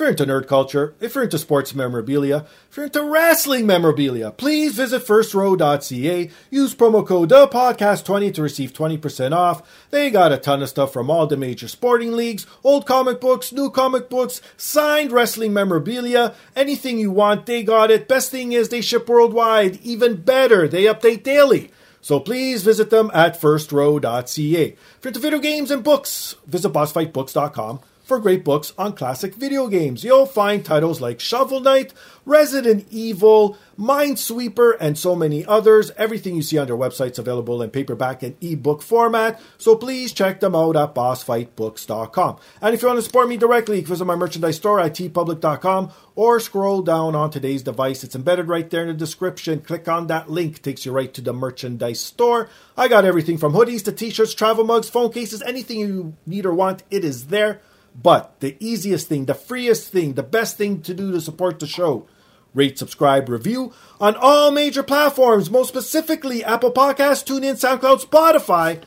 If 0.00 0.04
you're 0.04 0.10
into 0.12 0.24
nerd 0.24 0.46
culture, 0.46 0.94
if 0.98 1.14
you're 1.14 1.24
into 1.24 1.36
sports 1.36 1.74
memorabilia, 1.74 2.46
if 2.70 2.76
you're 2.78 2.86
into 2.86 3.04
wrestling 3.04 3.66
memorabilia, 3.66 4.30
please 4.30 4.74
visit 4.74 5.02
firstrow.ca. 5.02 6.30
Use 6.50 6.74
promo 6.74 7.06
code 7.06 7.28
the 7.28 7.46
podcast 7.46 8.06
20 8.06 8.32
to 8.32 8.40
receive 8.40 8.72
20% 8.72 9.36
off. 9.36 9.62
They 9.90 10.08
got 10.08 10.32
a 10.32 10.38
ton 10.38 10.62
of 10.62 10.70
stuff 10.70 10.94
from 10.94 11.10
all 11.10 11.26
the 11.26 11.36
major 11.36 11.68
sporting 11.68 12.16
leagues, 12.16 12.46
old 12.64 12.86
comic 12.86 13.20
books, 13.20 13.52
new 13.52 13.68
comic 13.68 14.08
books, 14.08 14.40
signed 14.56 15.12
wrestling 15.12 15.52
memorabilia, 15.52 16.34
anything 16.56 16.98
you 16.98 17.10
want, 17.10 17.44
they 17.44 17.62
got 17.62 17.90
it. 17.90 18.08
Best 18.08 18.30
thing 18.30 18.52
is 18.52 18.70
they 18.70 18.80
ship 18.80 19.06
worldwide. 19.06 19.82
Even 19.82 20.16
better, 20.16 20.66
they 20.66 20.84
update 20.84 21.24
daily. 21.24 21.72
So 22.00 22.20
please 22.20 22.62
visit 22.62 22.88
them 22.88 23.10
at 23.12 23.38
firstrow.ca. 23.38 24.64
If 24.64 24.76
you're 25.02 25.10
into 25.10 25.20
video 25.20 25.40
games 25.40 25.70
and 25.70 25.84
books, 25.84 26.36
visit 26.46 26.72
bossfightbooks.com 26.72 27.80
for 28.10 28.18
great 28.18 28.42
books 28.42 28.72
on 28.76 28.92
classic 28.92 29.36
video 29.36 29.68
games. 29.68 30.02
You'll 30.02 30.26
find 30.26 30.64
titles 30.64 31.00
like 31.00 31.20
Shovel 31.20 31.60
Knight, 31.60 31.94
Resident 32.26 32.88
Evil, 32.90 33.56
Minesweeper, 33.78 34.76
and 34.80 34.98
so 34.98 35.14
many 35.14 35.46
others. 35.46 35.92
Everything 35.96 36.34
you 36.34 36.42
see 36.42 36.58
on 36.58 36.66
their 36.66 36.76
website's 36.76 37.20
available 37.20 37.62
in 37.62 37.70
paperback 37.70 38.24
and 38.24 38.34
ebook 38.42 38.82
format, 38.82 39.40
so 39.58 39.76
please 39.76 40.12
check 40.12 40.40
them 40.40 40.56
out 40.56 40.74
at 40.74 40.92
bossfightbooks.com. 40.92 42.38
And 42.60 42.74
if 42.74 42.82
you 42.82 42.88
want 42.88 42.98
to 42.98 43.04
support 43.04 43.28
me 43.28 43.36
directly, 43.36 43.80
visit 43.80 44.04
my 44.04 44.16
merchandise 44.16 44.56
store 44.56 44.80
at 44.80 44.94
teepublic.com 44.94 45.92
or 46.16 46.40
scroll 46.40 46.82
down 46.82 47.14
on 47.14 47.30
today's 47.30 47.62
device. 47.62 48.02
It's 48.02 48.16
embedded 48.16 48.48
right 48.48 48.68
there 48.68 48.82
in 48.82 48.88
the 48.88 48.94
description. 48.94 49.60
Click 49.60 49.86
on 49.86 50.08
that 50.08 50.28
link, 50.28 50.62
takes 50.62 50.84
you 50.84 50.90
right 50.90 51.14
to 51.14 51.20
the 51.20 51.32
merchandise 51.32 52.00
store. 52.00 52.50
I 52.76 52.88
got 52.88 53.04
everything 53.04 53.38
from 53.38 53.52
hoodies 53.52 53.84
to 53.84 53.92
t-shirts, 53.92 54.34
travel 54.34 54.64
mugs, 54.64 54.90
phone 54.90 55.12
cases, 55.12 55.42
anything 55.42 55.78
you 55.78 56.16
need 56.26 56.44
or 56.44 56.52
want, 56.52 56.82
it 56.90 57.04
is 57.04 57.28
there. 57.28 57.60
But 57.94 58.40
the 58.40 58.56
easiest 58.60 59.08
thing, 59.08 59.26
the 59.26 59.34
freest 59.34 59.90
thing, 59.90 60.14
the 60.14 60.22
best 60.22 60.56
thing 60.56 60.80
to 60.82 60.94
do 60.94 61.12
to 61.12 61.20
support 61.20 61.58
the 61.58 61.66
show, 61.66 62.06
rate, 62.54 62.78
subscribe, 62.78 63.28
review 63.28 63.72
on 64.00 64.16
all 64.16 64.50
major 64.50 64.82
platforms, 64.82 65.50
most 65.50 65.68
specifically 65.68 66.44
Apple 66.44 66.72
Podcasts, 66.72 67.24
TuneIn, 67.24 67.54
SoundCloud, 67.54 68.04
Spotify, 68.04 68.82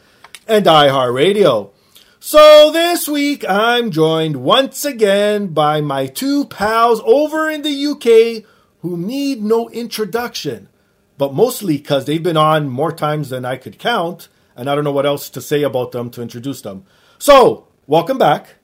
and 0.47 0.65
iHeartRadio. 0.65 1.71
So 2.19 2.71
this 2.71 3.07
week 3.07 3.43
I'm 3.47 3.91
joined 3.91 4.37
once 4.37 4.85
again 4.85 5.47
by 5.47 5.81
my 5.81 6.07
two 6.07 6.45
pals 6.45 7.01
over 7.05 7.49
in 7.49 7.63
the 7.63 7.85
UK 7.87 8.49
who 8.81 8.97
need 8.97 9.43
no 9.43 9.69
introduction, 9.69 10.69
but 11.17 11.33
mostly 11.33 11.77
because 11.77 12.05
they've 12.05 12.23
been 12.23 12.37
on 12.37 12.69
more 12.69 12.93
times 12.93 13.29
than 13.29 13.43
I 13.43 13.57
could 13.57 13.77
count, 13.77 14.29
and 14.55 14.69
I 14.69 14.75
don't 14.75 14.83
know 14.85 14.91
what 14.91 15.05
else 15.05 15.29
to 15.31 15.41
say 15.41 15.63
about 15.63 15.91
them 15.91 16.09
to 16.11 16.21
introduce 16.21 16.61
them. 16.61 16.85
So, 17.17 17.67
welcome 17.87 18.17
back. 18.17 18.55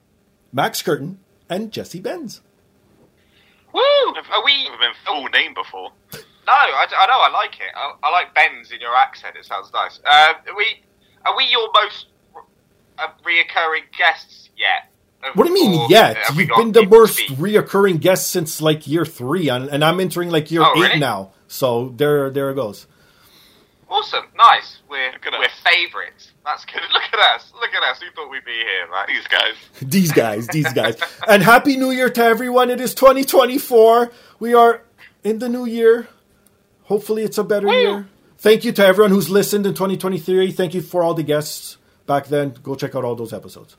Max 0.52 0.82
Curtin, 0.82 1.18
and 1.48 1.72
Jesse 1.72 2.00
Benz. 2.00 2.40
Woo! 3.72 3.80
Are 3.80 4.44
we? 4.44 4.64
Never 4.64 4.78
been 4.78 4.92
full 5.06 5.28
name 5.28 5.54
before. 5.54 5.90
No, 6.12 6.52
I, 6.52 6.86
I 6.90 7.06
know. 7.06 7.20
I 7.20 7.30
like 7.32 7.54
it. 7.54 7.72
I, 7.74 7.92
I 8.02 8.10
like 8.10 8.34
Benz 8.34 8.72
in 8.72 8.80
your 8.80 8.94
accent. 8.96 9.36
It 9.36 9.44
sounds 9.44 9.70
nice. 9.72 10.00
Uh, 10.04 10.34
are 10.48 10.56
we? 10.56 10.66
Are 11.24 11.36
we 11.36 11.44
your 11.44 11.68
most 11.72 12.06
uh, 12.98 13.06
reoccurring 13.24 13.82
guests 13.96 14.50
yet? 14.56 14.90
What 15.34 15.44
do 15.46 15.50
you 15.50 15.54
mean 15.54 15.88
yet? 15.90 16.16
we 16.34 16.44
You've 16.46 16.56
been 16.56 16.72
the 16.72 16.80
people 16.80 17.00
most 17.00 17.16
speak? 17.18 17.36
reoccurring 17.38 18.00
guest 18.00 18.28
since 18.30 18.60
like 18.62 18.86
year 18.86 19.04
three, 19.04 19.50
and, 19.50 19.68
and 19.68 19.84
I'm 19.84 20.00
entering 20.00 20.30
like 20.30 20.50
year 20.50 20.62
Oh, 20.64 20.72
eight 20.76 20.80
really? 20.80 20.98
now. 20.98 21.32
So 21.46 21.90
there, 21.96 22.30
there 22.30 22.50
it 22.50 22.54
goes. 22.54 22.86
Awesome, 23.88 24.24
nice. 24.36 24.78
We're 24.88 25.12
we're 25.38 25.48
favourites. 25.64 26.29
That's 26.44 26.64
good. 26.64 26.80
Look 26.92 27.02
at 27.12 27.34
us. 27.34 27.52
Look 27.60 27.70
at 27.74 27.82
us. 27.82 28.00
Who 28.00 28.10
thought 28.14 28.30
we'd 28.30 28.44
be 28.44 28.52
here, 28.52 28.86
right? 28.90 29.06
These 29.06 29.26
guys. 29.26 29.54
These 29.82 30.12
guys, 30.12 30.46
these 30.48 30.72
guys, 30.72 30.96
and 31.28 31.42
happy 31.42 31.76
New 31.76 31.90
Year 31.90 32.10
to 32.10 32.22
everyone! 32.22 32.70
It 32.70 32.80
is 32.80 32.94
2024. 32.94 34.10
We 34.38 34.54
are 34.54 34.82
in 35.24 35.38
the 35.38 35.48
new 35.48 35.64
year. 35.66 36.08
Hopefully, 36.84 37.22
it's 37.22 37.38
a 37.38 37.44
better 37.44 37.66
Woo! 37.66 37.72
year. 37.74 38.08
Thank 38.38 38.64
you 38.64 38.72
to 38.72 38.84
everyone 38.84 39.10
who's 39.10 39.28
listened 39.30 39.66
in 39.66 39.74
2023. 39.74 40.50
Thank 40.52 40.74
you 40.74 40.80
for 40.82 41.02
all 41.02 41.14
the 41.14 41.22
guests 41.22 41.76
back 42.06 42.26
then. 42.28 42.54
Go 42.62 42.74
check 42.74 42.94
out 42.94 43.04
all 43.04 43.14
those 43.14 43.32
episodes. 43.32 43.76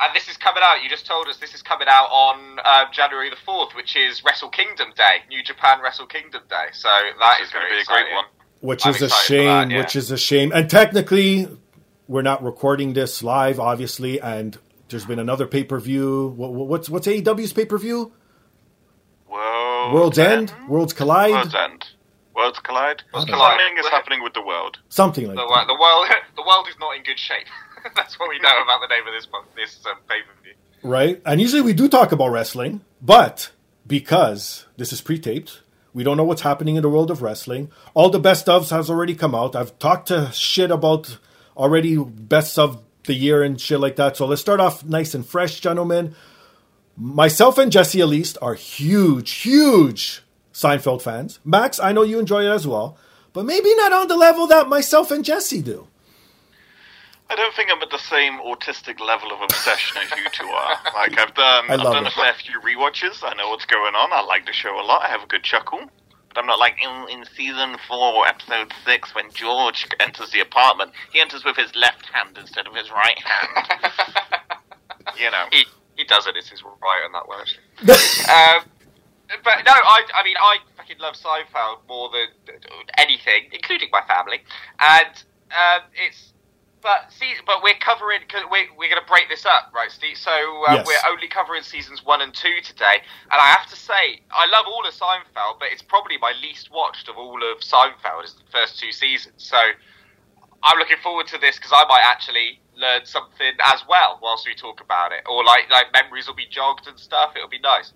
And 0.00 0.14
this 0.14 0.28
is 0.28 0.36
coming 0.36 0.62
out. 0.64 0.82
You 0.82 0.88
just 0.88 1.06
told 1.06 1.26
us 1.28 1.36
this 1.38 1.54
is 1.54 1.62
coming 1.62 1.86
out 1.88 2.06
on 2.10 2.58
uh, 2.64 2.84
January 2.92 3.30
the 3.30 3.36
fourth, 3.44 3.74
which 3.76 3.96
is 3.96 4.22
Wrestle 4.24 4.48
Kingdom 4.50 4.88
Day, 4.96 5.18
New 5.28 5.42
Japan 5.42 5.80
Wrestle 5.82 6.06
Kingdom 6.06 6.42
Day. 6.48 6.66
So 6.72 6.88
that 6.88 7.36
This 7.38 7.48
is 7.48 7.48
is 7.48 7.52
going 7.52 7.64
to 7.64 7.68
very 7.68 7.78
be 7.78 7.82
a 7.82 7.84
great 7.86 8.14
one. 8.14 8.24
which 8.60 8.86
I'm 8.86 8.94
is 8.94 9.02
a 9.02 9.08
shame. 9.10 9.46
that, 9.46 9.70
yeah. 9.70 9.78
Which 9.78 9.96
is 9.96 10.10
a 10.10 10.16
shame. 10.18 10.50
And 10.52 10.68
technically, 10.68 11.48
we're 12.14 12.22
not 12.22 12.44
recording 12.44 12.92
this 12.92 13.24
live, 13.24 13.58
obviously. 13.58 14.20
And 14.20 14.56
there's 14.88 15.04
been 15.04 15.18
another 15.18 15.46
pay 15.48 15.64
per 15.64 15.80
view. 15.80 16.32
What, 16.36 16.52
what's 16.52 16.88
what's 16.88 17.08
AEW's 17.08 17.52
pay 17.52 17.64
per 17.64 17.76
view? 17.76 18.12
World's, 19.28 19.94
World's 19.94 20.18
End, 20.18 20.54
Worlds 20.68 20.92
Collide, 20.92 21.32
World's 21.32 21.54
End. 21.56 21.84
Worlds 22.36 22.58
collide. 22.60 23.02
Worlds 23.12 23.30
Something 23.30 23.78
is 23.78 23.88
happening 23.88 24.22
with 24.22 24.34
the 24.34 24.42
world. 24.42 24.78
something 24.88 25.26
like 25.26 25.36
The, 25.36 25.46
that. 25.54 25.66
the 25.66 25.74
world, 25.74 26.06
the 26.36 26.42
world 26.42 26.66
is 26.68 26.76
not 26.80 26.96
in 26.96 27.02
good 27.02 27.18
shape. 27.18 27.46
That's 27.96 28.18
what 28.18 28.28
we 28.28 28.38
know 28.38 28.62
about 28.62 28.80
the 28.80 28.88
name 28.94 29.06
of 29.06 29.12
this 29.14 29.28
month, 29.32 29.46
this 29.56 29.84
um, 29.86 29.98
pay 30.08 30.20
per 30.22 30.42
view. 30.42 30.54
right? 30.82 31.20
And 31.26 31.40
usually 31.40 31.62
we 31.62 31.72
do 31.72 31.88
talk 31.88 32.12
about 32.12 32.28
wrestling, 32.28 32.80
but 33.02 33.50
because 33.86 34.66
this 34.76 34.92
is 34.92 35.00
pre-taped, 35.00 35.62
we 35.92 36.02
don't 36.04 36.16
know 36.16 36.24
what's 36.24 36.42
happening 36.42 36.76
in 36.76 36.82
the 36.82 36.88
world 36.88 37.10
of 37.10 37.22
wrestling. 37.22 37.70
All 37.94 38.10
the 38.10 38.18
best 38.20 38.46
ofs 38.46 38.70
has 38.70 38.88
already 38.90 39.14
come 39.14 39.34
out. 39.34 39.54
I've 39.56 39.78
talked 39.78 40.08
to 40.08 40.30
shit 40.32 40.70
about 40.72 41.18
already 41.56 41.96
best 41.96 42.58
of 42.58 42.82
the 43.04 43.14
year 43.14 43.42
and 43.42 43.60
shit 43.60 43.80
like 43.80 43.96
that. 43.96 44.16
So 44.16 44.26
let's 44.26 44.40
start 44.40 44.60
off 44.60 44.84
nice 44.84 45.14
and 45.14 45.26
fresh, 45.26 45.60
gentlemen. 45.60 46.14
Myself 46.96 47.58
and 47.58 47.72
Jesse 47.72 48.00
Elise 48.00 48.36
are 48.38 48.54
huge, 48.54 49.30
huge 49.32 50.22
Seinfeld 50.52 51.02
fans. 51.02 51.40
Max, 51.44 51.80
I 51.80 51.92
know 51.92 52.02
you 52.02 52.18
enjoy 52.18 52.44
it 52.44 52.50
as 52.50 52.66
well, 52.66 52.96
but 53.32 53.44
maybe 53.44 53.74
not 53.74 53.92
on 53.92 54.08
the 54.08 54.16
level 54.16 54.46
that 54.46 54.68
myself 54.68 55.10
and 55.10 55.24
Jesse 55.24 55.62
do. 55.62 55.88
I 57.30 57.36
don't 57.36 57.54
think 57.54 57.70
I'm 57.72 57.82
at 57.82 57.90
the 57.90 57.98
same 57.98 58.34
autistic 58.38 59.00
level 59.00 59.32
of 59.32 59.40
obsession 59.40 59.96
as 60.02 60.10
you 60.10 60.28
two 60.30 60.44
are. 60.44 60.78
Like 60.94 61.18
I've 61.18 61.34
done, 61.34 61.64
I've 61.68 61.80
done 61.80 62.06
it. 62.06 62.12
a 62.12 62.14
fair 62.14 62.34
few 62.34 62.60
rewatches. 62.60 63.24
I 63.24 63.34
know 63.34 63.48
what's 63.48 63.64
going 63.66 63.94
on. 63.94 64.12
I 64.12 64.22
like 64.22 64.46
the 64.46 64.52
show 64.52 64.78
a 64.78 64.84
lot. 64.84 65.02
I 65.02 65.08
have 65.08 65.22
a 65.22 65.26
good 65.26 65.42
chuckle. 65.42 65.80
But 66.34 66.40
I'm 66.40 66.46
not 66.46 66.58
like 66.58 66.76
in, 66.82 67.20
in 67.20 67.24
season 67.36 67.76
four, 67.86 68.26
episode 68.26 68.72
six, 68.84 69.14
when 69.14 69.30
George 69.30 69.86
enters 70.00 70.30
the 70.30 70.40
apartment. 70.40 70.90
He 71.12 71.20
enters 71.20 71.44
with 71.44 71.56
his 71.56 71.74
left 71.76 72.06
hand 72.06 72.36
instead 72.38 72.66
of 72.66 72.74
his 72.74 72.90
right 72.90 73.18
hand. 73.18 73.68
you 75.18 75.30
know. 75.30 75.44
he 75.52 75.64
he 75.96 76.04
does 76.04 76.26
it. 76.26 76.36
It's 76.36 76.48
his 76.50 76.62
right 76.62 77.02
on 77.06 77.12
that 77.12 77.28
one. 77.28 77.38
Actually. 77.40 77.62
um, 78.32 78.64
but 79.44 79.64
no, 79.64 79.72
I 79.72 80.02
I 80.14 80.24
mean 80.24 80.36
I 80.38 80.58
fucking 80.76 80.98
love 80.98 81.14
Seinfeld 81.14 81.86
more 81.88 82.10
than 82.10 82.58
anything, 82.98 83.48
including 83.52 83.88
my 83.92 84.02
family, 84.02 84.40
and 84.80 85.22
um, 85.50 85.82
it's. 85.94 86.32
But 86.84 87.10
see, 87.10 87.32
but 87.46 87.62
we're 87.64 87.80
covering 87.80 88.20
we're, 88.52 88.68
we're 88.76 88.90
going 88.92 89.00
to 89.00 89.08
break 89.08 89.30
this 89.30 89.46
up, 89.46 89.72
right, 89.74 89.90
Steve? 89.90 90.18
So 90.18 90.30
uh, 90.68 90.74
Yes. 90.76 90.86
we're 90.86 91.00
only 91.10 91.28
covering 91.28 91.62
seasons 91.64 92.04
one 92.04 92.20
and 92.20 92.34
two 92.34 92.60
today, 92.62 93.00
and 93.32 93.40
I 93.40 93.48
have 93.56 93.68
to 93.70 93.76
say 93.76 94.20
I 94.30 94.46
love 94.52 94.66
all 94.68 94.86
of 94.86 94.92
Seinfeld, 94.94 95.58
but 95.60 95.72
it's 95.72 95.82
probably 95.82 96.18
my 96.18 96.34
least 96.42 96.70
watched 96.70 97.08
of 97.08 97.16
all 97.16 97.40
of 97.40 97.60
Seinfeld 97.60 98.24
is 98.24 98.34
the 98.34 98.44
first 98.52 98.78
two 98.78 98.92
seasons. 98.92 99.34
So 99.38 99.56
I'm 100.62 100.78
looking 100.78 100.98
forward 101.02 101.26
to 101.28 101.38
this 101.38 101.56
because 101.56 101.72
I 101.74 101.86
might 101.88 102.02
actually 102.04 102.60
learn 102.76 103.06
something 103.06 103.54
as 103.64 103.80
well 103.88 104.20
whilst 104.22 104.46
we 104.46 104.54
talk 104.54 104.82
about 104.82 105.12
it, 105.12 105.24
or 105.26 105.42
like 105.42 105.70
like 105.70 105.86
memories 105.94 106.28
will 106.28 106.36
be 106.36 106.48
jogged 106.50 106.86
and 106.86 107.00
stuff. 107.00 107.32
It'll 107.34 107.48
be 107.48 107.60
nice. 107.60 107.94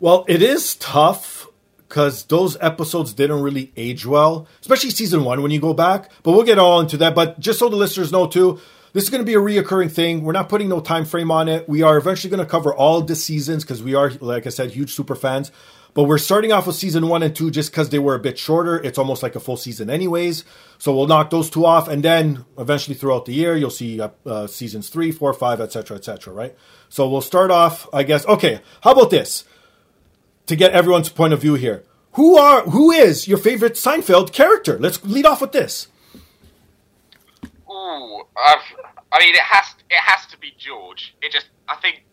Well, 0.00 0.24
it 0.28 0.42
is 0.42 0.74
tough 0.76 1.48
because 1.94 2.24
those 2.24 2.56
episodes 2.60 3.12
didn't 3.12 3.40
really 3.40 3.70
age 3.76 4.04
well, 4.04 4.48
especially 4.60 4.90
season 4.90 5.22
one 5.22 5.42
when 5.42 5.52
you 5.52 5.60
go 5.60 5.72
back. 5.72 6.10
But 6.24 6.32
we'll 6.32 6.42
get 6.42 6.58
all 6.58 6.80
into 6.80 6.96
that. 6.96 7.14
But 7.14 7.38
just 7.38 7.60
so 7.60 7.68
the 7.68 7.76
listeners 7.76 8.10
know 8.10 8.26
too, 8.26 8.58
this 8.94 9.04
is 9.04 9.10
going 9.10 9.20
to 9.20 9.24
be 9.24 9.34
a 9.34 9.38
reoccurring 9.38 9.92
thing. 9.92 10.24
We're 10.24 10.32
not 10.32 10.48
putting 10.48 10.68
no 10.68 10.80
time 10.80 11.04
frame 11.04 11.30
on 11.30 11.48
it. 11.48 11.68
We 11.68 11.82
are 11.82 11.96
eventually 11.96 12.32
going 12.32 12.44
to 12.44 12.50
cover 12.50 12.74
all 12.74 13.00
the 13.00 13.14
seasons 13.14 13.62
because 13.62 13.80
we 13.80 13.94
are, 13.94 14.10
like 14.20 14.44
I 14.44 14.50
said, 14.50 14.72
huge 14.72 14.92
super 14.92 15.14
fans. 15.14 15.52
But 15.94 16.04
we're 16.04 16.18
starting 16.18 16.50
off 16.50 16.66
with 16.66 16.74
season 16.74 17.06
one 17.06 17.22
and 17.22 17.36
two 17.36 17.52
just 17.52 17.70
because 17.70 17.90
they 17.90 18.00
were 18.00 18.16
a 18.16 18.18
bit 18.18 18.40
shorter. 18.40 18.82
It's 18.82 18.98
almost 18.98 19.22
like 19.22 19.36
a 19.36 19.40
full 19.40 19.56
season, 19.56 19.88
anyways. 19.88 20.44
So 20.78 20.96
we'll 20.96 21.06
knock 21.06 21.30
those 21.30 21.48
two 21.48 21.64
off, 21.64 21.86
and 21.86 22.02
then 22.02 22.44
eventually 22.58 22.96
throughout 22.96 23.26
the 23.26 23.34
year, 23.34 23.56
you'll 23.56 23.70
see 23.70 24.00
uh, 24.00 24.08
uh, 24.26 24.48
seasons 24.48 24.88
three, 24.88 25.12
four, 25.12 25.32
five, 25.32 25.60
etc., 25.60 25.96
etc. 25.96 26.34
right? 26.34 26.56
So 26.88 27.08
we'll 27.08 27.20
start 27.20 27.52
off, 27.52 27.86
I 27.92 28.02
guess. 28.02 28.26
Okay, 28.26 28.60
how 28.80 28.90
about 28.90 29.10
this? 29.10 29.44
To 30.46 30.56
get 30.56 30.72
everyone's 30.72 31.08
point 31.08 31.32
of 31.32 31.40
view 31.40 31.54
here. 31.54 31.84
Who 32.12 32.36
are 32.36 32.62
who 32.62 32.90
is 32.92 33.26
your 33.26 33.38
favorite 33.38 33.74
Seinfeld 33.74 34.32
character? 34.32 34.78
Let's 34.78 35.04
lead 35.04 35.26
off 35.26 35.40
with 35.40 35.52
this. 35.52 35.88
Ooh, 37.68 38.22
I've, 38.36 38.62
I 39.12 39.18
mean, 39.20 39.34
it 39.34 39.40
has 39.40 39.74
it 39.90 39.98
has 39.98 40.26
to 40.26 40.38
be 40.38 40.52
George. 40.56 41.14
It 41.22 41.32
just, 41.32 41.48
I 41.68 41.76
think, 41.76 42.04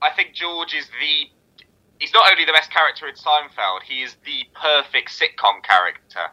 I 0.00 0.10
think 0.10 0.32
George 0.34 0.74
is 0.74 0.86
the. 0.86 1.64
He's 1.98 2.12
not 2.12 2.30
only 2.30 2.44
the 2.44 2.52
best 2.52 2.70
character 2.70 3.06
in 3.06 3.14
Seinfeld. 3.14 3.82
He 3.84 4.02
is 4.02 4.16
the 4.24 4.44
perfect 4.54 5.10
sitcom 5.10 5.62
character. 5.62 6.32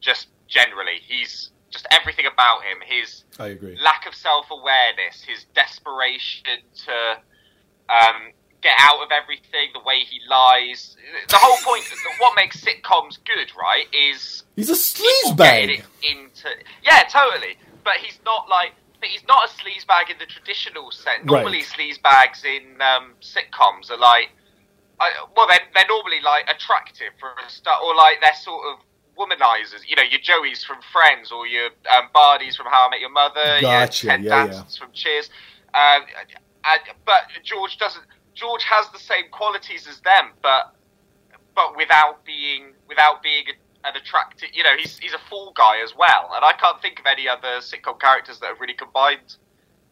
Just 0.00 0.28
generally, 0.48 1.00
he's 1.06 1.50
just 1.70 1.86
everything 1.90 2.26
about 2.26 2.62
him. 2.62 2.78
His 2.84 3.24
I 3.38 3.48
agree. 3.48 3.78
lack 3.82 4.06
of 4.06 4.14
self 4.14 4.46
awareness, 4.50 5.22
his 5.22 5.44
desperation 5.54 6.58
to 6.86 6.92
um, 7.88 8.32
get 8.62 8.74
out 8.78 9.02
of 9.02 9.10
everything, 9.12 9.70
the 9.72 9.80
way 9.80 10.00
he 10.00 10.20
lies. 10.28 10.96
The 11.28 11.36
whole 11.38 11.58
point, 11.64 11.84
what 12.18 12.34
makes 12.36 12.60
sitcoms 12.60 13.18
good, 13.24 13.52
right, 13.58 13.86
is 13.92 14.42
He's 14.56 14.70
a 14.70 14.74
sleazebag. 14.74 15.82
into 16.02 16.48
yeah, 16.82 17.04
totally. 17.08 17.56
But 17.84 17.94
he's 18.02 18.18
not 18.24 18.48
like 18.48 18.72
but 19.00 19.08
he's 19.08 19.26
not 19.28 19.48
a 19.48 19.52
sleazebag 19.52 20.10
in 20.10 20.18
the 20.18 20.26
traditional 20.26 20.90
sense. 20.90 21.24
Normally, 21.24 21.62
sleazebags 21.62 22.44
in 22.44 22.80
um, 22.82 23.14
sitcoms 23.20 23.90
are 23.90 23.98
like, 23.98 24.30
I, 25.00 25.10
well, 25.36 25.46
they're, 25.46 25.60
they're 25.74 25.86
normally 25.88 26.20
like 26.24 26.48
attractive 26.48 27.12
for 27.20 27.30
a 27.30 27.50
start, 27.50 27.82
or 27.84 27.94
like 27.94 28.18
they're 28.20 28.34
sort 28.34 28.64
of 28.66 28.80
womanizers. 29.16 29.86
You 29.86 29.96
know, 29.96 30.02
your 30.02 30.20
Joeys 30.20 30.64
from 30.64 30.78
Friends, 30.92 31.30
or 31.30 31.46
your 31.46 31.66
um, 31.94 32.08
from 32.12 32.66
How 32.66 32.86
I 32.86 32.90
Met 32.90 33.00
Your 33.00 33.10
Mother, 33.10 33.58
Gotcha, 33.60 34.06
your 34.06 34.16
Ted 34.16 34.24
yeah, 34.24 34.46
Dansons 34.48 34.78
from 34.78 34.88
Cheers. 34.92 35.30
Um, 35.74 36.02
and, 36.64 36.80
but 37.06 37.22
George 37.44 37.78
doesn't. 37.78 38.04
George 38.38 38.62
has 38.64 38.88
the 38.92 38.98
same 38.98 39.24
qualities 39.30 39.86
as 39.88 40.00
them, 40.00 40.30
but 40.42 40.74
but 41.54 41.76
without 41.76 42.24
being 42.24 42.72
without 42.88 43.22
being 43.22 43.44
an 43.84 43.96
attractive. 43.96 44.50
You 44.52 44.62
know, 44.62 44.76
he's 44.78 44.98
he's 44.98 45.12
a 45.12 45.18
fool 45.28 45.52
guy 45.56 45.82
as 45.82 45.94
well, 45.96 46.30
and 46.34 46.44
I 46.44 46.52
can't 46.52 46.80
think 46.80 47.00
of 47.00 47.06
any 47.06 47.28
other 47.28 47.58
sitcom 47.60 48.00
characters 48.00 48.38
that 48.40 48.46
have 48.46 48.60
really 48.60 48.74
combined 48.74 49.36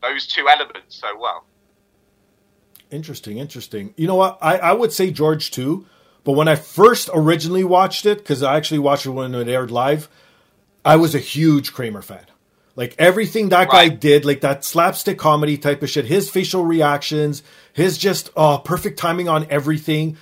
those 0.03 0.27
two 0.27 0.49
elements 0.49 0.97
so 0.97 1.19
well. 1.19 1.45
Interesting, 2.91 3.39
interesting. 3.39 3.95
You 3.97 4.07
know 4.07 4.15
what? 4.15 4.39
I, 4.41 4.59
I 4.59 4.73
would 4.73 4.93
say 4.93 5.11
George 5.11 5.51
too, 5.51 5.87
but 6.23 6.33
when 6.33 6.47
I 6.47 6.55
first 6.55 7.11
originally 7.13 7.65
watched 7.65 8.07
it, 8.07 8.19
because 8.19 8.43
I 8.43 8.57
actually 8.57 8.79
watched 8.79 9.07
it 9.07 9.11
when 9.11 9.35
it 9.35 9.49
aired 9.49 9.73
live, 9.73 10.09
I 10.85 10.97
was 10.97 11.15
a 11.15 11.21
huge 11.21 11.73
Kramer 11.73 12.03
fan. 12.03 12.27
Like 12.77 12.95
everything 12.99 13.49
that 13.49 13.71
guy 13.71 13.89
did, 13.89 14.27
like 14.27 14.43
that 14.43 14.63
slapstick 14.63 15.19
comedy 15.19 15.57
type 15.57 15.83
of 15.83 15.89
shit, 15.89 16.05
his 16.05 16.29
facial 16.29 16.65
reactions, 16.65 17.43
his 17.77 17.99
just 17.99 18.31
uh, 18.37 18.57
perfect 18.57 18.99
timing 18.99 19.29
on 19.29 19.47
everything. 19.51 20.17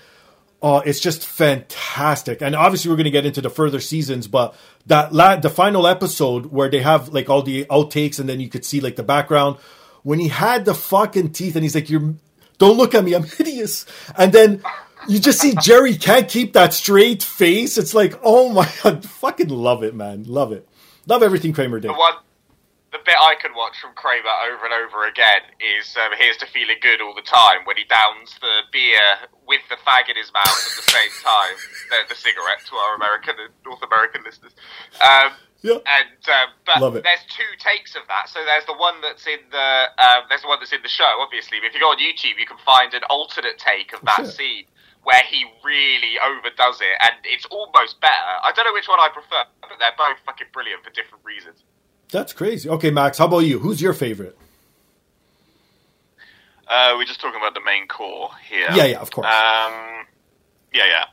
Uh, 0.60 0.82
it's 0.84 0.98
just 0.98 1.24
fantastic. 1.24 2.42
And 2.42 2.56
obviously, 2.56 2.90
we're 2.90 2.96
going 2.96 3.04
to 3.04 3.12
get 3.12 3.24
into 3.24 3.40
the 3.40 3.48
further 3.48 3.80
seasons, 3.80 4.26
but 4.26 4.56
that 4.86 5.12
la- 5.12 5.36
the 5.36 5.50
final 5.50 5.86
episode 5.86 6.46
where 6.46 6.68
they 6.68 6.80
have 6.80 7.10
like 7.10 7.30
all 7.30 7.42
the 7.42 7.64
outtakes 7.66 8.18
and 8.18 8.28
then 8.28 8.40
you 8.40 8.48
could 8.48 8.64
see 8.64 8.80
like 8.80 8.96
the 8.96 9.04
background 9.04 9.58
when 10.02 10.18
he 10.18 10.28
had 10.28 10.64
the 10.64 10.74
fucking 10.74 11.30
teeth 11.30 11.54
and 11.54 11.62
he's 11.62 11.76
like, 11.76 11.88
"You're 11.88 12.14
don't 12.58 12.76
look 12.76 12.92
at 12.92 13.04
me, 13.04 13.14
I'm 13.14 13.22
hideous," 13.38 13.86
and 14.18 14.32
then 14.32 14.64
you 15.06 15.20
just 15.20 15.40
see 15.40 15.54
Jerry 15.62 15.96
can't 15.96 16.28
keep 16.28 16.54
that 16.54 16.74
straight 16.74 17.22
face. 17.22 17.78
It's 17.78 17.94
like, 17.94 18.18
oh 18.24 18.52
my 18.52 18.68
god, 18.82 19.04
fucking 19.04 19.50
love 19.50 19.84
it, 19.84 19.94
man, 19.94 20.24
love 20.24 20.50
it, 20.50 20.68
love 21.06 21.22
everything 21.22 21.52
Kramer 21.52 21.78
did. 21.78 21.90
The 21.90 21.94
one, 21.94 22.14
the 22.94 23.02
bit 23.02 23.18
I 23.18 23.34
can 23.34 23.50
watch 23.58 23.74
from 23.82 23.90
Kramer 23.98 24.30
over 24.46 24.62
and 24.70 24.74
over 24.74 25.02
again 25.10 25.42
is 25.58 25.90
um, 25.98 26.14
"Here's 26.14 26.38
to 26.38 26.46
Feeling 26.46 26.78
Good 26.78 27.02
All 27.02 27.12
the 27.14 27.26
Time" 27.26 27.66
when 27.66 27.74
he 27.76 27.82
downs 27.84 28.38
the 28.38 28.62
beer 28.70 29.26
with 29.42 29.66
the 29.68 29.76
fag 29.82 30.06
in 30.08 30.14
his 30.16 30.30
mouth 30.32 30.46
at 30.46 30.74
the 30.78 30.86
same 30.86 31.10
time, 31.18 31.58
the, 31.90 32.14
the 32.14 32.14
cigarette 32.14 32.62
to 32.70 32.74
our 32.78 32.94
American 32.94 33.34
and 33.42 33.50
North 33.66 33.82
American 33.82 34.22
listeners. 34.22 34.54
Um, 35.02 35.34
Yeah. 35.64 35.80
And 35.88 36.20
um, 36.28 36.48
but 36.68 37.02
there's 37.02 37.24
two 37.32 37.50
takes 37.58 37.96
of 37.96 38.04
that. 38.12 38.28
So 38.28 38.44
there's 38.44 38.68
the 38.68 38.76
one 38.76 39.00
that's 39.00 39.26
in 39.26 39.40
the 39.50 39.68
um, 39.98 40.28
there's 40.28 40.42
the 40.44 40.48
one 40.52 40.60
that's 40.60 40.72
in 40.76 40.82
the 40.84 40.92
show, 40.92 41.08
obviously. 41.24 41.58
But 41.58 41.72
if 41.72 41.74
you 41.74 41.80
go 41.80 41.90
on 41.90 41.98
YouTube, 41.98 42.38
you 42.38 42.46
can 42.46 42.60
find 42.62 42.92
an 42.94 43.02
alternate 43.10 43.58
take 43.58 43.90
of 43.96 44.04
that 44.06 44.28
Sure. 44.28 44.38
scene 44.38 44.64
where 45.02 45.20
he 45.28 45.44
really 45.64 46.16
overdoes 46.20 46.80
it, 46.80 46.96
and 47.02 47.12
it's 47.24 47.44
almost 47.52 48.00
better. 48.00 48.32
I 48.44 48.52
don't 48.56 48.64
know 48.64 48.72
which 48.72 48.88
one 48.88 49.00
I 49.00 49.08
prefer, 49.12 49.44
but 49.60 49.76
they're 49.80 49.96
both 49.98 50.16
fucking 50.24 50.48
brilliant 50.52 50.84
for 50.84 50.88
different 50.96 51.24
reasons. 51.24 51.64
That's 52.10 52.32
crazy. 52.32 52.68
Okay, 52.68 52.90
Max, 52.90 53.18
how 53.18 53.26
about 53.26 53.40
you? 53.40 53.58
Who's 53.58 53.80
your 53.80 53.92
favorite? 53.92 54.36
Uh, 56.68 56.94
we're 56.96 57.04
just 57.04 57.20
talking 57.20 57.40
about 57.40 57.54
the 57.54 57.60
main 57.64 57.86
core 57.88 58.30
here. 58.48 58.68
Yeah, 58.72 58.84
yeah, 58.86 59.00
of 59.00 59.10
course. 59.10 59.26
Um, 59.26 60.06
yeah, 60.72 60.86
yeah. 60.86 61.04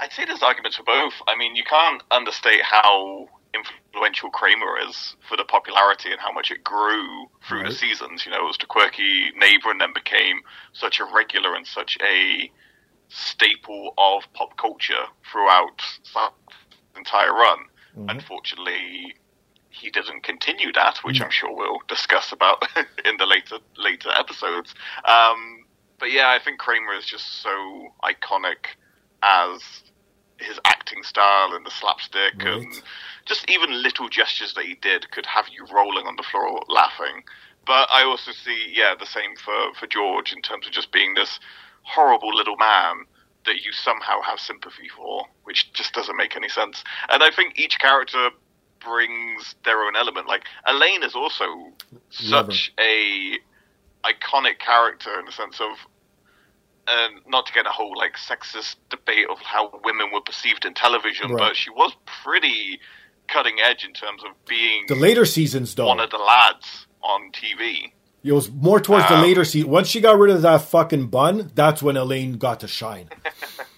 I'd 0.00 0.12
say 0.12 0.24
there's 0.24 0.42
arguments 0.42 0.76
for 0.76 0.84
both. 0.84 1.14
I 1.26 1.36
mean, 1.36 1.56
you 1.56 1.64
can't 1.64 2.02
understate 2.10 2.62
how 2.62 3.28
influential 3.54 4.30
Kramer 4.30 4.78
is 4.88 5.16
for 5.28 5.36
the 5.36 5.44
popularity 5.44 6.10
and 6.10 6.20
how 6.20 6.32
much 6.32 6.50
it 6.50 6.62
grew 6.64 7.26
through 7.48 7.64
the 7.64 7.72
seasons. 7.72 8.24
You 8.24 8.32
know, 8.32 8.38
it 8.38 8.46
was 8.46 8.58
the 8.58 8.66
quirky 8.66 9.30
neighbor 9.36 9.70
and 9.70 9.80
then 9.80 9.92
became 9.94 10.40
such 10.72 11.00
a 11.00 11.04
regular 11.04 11.54
and 11.54 11.66
such 11.66 11.98
a 12.02 12.50
staple 13.08 13.92
of 13.98 14.22
pop 14.32 14.56
culture 14.56 15.04
throughout 15.30 15.82
that 16.14 16.32
entire 16.96 17.32
run. 17.34 17.58
Mhm. 17.96 18.10
Unfortunately, 18.10 19.14
he 19.72 19.90
doesn't 19.90 20.22
continue 20.22 20.72
that, 20.74 20.98
which 21.02 21.20
I'm 21.20 21.30
sure 21.30 21.54
we'll 21.54 21.80
discuss 21.88 22.32
about 22.32 22.62
in 23.04 23.16
the 23.18 23.26
later 23.26 23.58
later 23.76 24.10
episodes. 24.16 24.74
Um, 25.04 25.64
but 25.98 26.12
yeah, 26.12 26.28
I 26.30 26.38
think 26.42 26.58
Kramer 26.58 26.94
is 26.94 27.06
just 27.06 27.42
so 27.42 27.88
iconic 28.04 28.76
as 29.22 29.60
his 30.38 30.58
acting 30.64 31.02
style 31.04 31.54
and 31.54 31.64
the 31.64 31.70
slapstick 31.70 32.34
Right. 32.38 32.46
and 32.62 32.82
just 33.26 33.48
even 33.48 33.82
little 33.82 34.08
gestures 34.08 34.54
that 34.54 34.64
he 34.64 34.74
did 34.74 35.10
could 35.12 35.26
have 35.26 35.46
you 35.48 35.64
rolling 35.72 36.06
on 36.06 36.16
the 36.16 36.24
floor 36.24 36.62
laughing. 36.68 37.22
But 37.64 37.88
I 37.92 38.02
also 38.02 38.32
see, 38.32 38.72
yeah, 38.74 38.94
the 38.98 39.06
same 39.06 39.36
for, 39.36 39.72
for 39.78 39.86
George 39.86 40.32
in 40.32 40.42
terms 40.42 40.66
of 40.66 40.72
just 40.72 40.90
being 40.90 41.14
this 41.14 41.38
horrible 41.82 42.34
little 42.34 42.56
man 42.56 43.04
that 43.46 43.64
you 43.64 43.72
somehow 43.72 44.20
have 44.22 44.40
sympathy 44.40 44.88
for, 44.96 45.24
which 45.44 45.72
just 45.72 45.92
doesn't 45.94 46.16
make 46.16 46.36
any 46.36 46.48
sense. 46.48 46.82
And 47.08 47.22
I 47.22 47.30
think 47.30 47.58
each 47.58 47.78
character 47.78 48.30
brings 48.84 49.54
their 49.64 49.82
own 49.84 49.96
element. 49.96 50.26
Like 50.28 50.44
Elaine 50.66 51.02
is 51.02 51.14
also 51.14 51.44
such 52.10 52.72
a 52.80 53.38
iconic 54.04 54.58
character 54.58 55.18
in 55.18 55.26
the 55.26 55.32
sense 55.32 55.60
of 55.60 55.70
um, 56.88 57.20
not 57.28 57.46
to 57.46 57.52
get 57.52 57.66
a 57.66 57.70
whole 57.70 57.96
like 57.96 58.14
sexist 58.16 58.76
debate 58.90 59.26
of 59.30 59.38
how 59.38 59.70
women 59.84 60.06
were 60.12 60.20
perceived 60.20 60.64
in 60.64 60.74
television, 60.74 61.30
Right. 61.30 61.38
but 61.50 61.56
she 61.56 61.70
was 61.70 61.92
pretty 62.24 62.80
cutting 63.28 63.56
edge 63.64 63.84
in 63.84 63.92
terms 63.92 64.22
of 64.24 64.32
being 64.46 64.84
the 64.88 64.96
later 64.96 65.24
seasons, 65.24 65.74
though. 65.74 65.86
one 65.86 66.00
of 66.00 66.10
the 66.10 66.18
lads 66.18 66.86
on 67.02 67.30
TV. 67.32 67.92
It 68.24 68.32
was 68.32 68.50
more 68.50 68.78
towards 68.80 69.06
the 69.08 69.14
Um, 69.14 69.22
later 69.22 69.44
season. 69.44 69.70
Once 69.70 69.88
she 69.88 70.00
got 70.00 70.16
rid 70.18 70.34
of 70.34 70.42
that 70.42 70.62
fucking 70.62 71.06
bun, 71.08 71.50
that's 71.54 71.82
when 71.82 71.96
Elaine 71.96 72.34
got 72.38 72.60
to 72.60 72.68
shine. 72.68 73.08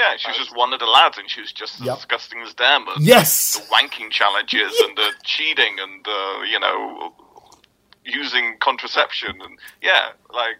Yeah, 0.00 0.12
yeah, 0.12 0.16
she 0.16 0.28
was 0.28 0.36
just 0.38 0.56
one 0.56 0.72
of 0.72 0.80
the 0.80 0.86
lads, 0.86 1.18
and 1.18 1.28
she 1.30 1.40
was 1.40 1.52
just 1.52 1.74
as 1.80 1.86
Yep. 1.86 1.96
disgusting 1.96 2.40
as 2.40 2.54
them. 2.54 2.86
And 2.88 3.04
Yes. 3.04 3.56
the 3.56 3.62
wanking 3.74 4.10
challenges 4.10 4.80
and 4.80 4.96
the 4.96 5.12
cheating 5.24 5.78
and 5.78 6.04
the 6.04 6.46
you 6.50 6.58
know 6.58 7.14
using 8.04 8.56
contraception 8.60 9.40
and 9.42 9.58
yeah, 9.82 10.12
like 10.32 10.56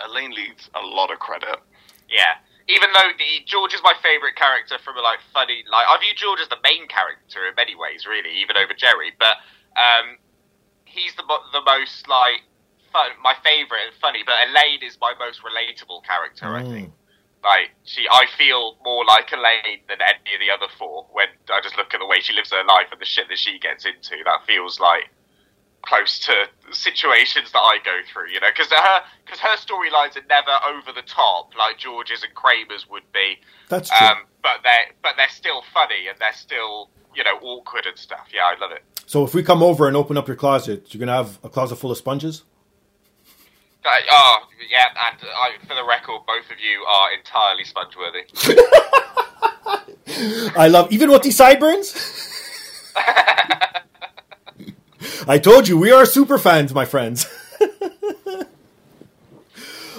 Elaine 0.00 0.30
leads 0.30 0.70
a 0.74 0.80
lot 0.80 1.10
of 1.10 1.18
credit. 1.18 1.58
Yeah. 2.08 2.36
Even 2.68 2.90
though 2.92 3.10
the, 3.18 3.44
George 3.46 3.72
is 3.74 3.80
my 3.82 3.94
favourite 4.02 4.36
character 4.36 4.76
from 4.84 4.96
a 4.96 5.00
like 5.00 5.18
funny 5.32 5.64
like 5.70 5.86
I 5.88 5.98
view 5.98 6.12
George 6.14 6.40
as 6.40 6.48
the 6.48 6.60
main 6.62 6.86
character 6.86 7.46
in 7.48 7.54
many 7.56 7.74
ways, 7.74 8.06
really, 8.06 8.30
even 8.40 8.56
over 8.56 8.74
Jerry. 8.74 9.12
But 9.18 9.36
um, 9.76 10.18
he's 10.84 11.14
the 11.16 11.24
the 11.52 11.62
most 11.64 12.06
like 12.08 12.42
fun, 12.92 13.10
my 13.22 13.34
favourite 13.42 13.84
and 13.90 13.94
funny. 14.00 14.20
But 14.24 14.36
Elaine 14.48 14.82
is 14.82 14.98
my 15.00 15.14
most 15.18 15.40
relatable 15.42 16.04
character. 16.04 16.54
I 16.56 16.62
Mm. 16.62 16.72
think. 16.72 16.92
Like 17.42 17.70
she, 17.84 18.06
I 18.10 18.26
feel 18.36 18.76
more 18.84 19.04
like 19.04 19.30
Elaine 19.32 19.80
than 19.88 19.98
any 20.02 20.34
of 20.34 20.40
the 20.40 20.50
other 20.52 20.72
four. 20.78 21.06
When 21.12 21.28
I 21.48 21.60
just 21.62 21.76
look 21.76 21.94
at 21.94 22.00
the 22.00 22.06
way 22.06 22.20
she 22.20 22.32
lives 22.32 22.50
her 22.50 22.64
life 22.64 22.88
and 22.90 23.00
the 23.00 23.06
shit 23.06 23.28
that 23.28 23.38
she 23.38 23.58
gets 23.58 23.84
into, 23.84 24.16
that 24.24 24.44
feels 24.46 24.80
like 24.80 25.10
close 25.82 26.18
to 26.18 26.34
situations 26.72 27.52
that 27.52 27.58
I 27.58 27.78
go 27.84 28.00
through, 28.12 28.30
you 28.30 28.40
know, 28.40 28.48
because 28.50 28.70
her 28.72 29.02
because 29.24 29.40
her 29.40 29.56
storylines 29.56 30.16
are 30.16 30.26
never 30.28 30.50
over 30.68 30.92
the 30.92 31.06
top 31.06 31.54
like 31.56 31.78
George's 31.78 32.22
and 32.22 32.34
Kramer's 32.34 32.88
would 32.90 33.10
be. 33.12 33.38
That's 33.68 33.90
true. 33.90 34.06
Um, 34.06 34.16
but 34.42 34.60
they're 34.64 34.90
but 35.02 35.14
they're 35.16 35.28
still 35.30 35.62
funny 35.72 36.08
and 36.08 36.18
they're 36.18 36.32
still 36.34 36.90
you 37.14 37.24
know 37.24 37.38
awkward 37.42 37.86
and 37.86 37.98
stuff. 37.98 38.28
Yeah, 38.32 38.42
I 38.44 38.58
love 38.60 38.72
it. 38.72 38.82
so 39.06 39.24
if 39.24 39.34
we 39.34 39.42
come 39.42 39.62
over 39.62 39.86
and 39.86 39.96
open 39.96 40.16
up 40.16 40.26
your 40.26 40.36
closet, 40.36 40.92
you're 40.92 40.98
gonna 40.98 41.16
have 41.16 41.38
a 41.42 41.48
closet 41.48 41.76
full 41.76 41.90
of 41.90 41.98
sponges. 41.98 42.42
Uh, 43.88 44.00
oh 44.10 44.38
yeah, 44.70 44.86
and 44.88 45.16
I, 45.34 45.52
for 45.66 45.74
the 45.74 45.84
record, 45.84 46.22
both 46.26 46.50
of 46.50 46.58
you 46.60 46.82
are 46.84 47.12
entirely 47.14 47.64
sponge 47.64 47.94
worthy. 47.96 48.24
I 50.56 50.68
love 50.68 50.92
even 50.92 51.10
with 51.10 51.22
these 51.22 51.36
sideburns. 51.36 51.94
I 55.28 55.38
told 55.38 55.68
you 55.68 55.78
we 55.78 55.90
are 55.92 56.04
super 56.06 56.38
fans, 56.38 56.74
my 56.74 56.84
friends. 56.84 57.26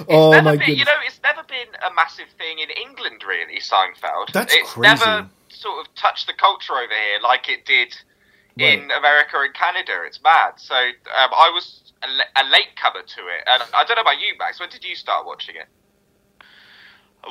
oh 0.08 0.32
never 0.32 0.42
my 0.42 0.52
been, 0.58 0.68
goodness! 0.68 0.80
You 0.80 0.86
know, 0.86 0.92
it's 1.06 1.20
never 1.24 1.44
been 1.44 1.68
a 1.90 1.94
massive 1.96 2.28
thing 2.38 2.60
in 2.60 2.70
England, 2.70 3.24
really. 3.28 3.60
Seinfeld. 3.60 4.32
That's 4.34 4.54
it's 4.54 4.74
crazy. 4.74 4.82
never 4.82 5.30
sort 5.50 5.86
of 5.88 5.94
touched 5.96 6.28
the 6.28 6.34
culture 6.34 6.74
over 6.74 6.94
here 6.94 7.20
like 7.24 7.50
it 7.50 7.66
did 7.66 7.96
in 8.60 8.90
Right. 8.90 8.90
America 8.90 9.38
and 9.40 9.54
Canada. 9.54 9.94
It's 10.06 10.22
mad. 10.24 10.54
So 10.58 10.76
um, 10.76 11.32
I 11.34 11.50
was 11.54 11.89
a, 12.04 12.42
a 12.42 12.44
late 12.50 12.76
comer 12.82 13.02
to 13.06 13.22
it, 13.28 13.44
and 13.48 13.64
I 13.74 13.84
don't 13.84 13.96
know 13.96 14.02
about 14.02 14.20
you, 14.20 14.34
Max. 14.38 14.60
When 14.60 14.70
did 14.70 14.84
you 14.84 14.96
start 14.96 15.26
watching 15.26 15.56
it? 15.56 15.68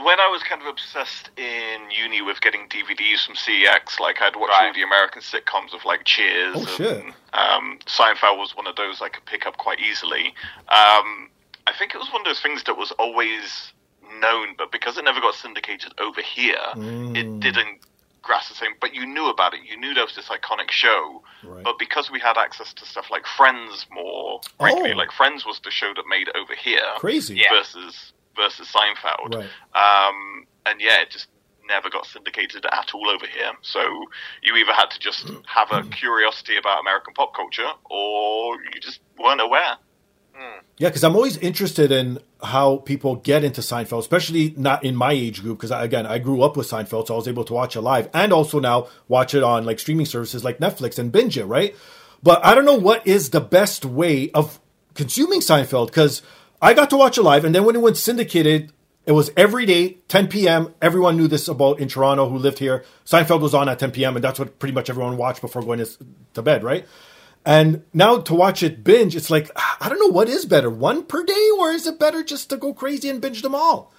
When 0.04 0.20
I 0.20 0.28
was 0.28 0.42
kind 0.42 0.60
of 0.60 0.68
obsessed 0.68 1.30
in 1.38 1.90
uni 1.90 2.20
with 2.20 2.42
getting 2.42 2.68
DVDs 2.68 3.24
from 3.24 3.36
CEX, 3.36 3.98
like 3.98 4.20
I'd 4.20 4.36
watch 4.36 4.50
Right. 4.50 4.66
all 4.68 4.74
the 4.74 4.82
American 4.82 5.22
sitcoms 5.22 5.72
of 5.74 5.84
like 5.86 6.04
Cheers. 6.04 6.56
Oh, 6.56 6.60
and, 6.60 6.68
shit. 6.68 7.04
Um, 7.32 7.78
Seinfeld 7.86 8.36
was 8.38 8.54
one 8.54 8.66
of 8.66 8.76
those 8.76 9.00
I 9.00 9.08
could 9.08 9.24
pick 9.24 9.46
up 9.46 9.56
quite 9.56 9.80
easily. 9.80 10.34
Um, 10.68 11.30
I 11.66 11.72
think 11.78 11.94
it 11.94 11.98
was 11.98 12.12
one 12.12 12.20
of 12.20 12.26
those 12.26 12.40
things 12.40 12.64
that 12.64 12.76
was 12.76 12.90
always 12.92 13.72
known, 14.20 14.54
but 14.58 14.70
because 14.72 14.98
it 14.98 15.04
never 15.04 15.20
got 15.22 15.34
syndicated 15.34 15.92
over 15.98 16.20
here, 16.20 16.58
Mm. 16.74 17.16
it 17.16 17.40
didn't 17.40 17.80
grasp 18.22 18.48
the 18.50 18.54
same. 18.56 18.72
But 18.80 18.94
you 18.94 19.06
knew 19.06 19.28
about 19.28 19.54
it. 19.54 19.60
You 19.68 19.76
knew 19.78 19.94
there 19.94 20.04
was 20.04 20.14
this 20.14 20.28
iconic 20.28 20.70
show. 20.70 21.22
Right. 21.44 21.62
But 21.64 21.78
because 21.78 22.10
we 22.10 22.20
had 22.20 22.36
access 22.36 22.72
to 22.74 22.84
stuff 22.86 23.06
like 23.10 23.26
Friends 23.26 23.86
more 23.92 24.40
regularly, 24.60 24.92
Oh. 24.92 24.96
like 24.96 25.12
Friends 25.12 25.44
was 25.46 25.60
the 25.64 25.70
show 25.70 25.92
that 25.94 26.04
made 26.08 26.28
it 26.28 26.36
over 26.36 26.54
here 26.54 26.82
Crazy. 26.96 27.36
Yeah. 27.36 27.50
versus 27.52 28.12
versus 28.36 28.68
Seinfeld. 28.72 29.34
Right. 29.34 30.08
Um, 30.08 30.46
and 30.66 30.80
yeah, 30.80 31.00
it 31.02 31.10
just 31.10 31.26
never 31.66 31.90
got 31.90 32.06
syndicated 32.06 32.64
at 32.66 32.90
all 32.94 33.10
over 33.10 33.26
here. 33.26 33.50
So 33.62 33.80
you 34.42 34.54
either 34.56 34.72
had 34.72 34.90
to 34.90 34.98
just 34.98 35.28
have 35.46 35.68
a 35.72 35.82
curiosity 35.90 36.56
about 36.56 36.80
American 36.80 37.14
pop 37.14 37.34
culture, 37.34 37.68
or 37.90 38.54
you 38.72 38.80
just 38.80 39.00
weren't 39.18 39.40
aware. 39.40 39.76
Yeah, 40.78 40.88
because 40.88 41.02
I'm 41.02 41.16
always 41.16 41.36
interested 41.38 41.90
in 41.90 42.20
how 42.42 42.76
people 42.78 43.16
get 43.16 43.42
into 43.42 43.60
Seinfeld, 43.60 43.98
especially 43.98 44.54
not 44.56 44.84
in 44.84 44.94
my 44.94 45.12
age 45.12 45.42
group. 45.42 45.58
Because 45.58 45.72
again, 45.72 46.06
I 46.06 46.18
grew 46.18 46.42
up 46.42 46.56
with 46.56 46.70
Seinfeld, 46.70 47.08
so 47.08 47.14
I 47.14 47.16
was 47.16 47.26
able 47.26 47.44
to 47.44 47.52
watch 47.52 47.74
it 47.74 47.80
live, 47.80 48.08
and 48.14 48.32
also 48.32 48.60
now 48.60 48.86
watch 49.08 49.34
it 49.34 49.42
on 49.42 49.64
like 49.64 49.80
streaming 49.80 50.06
services 50.06 50.44
like 50.44 50.58
Netflix 50.58 50.98
and 50.98 51.10
binge 51.10 51.36
it, 51.36 51.46
right? 51.46 51.74
But 52.22 52.44
I 52.44 52.54
don't 52.54 52.64
know 52.64 52.76
what 52.78 53.06
is 53.06 53.30
the 53.30 53.40
best 53.40 53.84
way 53.84 54.30
of 54.30 54.60
consuming 54.94 55.40
Seinfeld 55.40 55.88
because 55.88 56.22
I 56.62 56.74
got 56.74 56.90
to 56.90 56.96
watch 56.96 57.18
it 57.18 57.22
live, 57.22 57.44
and 57.44 57.54
then 57.54 57.64
when 57.64 57.74
it 57.74 57.82
went 57.82 57.96
syndicated, 57.96 58.72
it 59.04 59.12
was 59.12 59.30
every 59.36 59.64
day, 59.64 59.98
10 60.08 60.28
p.m. 60.28 60.74
Everyone 60.82 61.16
knew 61.16 61.28
this 61.28 61.48
about 61.48 61.80
in 61.80 61.88
Toronto 61.88 62.28
who 62.28 62.36
lived 62.36 62.58
here. 62.58 62.84
Seinfeld 63.06 63.40
was 63.40 63.54
on 63.54 63.68
at 63.68 63.78
10 63.78 63.90
p.m., 63.92 64.16
and 64.16 64.22
that's 64.22 64.38
what 64.38 64.58
pretty 64.58 64.74
much 64.74 64.90
everyone 64.90 65.16
watched 65.16 65.40
before 65.40 65.62
going 65.62 65.84
to 66.34 66.42
bed, 66.42 66.62
right? 66.62 66.86
And 67.44 67.82
now 67.94 68.18
to 68.18 68.34
watch 68.34 68.62
it 68.62 68.84
binge, 68.84 69.16
it's 69.16 69.30
like 69.30 69.50
ah, 69.56 69.76
I 69.80 69.88
don't 69.88 70.00
know 70.00 70.12
what 70.14 70.28
is 70.28 70.44
better, 70.44 70.70
one 70.70 71.04
per 71.04 71.24
day, 71.24 71.48
or 71.58 71.70
is 71.72 71.86
it 71.86 71.98
better 71.98 72.22
just 72.22 72.50
to 72.50 72.56
go 72.56 72.74
crazy 72.74 73.08
and 73.08 73.20
binge 73.20 73.42
them 73.42 73.54
all? 73.54 73.92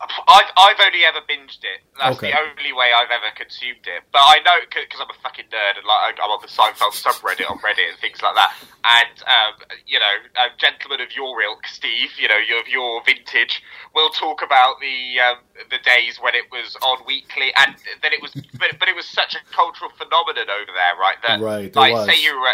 I've, 0.00 0.50
I've 0.56 0.80
only 0.86 1.04
ever 1.04 1.20
binged 1.28 1.64
it. 1.64 1.84
That's 1.98 2.18
Okay. 2.18 2.30
the 2.30 2.38
only 2.38 2.72
way 2.72 2.90
I've 2.96 3.10
ever 3.12 3.32
consumed 3.36 3.84
it. 3.84 4.02
But 4.12 4.22
I 4.24 4.38
know 4.46 4.56
because 4.64 5.00
I'm 5.00 5.10
a 5.10 5.18
fucking 5.22 5.46
nerd 5.52 5.76
and 5.78 5.86
like 5.86 6.16
I'm 6.22 6.30
on 6.30 6.40
the 6.42 6.48
Seinfeld 6.48 6.96
subreddit 6.96 7.50
on 7.50 7.58
Reddit 7.60 7.90
and 7.90 7.98
things 8.00 8.22
like 8.22 8.34
that. 8.36 8.50
And 8.84 9.16
um, 9.26 9.54
you 9.86 9.98
know, 10.00 10.14
a 10.40 10.48
gentleman 10.58 11.02
of 11.02 11.12
your 11.16 11.42
ilk, 11.42 11.66
Steve, 11.66 12.10
you 12.18 12.28
know, 12.28 12.40
of 12.60 12.68
your 12.68 13.02
vintage, 13.04 13.62
will 13.94 14.10
talk 14.10 14.42
about 14.42 14.80
the 14.80 15.20
um, 15.20 15.38
the 15.70 15.78
days 15.84 16.18
when 16.22 16.34
it 16.34 16.46
was 16.52 16.76
on 16.82 17.02
weekly, 17.06 17.52
and 17.56 17.74
then 18.02 18.12
it 18.14 18.22
was, 18.22 18.32
but, 18.58 18.70
but 18.80 18.88
it 18.88 18.96
was 18.96 19.06
such 19.06 19.34
a 19.36 19.42
cultural 19.54 19.90
phenomenon 19.98 20.48
over 20.48 20.72
there, 20.72 20.96
right? 21.00 21.18
That 21.24 21.40
Right, 21.40 21.74
like 21.76 21.92
was. 21.92 22.06
say 22.06 22.16
you 22.22 22.38
were 22.38 22.48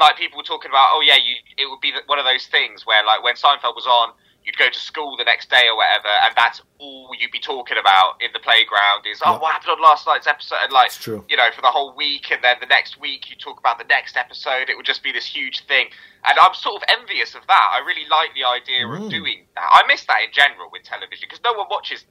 like 0.00 0.16
people 0.16 0.38
were 0.38 0.48
talking 0.48 0.70
about, 0.70 0.90
oh 0.96 1.02
yeah, 1.06 1.18
you 1.20 1.36
it 1.58 1.70
would 1.70 1.80
be 1.80 1.92
one 2.06 2.18
of 2.18 2.26
those 2.26 2.46
things 2.48 2.86
where 2.86 3.04
like 3.04 3.22
when 3.22 3.36
Seinfeld 3.36 3.76
was 3.76 3.86
on 3.86 4.14
you'd 4.48 4.56
go 4.56 4.70
to 4.70 4.78
school 4.80 5.14
the 5.20 5.24
next 5.24 5.50
day 5.50 5.68
or 5.68 5.76
whatever, 5.76 6.08
and 6.24 6.32
that's 6.34 6.62
all 6.78 7.10
you'd 7.20 7.30
be 7.30 7.38
talking 7.38 7.76
about 7.76 8.16
in 8.24 8.30
the 8.32 8.38
playground 8.40 9.04
is, 9.04 9.20
oh, 9.22 9.32
Yeah. 9.32 9.38
what 9.38 9.52
happened 9.52 9.72
on 9.76 9.80
last 9.82 10.06
night's 10.06 10.26
episode? 10.26 10.56
And 10.64 10.72
like, 10.72 10.90
you 11.28 11.36
know, 11.36 11.50
for 11.54 11.60
the 11.60 11.70
whole 11.70 11.92
week, 11.94 12.30
and 12.32 12.42
then 12.42 12.56
the 12.58 12.66
next 12.66 12.98
week 12.98 13.28
you 13.28 13.36
talk 13.36 13.58
about 13.60 13.76
the 13.78 13.84
next 13.84 14.16
episode. 14.16 14.70
It 14.70 14.76
would 14.78 14.86
just 14.86 15.02
be 15.02 15.12
this 15.12 15.26
huge 15.26 15.66
thing, 15.66 15.88
and 16.24 16.38
I'm 16.38 16.54
sort 16.54 16.82
of 16.82 16.88
envious 16.88 17.34
of 17.34 17.46
that. 17.46 17.68
I 17.74 17.84
really 17.86 18.06
like 18.08 18.32
the 18.34 18.44
idea 18.44 18.86
Mm. 18.88 19.04
of 19.04 19.10
doing 19.10 19.46
that. 19.54 19.68
I 19.70 19.84
miss 19.86 20.04
that 20.06 20.22
in 20.22 20.32
general 20.32 20.70
with 20.72 20.82
television 20.84 21.28
because 21.28 21.44
no 21.44 21.52
one 21.52 21.66
watches 21.70 22.06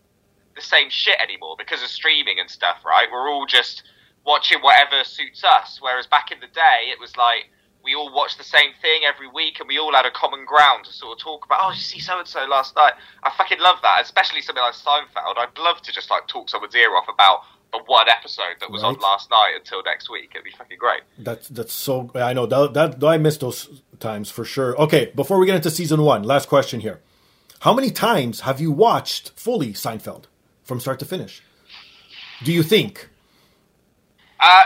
the 0.55 0.61
same 0.61 0.89
shit 0.91 1.19
anymore 1.19 1.55
because 1.57 1.81
of 1.81 1.89
streaming 1.89 2.39
and 2.39 2.49
stuff. 2.51 2.77
Right? 2.85 3.09
We're 3.11 3.29
all 3.31 3.47
just 3.47 3.81
watching 4.25 4.59
whatever 4.61 5.03
suits 5.03 5.43
us. 5.43 5.79
Whereas 5.81 6.05
back 6.05 6.31
in 6.31 6.39
the 6.39 6.47
day, 6.47 6.89
it 6.93 6.99
was 6.99 7.17
like 7.17 7.49
we 7.87 7.95
all 7.95 8.13
watched 8.13 8.37
the 8.37 8.43
same 8.43 8.71
thing 8.81 9.03
every 9.07 9.29
week, 9.29 9.61
and 9.61 9.67
we 9.67 9.79
all 9.79 9.93
had 9.93 10.05
a 10.05 10.11
common 10.11 10.43
ground 10.43 10.83
to 10.85 10.91
sort 10.91 11.17
of 11.17 11.23
talk 11.23 11.45
about. 11.45 11.59
Oh, 11.63 11.71
you 11.71 11.79
see 11.79 11.99
so 11.99 12.19
and 12.19 12.27
so 12.27 12.45
last 12.45 12.75
night. 12.75 12.93
I 13.23 13.31
fucking 13.37 13.59
love 13.59 13.77
that, 13.81 14.01
especially 14.01 14.41
something 14.41 14.61
like 14.61 14.73
Seinfeld. 14.73 15.37
I'd 15.37 15.57
love 15.57 15.81
to 15.83 15.93
just 15.93 16.11
like 16.11 16.27
talk 16.27 16.49
someone's 16.49 16.75
ear 16.75 16.93
off 16.97 17.07
about 17.07 17.43
the 17.71 17.79
one 17.85 18.09
episode 18.09 18.59
that 18.59 18.69
was 18.69 18.83
on 18.83 18.95
last 18.95 19.29
night 19.29 19.53
until 19.57 19.81
next 19.83 20.09
week. 20.09 20.31
It'd 20.35 20.43
be 20.43 20.51
fucking 20.51 20.77
great. 20.77 21.01
That's 21.17 21.47
that's 21.47 21.73
so. 21.73 22.11
I 22.13 22.33
know 22.33 22.45
that, 22.45 22.73
that 22.73 23.03
I 23.03 23.17
missed 23.17 23.39
those 23.39 23.81
times 24.01 24.29
for 24.29 24.43
sure. 24.43 24.77
Okay, 24.81 25.11
before 25.15 25.39
we 25.39 25.45
get 25.45 25.55
into 25.55 25.71
season 25.71 26.01
one, 26.01 26.23
last 26.23 26.49
question 26.49 26.81
here: 26.81 26.99
How 27.61 27.73
many 27.73 27.89
times 27.89 28.41
have 28.41 28.59
you 28.59 28.71
watched 28.71 29.31
fully 29.37 29.71
Seinfeld 29.71 30.25
from 30.63 30.81
start 30.81 30.99
to 30.99 31.05
finish? 31.05 31.41
Do 32.43 32.51
you 32.51 32.63
think? 32.63 33.09
Uh, 34.39 34.63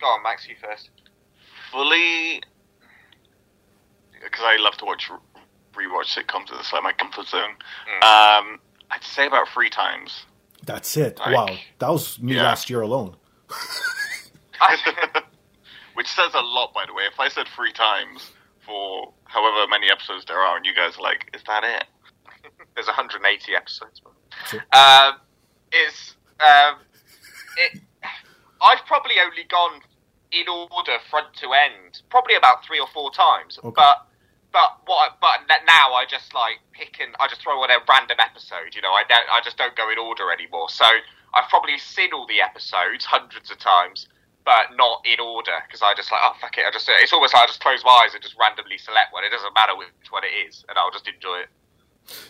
go 0.00 0.06
on, 0.06 0.22
Max, 0.24 0.48
you 0.48 0.56
first. 0.60 0.90
Fully, 1.70 2.42
because 4.12 4.44
I 4.44 4.56
love 4.60 4.76
to 4.78 4.84
watch 4.84 5.10
rewatch 5.74 6.16
sitcoms. 6.16 6.46
It's 6.58 6.72
like 6.72 6.82
my 6.82 6.92
comfort 6.92 7.26
zone. 7.26 7.50
Um, 8.02 8.58
I'd 8.90 9.02
say 9.02 9.26
about 9.26 9.48
three 9.48 9.70
times. 9.70 10.24
That's 10.64 10.96
it. 10.96 11.18
Like, 11.18 11.34
wow, 11.34 11.56
that 11.78 11.90
was 11.90 12.20
me 12.20 12.34
yeah. 12.34 12.42
last 12.42 12.68
year 12.68 12.80
alone. 12.80 13.16
Which 15.94 16.08
says 16.08 16.34
a 16.34 16.40
lot, 16.40 16.74
by 16.74 16.84
the 16.86 16.94
way. 16.94 17.04
If 17.12 17.18
I 17.18 17.28
said 17.28 17.46
three 17.54 17.72
times 17.72 18.30
for 18.64 19.12
however 19.24 19.68
many 19.68 19.90
episodes 19.90 20.24
there 20.26 20.38
are, 20.38 20.56
and 20.56 20.66
you 20.66 20.74
guys 20.74 20.96
are 20.98 21.02
like, 21.02 21.30
"Is 21.34 21.42
that 21.46 21.64
it?" 21.64 21.84
There's 22.74 22.86
180 22.86 23.54
episodes. 23.54 24.00
Sure. 24.46 24.60
Um, 24.72 25.14
is 25.72 26.14
um, 26.40 26.78
it? 27.56 27.80
I've 28.62 28.84
probably 28.86 29.14
only 29.24 29.44
gone 29.44 29.80
in 30.32 30.44
order 30.48 30.98
front 31.10 31.32
to 31.40 31.52
end, 31.52 32.02
probably 32.10 32.34
about 32.34 32.64
three 32.64 32.78
or 32.80 32.86
four 32.92 33.10
times. 33.10 33.58
Okay. 33.62 33.72
But 33.74 34.04
but 34.52 34.80
what? 34.86 35.12
I- 35.22 35.36
But 35.48 35.60
now 35.66 35.92
I 35.94 36.04
just 36.08 36.34
like 36.34 36.60
pick 36.72 37.00
and 37.00 37.14
I 37.20 37.28
just 37.28 37.42
throw 37.42 37.60
on 37.62 37.70
a 37.70 37.78
random 37.88 38.16
episode. 38.20 38.74
You 38.74 38.82
know, 38.82 38.92
I 38.92 39.04
don't. 39.08 39.26
I 39.30 39.40
just 39.44 39.56
don't 39.56 39.76
go 39.76 39.90
in 39.90 39.98
order 39.98 40.30
anymore. 40.32 40.68
So 40.70 40.84
I've 41.34 41.48
probably 41.48 41.78
seen 41.78 42.12
all 42.12 42.26
the 42.26 42.40
episodes 42.40 43.04
hundreds 43.04 43.50
of 43.50 43.58
times, 43.58 44.08
but 44.44 44.72
not 44.76 45.04
in 45.04 45.20
order 45.20 45.52
because 45.66 45.82
I 45.82 45.92
just 45.94 46.10
like 46.12 46.20
oh 46.24 46.32
fuck 46.40 46.56
it. 46.58 46.64
I 46.66 46.70
just 46.70 46.88
it's 46.88 47.12
almost 47.12 47.34
like 47.34 47.44
I 47.44 47.46
just 47.46 47.60
close 47.60 47.84
my 47.84 47.90
eyes 48.04 48.14
and 48.14 48.22
just 48.22 48.36
randomly 48.40 48.78
select 48.78 49.12
one. 49.12 49.24
It 49.24 49.30
doesn't 49.30 49.52
matter 49.54 49.76
which 49.76 49.88
one 50.10 50.24
it 50.24 50.32
is, 50.48 50.64
and 50.68 50.78
I'll 50.78 50.90
just 50.92 51.06
enjoy 51.08 51.40
it. 51.44 51.48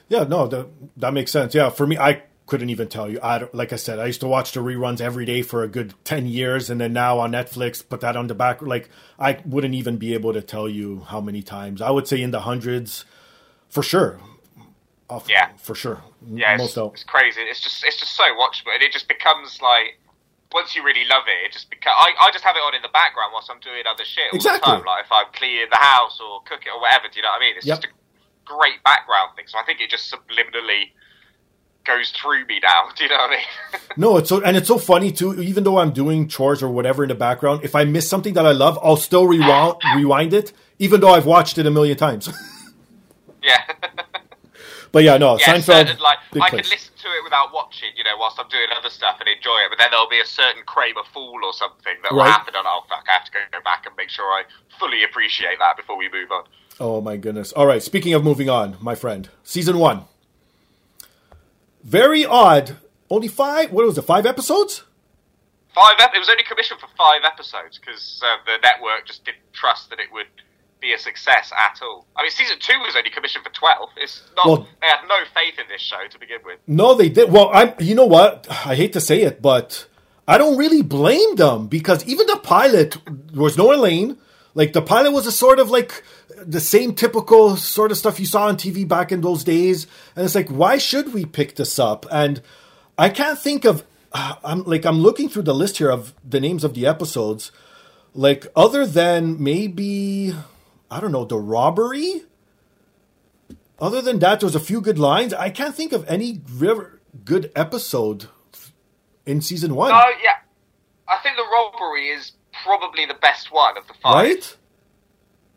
Yeah, 0.09 0.25
no, 0.25 0.47
that 0.49 0.67
that 0.97 1.12
makes 1.12 1.31
sense. 1.31 1.55
Yeah, 1.55 1.71
for 1.71 1.87
me, 1.87 1.97
I 1.99 2.23
couldn't 2.49 2.71
even 2.71 2.88
tell 2.88 3.09
you. 3.09 3.21
I 3.23 3.47
like 3.52 3.73
I 3.73 3.76
said, 3.76 3.99
I 3.99 4.07
used 4.07 4.21
to 4.23 4.26
watch 4.26 4.52
the 4.52 4.61
reruns 4.61 5.00
every 5.00 5.25
day 5.26 5.43
for 5.43 5.62
a 5.62 5.69
good 5.69 5.95
ten 6.02 6.26
years, 6.26 6.71
and 6.71 6.81
then 6.81 6.93
now 6.93 7.19
on 7.21 7.33
Netflix, 7.33 7.87
put 7.87 8.00
that 8.00 8.17
on 8.17 8.26
the 8.26 8.35
back. 8.35 8.62
Like 8.62 8.88
I 9.19 9.38
wouldn't 9.45 9.75
even 9.75 9.99
be 9.99 10.14
able 10.14 10.33
to 10.33 10.40
tell 10.43 10.69
you 10.69 11.05
how 11.07 11.21
many 11.21 11.43
times. 11.43 11.81
I 11.81 11.90
would 11.90 12.09
say 12.09 12.21
in 12.21 12.33
the 12.33 12.40
hundreds, 12.40 13.05
for 13.69 13.83
sure. 13.83 14.19
Off, 15.09 15.28
yeah, 15.28 15.52
for 15.57 15.75
sure. 15.75 16.02
Yeah, 16.26 16.57
it's, 16.61 16.76
it's, 16.76 17.05
crazy. 17.05 17.40
It's 17.43 17.61
just 17.61 17.85
it's 17.85 18.00
just 18.00 18.17
so 18.17 18.25
watchable, 18.35 18.75
and 18.75 18.83
it 18.83 18.93
just 18.93 19.09
becomes 19.09 19.61
like 19.62 20.00
once 20.52 20.75
you 20.75 20.83
really 20.83 21.05
love 21.05 21.25
it, 21.28 21.47
it 21.47 21.52
just 21.52 21.69
becomes. 21.69 21.95
I, 21.97 22.28
I 22.28 22.31
just 22.33 22.45
have 22.45 22.57
it 22.57 22.61
on 22.61 22.75
in 22.75 22.83
the 22.83 22.93
background 22.93 23.31
whilst 23.33 23.50
I'm 23.50 23.61
doing 23.61 23.85
other 23.85 24.05
shit 24.05 24.33
all 24.33 24.37
exactly. 24.37 24.61
the 24.61 24.81
time. 24.81 24.85
Like 24.85 25.05
if 25.05 25.12
I'm 25.12 25.28
cleaning 25.33 25.69
the 25.71 25.76
house 25.76 26.19
or 26.21 26.40
cooking 26.49 26.73
or 26.73 26.81
whatever. 26.81 27.12
Do 27.12 27.21
you 27.21 27.23
know 27.23 27.28
what 27.28 27.45
I 27.45 27.45
mean? 27.45 27.55
It's 27.57 27.67
yep. 27.67 27.81
just 27.81 27.93
a 27.93 27.95
great 28.49 28.81
background 28.85 29.37
thing. 29.37 29.45
So 29.49 29.59
I 29.59 29.64
think 29.64 29.81
it 29.81 29.90
just 29.90 30.09
subliminally 30.09 30.97
goes 31.88 32.11
through 32.11 32.45
me 32.47 32.61
now. 32.62 32.90
Do 32.97 33.04
you 33.04 33.11
know 33.11 33.16
what 33.16 33.30
I 33.30 33.37
mean? 33.37 33.80
no, 33.97 34.16
it's 34.18 34.28
so 34.28 34.40
and 34.42 34.57
it's 34.57 34.68
so 34.68 34.78
funny 34.78 35.11
too. 35.11 35.42
Even 35.42 35.64
though 35.64 35.78
I'm 35.78 35.90
doing 35.90 36.28
chores 36.28 36.62
or 36.62 36.68
whatever 36.68 37.02
in 37.02 37.09
the 37.09 37.16
background, 37.16 37.64
if 37.64 37.75
I 37.75 37.85
miss 37.85 38.09
something 38.09 38.35
that 38.35 38.47
I 38.47 38.52
love, 38.52 38.78
I'll 38.83 38.97
still 38.97 39.26
rewind 39.26 39.76
rewind 39.97 40.33
it, 40.33 40.52
even 40.78 41.00
though 41.00 41.11
I've 41.11 41.26
watched 41.26 41.59
it 41.59 41.66
a 41.66 41.71
million 41.71 41.97
times. 41.97 42.28
yeah. 43.42 43.64
but 44.92 45.02
yeah, 45.02 45.16
no, 45.16 45.38
yeah, 45.38 45.54
Seinfeld. 45.54 45.64
Certain, 45.64 45.99
like 45.99 46.18
I 46.40 46.50
place. 46.50 46.50
can 46.50 46.59
listen 46.78 46.95
to 47.02 47.09
it 47.09 47.25
without 47.25 47.52
watching, 47.52 47.88
you 47.97 48.04
know, 48.04 48.16
whilst 48.18 48.38
I'm 48.38 48.49
doing 48.49 48.68
other 48.76 48.90
stuff 48.90 49.16
and 49.21 49.28
enjoy 49.28 49.59
it. 49.64 49.71
But 49.71 49.78
then 49.78 49.88
there'll 49.90 50.09
be 50.09 50.21
a 50.21 50.26
certain 50.26 50.62
Kramer 50.66 51.02
fool 51.12 51.40
or 51.42 51.52
something 51.52 51.95
that 52.02 52.12
will 52.12 52.21
right. 52.21 52.30
happen, 52.30 52.54
and 52.54 52.66
I'll 52.66 52.87
fuck, 52.88 53.04
I 53.09 53.12
have 53.12 53.25
to 53.25 53.33
go 53.33 53.61
back 53.64 53.87
and 53.87 53.97
make 53.97 54.11
sure 54.11 54.26
I 54.26 54.45
fully 54.78 55.02
appreciate 55.04 55.59
that 55.59 55.76
before 55.76 55.97
we 55.97 56.09
move 56.12 56.30
on. 56.30 56.45
Oh 56.80 57.00
my 57.00 57.16
goodness! 57.16 57.50
All 57.52 57.66
right, 57.66 57.83
speaking 57.83 58.14
of 58.14 58.23
moving 58.23 58.49
on, 58.49 58.76
my 58.80 58.95
friend, 58.95 59.28
season 59.42 59.78
one. 59.78 60.04
Very 61.88 62.26
odd. 62.26 62.76
Only 63.09 63.28
five. 63.28 63.73
What 63.73 63.87
was 63.87 63.97
it? 63.97 64.02
Five 64.02 64.26
episodes. 64.26 64.83
Five. 65.75 65.95
Ep- 65.99 66.14
it 66.14 66.18
was 66.18 66.28
only 66.28 66.42
commissioned 66.42 66.80
for 66.80 66.88
five 66.99 67.23
episodes 67.25 67.78
because 67.78 68.21
uh, 68.23 68.37
the 68.45 68.59
network 68.62 69.07
just 69.07 69.25
didn't 69.25 69.52
trust 69.54 69.88
that 69.90 69.99
it 69.99 70.12
would 70.12 70.26
be 70.80 70.92
a 70.92 70.99
success 70.99 71.50
at 71.57 71.80
all. 71.83 72.07
I 72.14 72.23
mean, 72.23 72.30
season 72.30 72.59
two 72.61 72.78
was 72.80 72.95
only 72.95 73.11
commissioned 73.11 73.45
for 73.45 73.52
twelve. 73.52 73.88
It's 73.97 74.21
not. 74.37 74.47
Well, 74.47 74.68
they 74.83 74.87
had 74.87 75.00
no 75.09 75.16
faith 75.35 75.59
in 75.59 75.66
this 75.68 75.80
show 75.80 76.07
to 76.11 76.18
begin 76.18 76.40
with. 76.45 76.59
No, 76.66 76.95
they 76.95 77.09
did. 77.09 77.33
Well, 77.33 77.49
I. 77.54 77.75
You 77.78 77.95
know 77.95 78.07
what? 78.07 78.47
I 78.50 78.75
hate 78.75 78.92
to 78.92 79.00
say 79.00 79.23
it, 79.23 79.40
but 79.40 79.87
I 80.26 80.37
don't 80.37 80.59
really 80.59 80.83
blame 80.83 81.37
them 81.37 81.68
because 81.68 82.04
even 82.07 82.26
the 82.26 82.37
pilot 82.37 82.99
there 83.07 83.42
was 83.42 83.57
no 83.57 83.73
Elaine. 83.73 84.18
Like 84.54 84.75
the 84.75 84.83
pilot 84.83 85.12
was 85.12 85.26
a 85.26 85.33
sort 85.33 85.59
of 85.59 85.71
like 85.71 86.02
the 86.45 86.61
same 86.61 86.95
typical 86.95 87.57
sort 87.57 87.90
of 87.90 87.99
stuff 87.99 88.21
you 88.21 88.26
saw 88.26 88.47
on 88.47 88.57
TV 88.57 88.87
back 88.87 89.12
in 89.12 89.21
those 89.21 89.45
days, 89.45 89.87
and 90.16 90.25
it's 90.25 90.35
like, 90.35 90.49
why 90.49 90.78
should 90.78 91.12
we 91.12 91.25
pick 91.25 91.57
this 91.57 91.78
up? 91.78 92.07
And 92.11 92.42
I 92.97 93.09
can't 93.09 93.38
think 93.38 93.64
of. 93.64 93.85
I'm 94.12 94.64
like 94.64 94.87
I'm 94.87 94.99
looking 94.99 95.28
through 95.28 95.42
the 95.42 95.54
list 95.54 95.78
here 95.78 95.90
of 95.90 96.14
the 96.28 96.40
names 96.40 96.64
of 96.64 96.75
the 96.75 96.87
episodes. 96.87 97.52
Like 98.14 98.47
other 98.57 98.87
than 98.87 99.42
maybe 99.42 100.35
I 100.90 101.00
don't 101.00 101.12
know, 101.12 101.25
the 101.25 101.38
robbery. 101.38 102.23
Other 103.80 104.02
than 104.02 104.18
that, 104.21 104.40
there's 104.40 104.57
a 104.57 104.61
few 104.61 104.80
good 104.80 104.99
lines. 104.99 105.33
I 105.33 105.50
can't 105.50 105.75
think 105.75 105.92
of 105.92 106.04
any 106.09 106.40
good 107.25 107.52
episode 107.54 108.26
in 109.25 109.40
season 109.40 109.75
one. 109.75 109.92
Oh 109.92 110.12
yeah, 110.23 110.38
I 111.07 111.18
think 111.23 111.37
the 111.37 111.45
robbery 111.45 112.09
is 112.09 112.33
probably 112.64 113.07
the 113.07 113.14
best 113.14 113.52
one 113.52 113.76
of 113.76 113.87
the 113.87 113.95
five. 114.02 114.25
Right. 114.25 114.57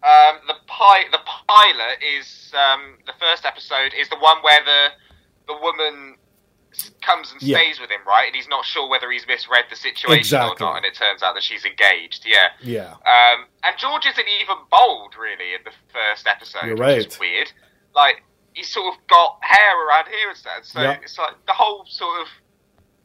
Um, 0.04 0.40
the 0.48 0.56
pi- 0.66 1.10
the 1.12 1.20
pilot 1.48 2.02
is 2.02 2.52
um, 2.58 2.98
the 3.06 3.14
first 3.20 3.46
episode 3.46 3.94
is 3.98 4.10
the 4.10 4.18
one 4.18 4.38
where 4.42 4.64
the 4.66 5.54
the 5.54 5.60
woman 5.62 6.16
comes 7.02 7.32
and 7.32 7.42
stays 7.42 7.78
yeah. 7.78 7.82
with 7.82 7.92
him, 7.92 8.00
right? 8.08 8.28
And 8.28 8.36
he's 8.36 8.48
not 8.48 8.66
sure 8.66 8.90
whether 8.90 9.12
he's 9.12 9.28
misread 9.28 9.66
the 9.70 9.76
situation 9.76 10.20
exactly. 10.20 10.66
or 10.66 10.70
not, 10.70 10.78
and 10.78 10.86
it 10.86 10.96
turns 10.96 11.22
out 11.22 11.34
that 11.36 11.44
she's 11.44 11.66
engaged. 11.66 12.26
Yeah, 12.26 12.50
yeah. 12.62 12.94
Um, 13.06 13.46
and 13.64 13.78
George 13.78 14.06
isn't 14.06 14.28
even 14.42 14.58
bold, 14.72 15.16
really, 15.20 15.54
in 15.54 15.62
the 15.66 15.72
first 15.94 16.28
episode. 16.28 16.66
You're 16.66 16.78
right. 16.78 16.98
Which 16.98 17.08
is 17.08 17.20
weird. 17.20 17.52
Like 17.94 18.24
he's 18.54 18.70
sort 18.70 18.94
of 18.94 19.08
got 19.08 19.38
hair 19.42 19.88
around 19.88 20.08
here 20.08 20.30
instead, 20.30 20.66
so 20.66 20.82
yeah. 20.82 20.98
it's 21.04 21.18
like 21.18 21.36
the 21.46 21.54
whole 21.54 21.86
sort 21.86 22.22
of, 22.22 22.28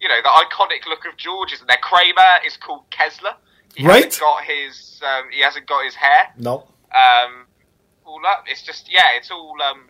you 0.00 0.08
know, 0.08 0.20
the 0.22 0.28
iconic 0.28 0.86
look 0.88 1.04
of 1.04 1.16
George 1.16 1.52
isn't 1.52 1.66
there. 1.66 1.78
Kramer 1.82 2.40
is 2.46 2.56
called 2.56 2.88
Kessler. 2.90 3.34
He 3.74 3.86
right. 3.86 4.04
hasn't 4.04 4.20
got 4.20 4.44
his 4.44 5.02
um, 5.04 5.24
he 5.30 5.42
hasn't 5.42 5.66
got 5.66 5.84
his 5.84 5.94
hair. 5.94 6.32
No. 6.38 6.64
Um, 6.94 7.46
all 8.04 8.20
up. 8.26 8.44
It's 8.46 8.62
just 8.62 8.90
yeah, 8.90 9.16
it's 9.16 9.30
all 9.30 9.56
um, 9.62 9.88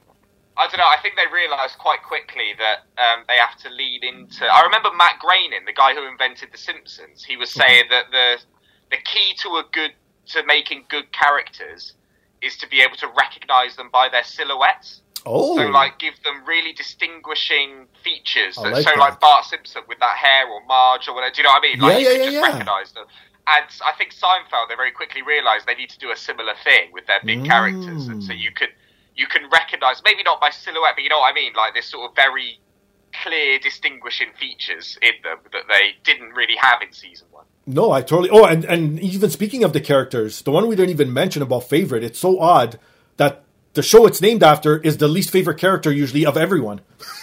I 0.57 0.67
don't 0.67 0.79
know. 0.79 0.89
I 0.89 0.97
think 1.03 1.17
they 1.17 1.33
realised 1.33 1.79
quite 1.79 2.03
quickly 2.03 2.55
that 2.59 2.89
um, 2.97 3.25
they 3.29 3.37
have 3.37 3.57
to 3.61 3.71
lead 3.71 4.05
into. 4.05 4.47
I 4.47 4.63
remember 4.63 4.91
Matt 4.97 5.21
Groening, 5.21 5.67
the 5.67 5.73
guy 5.73 5.95
who 5.95 6.09
invented 6.09 6.51
The 6.53 6.59
Simpsons. 6.59 7.25
He 7.25 7.37
was 7.37 7.51
saying 7.51 7.85
that 7.91 8.11
the 8.11 8.39
the 8.91 8.97
key 9.05 9.35
to 9.43 9.49
a 9.57 9.65
good 9.71 9.93
to 10.29 10.45
making 10.47 10.87
good 10.89 11.13
characters 11.13 11.93
is 12.43 12.57
to 12.59 12.69
be 12.69 12.81
able 12.81 12.97
to 12.97 13.09
recognise 13.17 13.77
them 13.77 13.91
by 13.93 14.09
their 14.09 14.25
silhouettes. 14.25 15.03
Oh, 15.29 15.57
so 15.57 15.67
like 15.67 15.99
give 15.99 16.15
them 16.23 16.45
really 16.47 16.73
distinguishing 16.73 17.87
features. 18.03 18.57
Like 18.57 18.77
so 18.77 18.83
that. 18.91 18.99
like 18.99 19.21
Bart 19.21 19.45
Simpson 19.45 19.83
with 19.89 19.99
that 19.99 20.17
hair, 20.17 20.49
or 20.49 20.65
Marge, 20.67 21.09
or 21.09 21.15
whatever. 21.15 21.35
Do 21.35 21.43
you 21.43 21.45
know 21.45 21.51
what 21.51 21.65
I 21.65 21.69
mean? 21.69 21.81
Like 21.81 21.93
yeah, 21.93 21.99
you 21.99 22.05
yeah, 22.05 22.13
can 22.13 22.21
yeah, 22.21 22.25
just 22.25 22.35
yeah. 22.35 22.53
recognise 22.53 22.93
them. 22.93 23.07
And 23.49 23.67
I 23.85 23.93
think 23.97 24.13
Seinfeld, 24.13 24.69
they 24.69 24.75
very 24.75 24.91
quickly 24.91 25.23
realised 25.23 25.67
they 25.67 25.75
need 25.75 25.91
to 25.91 25.99
do 25.99 26.11
a 26.11 26.17
similar 26.17 26.55
thing 26.65 26.91
with 26.93 27.07
their 27.07 27.21
big 27.25 27.41
Mm. 27.41 27.47
characters, 27.47 28.09
and 28.09 28.23
so 28.23 28.33
you 28.33 28.51
could 28.51 28.71
you 29.15 29.27
can 29.27 29.49
recognise 29.49 30.03
maybe 30.05 30.23
not 30.23 30.41
by 30.41 30.51
silhouette, 30.51 30.93
but 30.95 31.03
you 31.03 31.09
know 31.09 31.21
what 31.21 31.31
I 31.31 31.35
mean, 31.35 31.55
like 31.55 31.73
this 31.73 31.87
sort 31.87 32.11
of 32.11 32.15
very 32.17 32.61
clear 33.23 33.59
distinguishing 33.59 34.29
features 34.39 34.99
in 35.01 35.13
them 35.23 35.39
that 35.53 35.63
they 35.69 35.95
didn't 36.05 36.33
really 36.35 36.57
have 36.57 36.83
in 36.83 36.93
season 36.93 37.27
one. 37.31 37.47
No, 37.67 37.93
I 37.93 38.03
totally. 38.03 38.29
Oh, 38.31 38.45
and 38.45 38.65
and 38.65 39.01
even 39.01 39.31
speaking 39.31 39.65
of 39.65 39.73
the 39.73 39.81
characters, 39.81 40.43
the 40.43 40.51
one 40.51 40.67
we 40.67 40.77
didn't 40.77 40.91
even 40.91 41.13
mention 41.13 41.41
about 41.41 41.65
favorite. 41.65 42.05
It's 42.05 42.19
so 42.19 42.39
odd 42.41 42.79
that 43.17 43.45
the 43.75 43.83
show 43.83 44.07
it's 44.07 44.21
named 44.21 44.43
after 44.43 44.79
is 44.79 44.99
the 44.99 45.09
least 45.09 45.31
favorite 45.31 45.59
character 45.59 45.91
usually 45.91 46.27
of 46.27 46.37
everyone. 46.37 46.81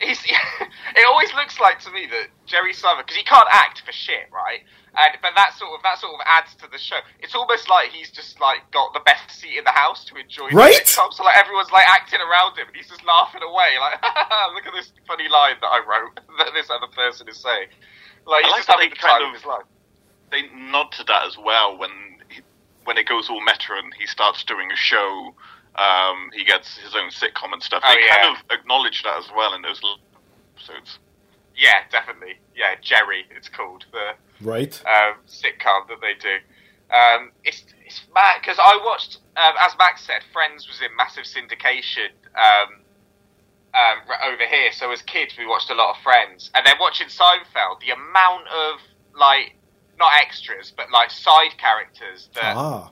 It 0.96 1.06
always 1.06 1.32
looks 1.34 1.58
like 1.60 1.78
to 1.80 1.90
me 1.90 2.06
that 2.10 2.26
Jerry 2.46 2.72
Summer 2.74 3.02
because 3.02 3.16
he 3.16 3.22
can't 3.22 3.48
act 3.50 3.82
for 3.86 3.92
shit, 3.92 4.28
right? 4.32 4.60
And 5.00 5.16
but 5.22 5.32
that 5.36 5.54
sort 5.56 5.72
of 5.72 5.82
that 5.82 5.98
sort 5.98 6.12
of 6.14 6.20
adds 6.26 6.54
to 6.56 6.66
the 6.70 6.78
show. 6.78 6.98
It's 7.20 7.34
almost 7.34 7.68
like 7.68 7.88
he's 7.90 8.10
just 8.10 8.40
like 8.40 8.68
got 8.72 8.92
the 8.92 9.00
best 9.00 9.30
seat 9.40 9.56
in 9.56 9.64
the 9.64 9.72
house 9.72 10.04
to 10.06 10.16
enjoy. 10.16 10.48
Right? 10.50 10.76
The 10.76 10.84
sitcom. 10.90 11.12
So 11.12 11.24
like 11.24 11.36
everyone's 11.36 11.70
like 11.70 11.88
acting 11.88 12.20
around 12.20 12.56
him, 12.58 12.66
and 12.68 12.76
he's 12.76 12.88
just 12.88 13.04
laughing 13.04 13.42
away. 13.42 13.76
Like, 13.80 14.02
look 14.54 14.66
at 14.66 14.72
this 14.74 14.92
funny 15.06 15.28
line 15.28 15.56
that 15.60 15.68
I 15.72 15.80
wrote 15.86 16.20
that 16.38 16.52
this 16.54 16.68
other 16.70 16.88
person 16.92 17.28
is 17.28 17.38
saying. 17.38 17.68
Like 18.26 18.44
he's 18.44 18.52
I 18.52 18.56
like 18.56 18.58
just 18.66 18.68
having 18.70 18.88
they 18.90 18.94
the 18.94 19.00
time 19.00 19.22
of 19.22 19.28
of- 19.28 19.34
his 19.34 19.44
life. 19.44 19.66
they 20.30 20.42
nod 20.54 20.92
to 20.92 21.04
that 21.04 21.26
as 21.26 21.36
well 21.38 21.78
when 21.78 21.90
he, 22.28 22.42
when 22.84 22.98
it 22.98 23.06
goes 23.08 23.28
all 23.30 23.40
meta 23.40 23.72
and 23.82 23.92
he 23.98 24.06
starts 24.06 24.44
doing 24.44 24.70
a 24.70 24.76
show. 24.76 25.34
Um, 25.76 26.30
he 26.34 26.44
gets 26.44 26.76
his 26.78 26.94
own 26.96 27.10
sitcom 27.10 27.52
and 27.52 27.62
stuff. 27.62 27.82
Oh, 27.86 27.94
they 27.94 28.04
yeah. 28.04 28.22
kind 28.22 28.36
of 28.36 28.42
acknowledge 28.58 29.02
that 29.04 29.16
as 29.18 29.30
well 29.34 29.54
in 29.54 29.62
those 29.62 29.80
episodes. 30.56 30.98
Yeah, 31.60 31.84
definitely. 31.92 32.38
Yeah, 32.56 32.74
Jerry, 32.80 33.26
it's 33.36 33.50
called 33.50 33.84
the 33.92 34.14
Right. 34.40 34.72
um, 34.86 35.16
sitcom 35.28 35.88
that 35.88 36.00
they 36.00 36.14
do. 36.14 36.38
Um, 36.90 37.32
it's 37.44 37.62
it's 37.86 38.00
mad 38.14 38.38
because 38.40 38.58
I 38.58 38.80
watched, 38.82 39.18
um, 39.36 39.54
as 39.60 39.76
Max 39.78 40.02
said, 40.04 40.22
Friends 40.32 40.66
was 40.66 40.80
in 40.80 40.88
massive 40.96 41.24
syndication 41.24 42.08
um, 42.34 42.80
um, 43.74 43.98
over 44.24 44.46
here. 44.46 44.72
So 44.72 44.90
as 44.90 45.02
kids, 45.02 45.34
we 45.38 45.46
watched 45.46 45.70
a 45.70 45.74
lot 45.74 45.94
of 45.96 46.02
Friends, 46.02 46.50
and 46.54 46.64
then 46.66 46.76
watching 46.80 47.08
Seinfeld, 47.08 47.80
the 47.80 47.90
amount 47.90 48.48
of 48.48 48.80
like 49.14 49.56
not 49.98 50.12
extras, 50.18 50.72
but 50.74 50.90
like 50.90 51.10
side 51.10 51.58
characters 51.58 52.30
that 52.34 52.56
Ah. 52.56 52.90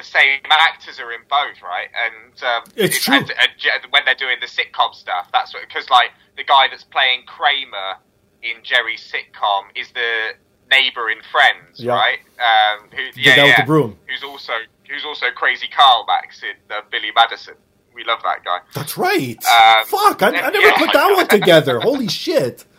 The 0.00 0.06
same 0.06 0.40
actors 0.50 0.98
are 0.98 1.12
in 1.12 1.20
both, 1.28 1.60
right? 1.62 1.88
And 1.92 2.42
um, 2.42 2.62
It's 2.76 3.04
true. 3.04 3.16
And, 3.16 3.30
and 3.30 3.50
Je- 3.58 3.68
when 3.90 4.02
they're 4.06 4.14
doing 4.14 4.38
the 4.40 4.46
sitcom 4.46 4.94
stuff, 4.94 5.28
that's 5.32 5.52
because 5.52 5.90
like 5.90 6.10
the 6.36 6.44
guy 6.44 6.68
that's 6.70 6.84
playing 6.84 7.24
Kramer 7.26 8.00
in 8.42 8.62
Jerry's 8.62 9.02
sitcom 9.12 9.64
is 9.74 9.92
the 9.92 10.32
neighbor 10.70 11.10
in 11.10 11.18
Friends, 11.30 11.78
Yeah. 11.78 11.94
right? 11.94 12.18
Um, 12.38 12.88
who, 12.90 13.02
yeah, 13.20 13.44
yeah, 13.44 13.64
who's 13.64 14.22
also 14.24 14.52
who's 14.88 15.04
also 15.04 15.26
Crazy 15.34 15.68
Carl 15.68 16.04
Max 16.06 16.42
in 16.42 16.56
uh, 16.74 16.80
Billy 16.90 17.10
Madison. 17.14 17.54
We 17.94 18.04
love 18.04 18.20
that 18.22 18.44
guy. 18.44 18.58
That's 18.74 18.96
right. 18.96 19.36
Um, 19.44 19.84
Fuck, 19.86 20.22
I, 20.22 20.28
I 20.28 20.50
never 20.50 20.58
yeah. 20.58 20.78
put 20.78 20.92
that 20.94 21.12
one 21.14 21.28
together. 21.28 21.80
Holy 21.80 22.08
shit. 22.08 22.64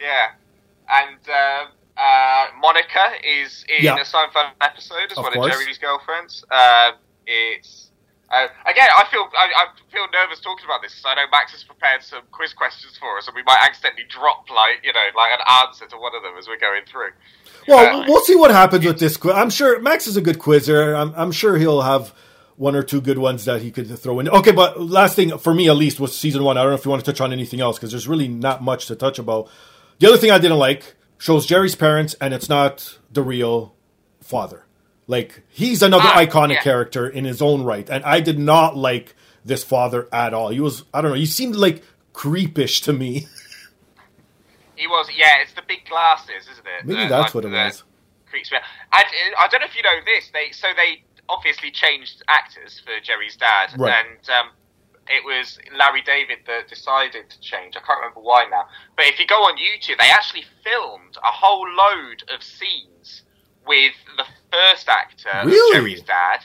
Yeah, 0.00 0.32
and 0.90 1.18
uh, 1.28 1.66
uh, 1.96 2.46
Monica 2.60 3.12
is 3.22 3.64
in 3.68 3.84
Yeah. 3.84 3.96
a 3.96 4.04
Seinfeld 4.04 4.52
episode 4.60 5.10
as 5.10 5.18
Of 5.18 5.24
one 5.24 5.32
course. 5.32 5.54
of 5.54 5.60
Jerry's 5.60 5.78
girlfriends. 5.78 6.44
Uh, 6.50 6.92
it's 7.26 7.82
Uh, 8.30 8.48
again, 8.66 8.88
I 8.96 9.04
feel 9.12 9.28
I, 9.36 9.46
I, 9.54 9.66
feel 9.92 10.06
nervous 10.10 10.40
talking 10.40 10.64
about 10.64 10.82
this 10.82 11.00
I 11.04 11.14
know 11.14 11.26
Max 11.30 11.52
has 11.52 11.62
prepared 11.62 12.02
some 12.02 12.22
quiz 12.32 12.52
questions 12.54 12.96
for 12.98 13.16
us, 13.18 13.28
and 13.28 13.36
we 13.36 13.42
might 13.44 13.58
accidentally 13.60 14.04
drop 14.08 14.48
like 14.50 14.80
you 14.82 14.92
know 14.92 15.06
like 15.14 15.30
an 15.38 15.44
answer 15.68 15.86
to 15.86 15.96
one 15.96 16.16
of 16.16 16.22
them 16.22 16.32
as 16.38 16.48
we're 16.48 16.58
going 16.58 16.82
through. 16.84 17.10
Well, 17.68 18.00
uh, 18.02 18.04
we'll 18.08 18.22
see 18.24 18.34
what 18.34 18.50
happens 18.50 18.84
with 18.84 18.98
this 18.98 19.16
quiz. 19.16 19.34
I'm 19.36 19.50
sure 19.50 19.78
Max 19.80 20.06
is 20.06 20.16
a 20.16 20.20
good 20.22 20.38
quizzer. 20.38 20.94
I'm, 20.94 21.12
I'm 21.14 21.32
sure 21.32 21.58
he'll 21.58 21.82
have 21.82 22.12
one 22.56 22.74
or 22.74 22.82
two 22.82 23.00
good 23.00 23.18
ones 23.18 23.44
that 23.44 23.60
he 23.62 23.70
could 23.70 23.86
throw 23.98 24.18
in. 24.18 24.28
Okay, 24.28 24.52
but 24.52 24.80
last 24.80 25.14
thing 25.16 25.36
for 25.38 25.54
me 25.54 25.68
at 25.68 25.76
least 25.76 26.00
was 26.00 26.16
season 26.16 26.42
one. 26.42 26.56
I 26.56 26.62
don't 26.62 26.70
know 26.70 26.76
if 26.76 26.84
you 26.84 26.90
want 26.90 27.04
to 27.04 27.12
touch 27.12 27.20
on 27.20 27.32
anything 27.32 27.60
else 27.60 27.78
because 27.78 27.90
there's 27.90 28.08
really 28.08 28.26
not 28.26 28.62
much 28.62 28.86
to 28.86 28.96
touch 28.96 29.18
about. 29.18 29.48
The 30.00 30.08
other 30.08 30.16
thing 30.16 30.30
I 30.30 30.38
didn't 30.38 30.58
like 30.58 30.93
shows 31.18 31.46
Jerry's 31.46 31.74
parents, 31.74 32.14
and 32.20 32.34
it's 32.34 32.48
not 32.48 32.98
the 33.10 33.22
real 33.22 33.74
father. 34.20 34.66
Like 35.06 35.42
he's 35.48 35.82
another 35.82 36.08
ah, 36.08 36.18
iconic 36.18 36.54
yeah. 36.54 36.62
character 36.62 37.08
in 37.08 37.24
his 37.24 37.42
own 37.42 37.62
right, 37.62 37.88
and 37.88 38.04
I 38.04 38.20
did 38.20 38.38
not 38.38 38.76
like 38.76 39.14
this 39.44 39.62
father 39.62 40.08
at 40.12 40.32
all. 40.32 40.48
He 40.48 40.60
was 40.60 40.84
I 40.94 41.02
don't 41.02 41.10
know. 41.10 41.16
He 41.16 41.26
seemed 41.26 41.56
like 41.56 41.82
creepish 42.12 42.82
to 42.84 42.92
me. 42.92 43.26
He 44.76 44.86
was, 44.88 45.08
yeah. 45.16 45.40
It's 45.40 45.52
the 45.52 45.62
big 45.66 45.86
glasses, 45.88 46.48
isn't 46.50 46.66
it? 46.66 46.84
Maybe 46.84 47.08
that's 47.08 47.32
like, 47.32 47.34
what 47.34 47.44
it 47.44 47.52
was. 47.52 47.84
Creeps 48.28 48.50
me. 48.50 48.58
I, 48.92 49.04
I 49.38 49.48
don't 49.48 49.60
know 49.60 49.66
if 49.66 49.76
you 49.76 49.82
know 49.82 49.98
this. 50.04 50.30
They 50.32 50.50
so 50.50 50.68
they 50.76 51.04
obviously 51.28 51.70
changed 51.70 52.22
actors 52.28 52.82
for 52.84 52.92
Jerry's 53.02 53.36
dad, 53.36 53.70
right. 53.78 54.04
and 54.04 54.30
um, 54.30 54.50
it 55.08 55.24
was 55.24 55.58
Larry 55.76 56.02
David 56.02 56.38
that 56.46 56.68
decided 56.68 57.30
to 57.30 57.40
change. 57.40 57.76
I 57.76 57.80
can't 57.80 58.00
remember 58.00 58.20
why 58.20 58.46
now. 58.50 58.66
But 58.96 59.06
if 59.06 59.18
you 59.18 59.26
go 59.26 59.42
on 59.44 59.56
YouTube, 59.56 59.98
they 59.98 60.10
actually 60.10 60.44
filmed 60.62 61.16
a 61.16 61.32
whole 61.32 61.66
load 61.68 62.24
of 62.34 62.42
scenes 62.42 63.22
with 63.66 63.94
the 64.16 64.24
first 64.52 64.88
actor, 64.88 65.48
really? 65.48 65.74
Jerry's 65.74 66.02
dad, 66.02 66.44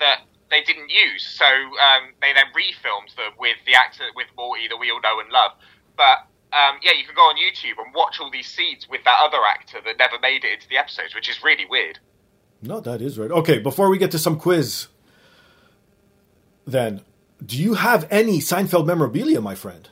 that 0.00 0.20
they 0.50 0.62
didn't 0.62 0.90
use. 0.90 1.26
So 1.26 1.44
um, 1.44 2.12
they 2.20 2.32
then 2.32 2.46
refilmed 2.54 3.14
them 3.16 3.32
with 3.38 3.56
the 3.66 3.74
actor 3.74 4.04
with 4.14 4.26
Morty 4.36 4.68
that 4.68 4.76
we 4.76 4.90
all 4.90 5.00
know 5.00 5.20
and 5.20 5.30
love. 5.30 5.52
But 5.96 6.26
um, 6.52 6.78
yeah, 6.82 6.92
you 6.92 7.04
can 7.04 7.14
go 7.14 7.22
on 7.22 7.36
YouTube 7.36 7.84
and 7.84 7.94
watch 7.94 8.20
all 8.20 8.30
these 8.30 8.46
scenes 8.46 8.88
with 8.88 9.02
that 9.04 9.18
other 9.20 9.38
actor 9.44 9.78
that 9.84 9.98
never 9.98 10.18
made 10.20 10.44
it 10.44 10.52
into 10.52 10.68
the 10.68 10.76
episodes, 10.76 11.14
which 11.14 11.28
is 11.28 11.42
really 11.42 11.66
weird. 11.66 11.98
No, 12.62 12.80
that 12.80 13.02
is 13.02 13.18
right. 13.18 13.30
Okay, 13.30 13.58
before 13.58 13.90
we 13.90 13.98
get 13.98 14.10
to 14.12 14.18
some 14.18 14.38
quiz, 14.38 14.86
then, 16.66 17.02
do 17.44 17.60
you 17.60 17.74
have 17.74 18.06
any 18.10 18.38
Seinfeld 18.38 18.86
memorabilia, 18.86 19.40
my 19.40 19.54
friend? 19.54 19.88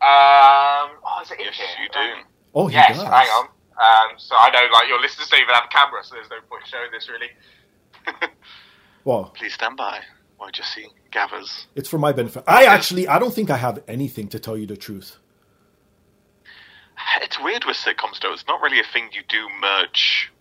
Um, 0.00 0.98
oh, 1.04 1.20
is 1.22 1.30
it 1.30 1.38
yes, 1.40 1.58
you 1.80 1.88
do. 1.92 2.22
Oh, 2.54 2.66
he 2.66 2.74
yes, 2.74 2.96
does. 2.96 3.06
hang 3.06 3.28
on. 3.28 3.46
Um, 3.46 4.18
so 4.18 4.34
I 4.36 4.50
know, 4.50 4.68
like, 4.72 4.88
your 4.88 5.00
listeners 5.00 5.28
don't 5.28 5.40
even 5.40 5.54
have 5.54 5.64
a 5.64 5.68
camera, 5.68 6.02
so 6.04 6.14
there's 6.14 6.30
no 6.30 6.36
point 6.48 6.64
showing 6.66 6.90
this, 6.92 7.08
really. 7.08 8.30
well, 9.04 9.32
please 9.36 9.54
stand 9.54 9.76
by 9.76 10.00
while 10.36 10.50
see 10.62 10.88
gathers. 11.10 11.66
It's 11.74 11.88
for 11.88 11.98
my 11.98 12.12
benefit. 12.12 12.44
I 12.46 12.64
actually, 12.64 13.06
I 13.06 13.18
don't 13.18 13.32
think 13.32 13.50
I 13.50 13.56
have 13.56 13.82
anything 13.86 14.28
to 14.28 14.38
tell 14.38 14.56
you 14.56 14.66
the 14.66 14.76
truth. 14.76 15.18
It's 17.20 17.40
weird 17.40 17.64
with 17.64 17.76
sitcoms, 17.76 18.20
though. 18.20 18.32
It's 18.32 18.46
not 18.46 18.60
really 18.60 18.80
a 18.80 18.84
thing 18.92 19.10
you 19.12 19.22
do 19.28 19.46
merch. 19.60 20.32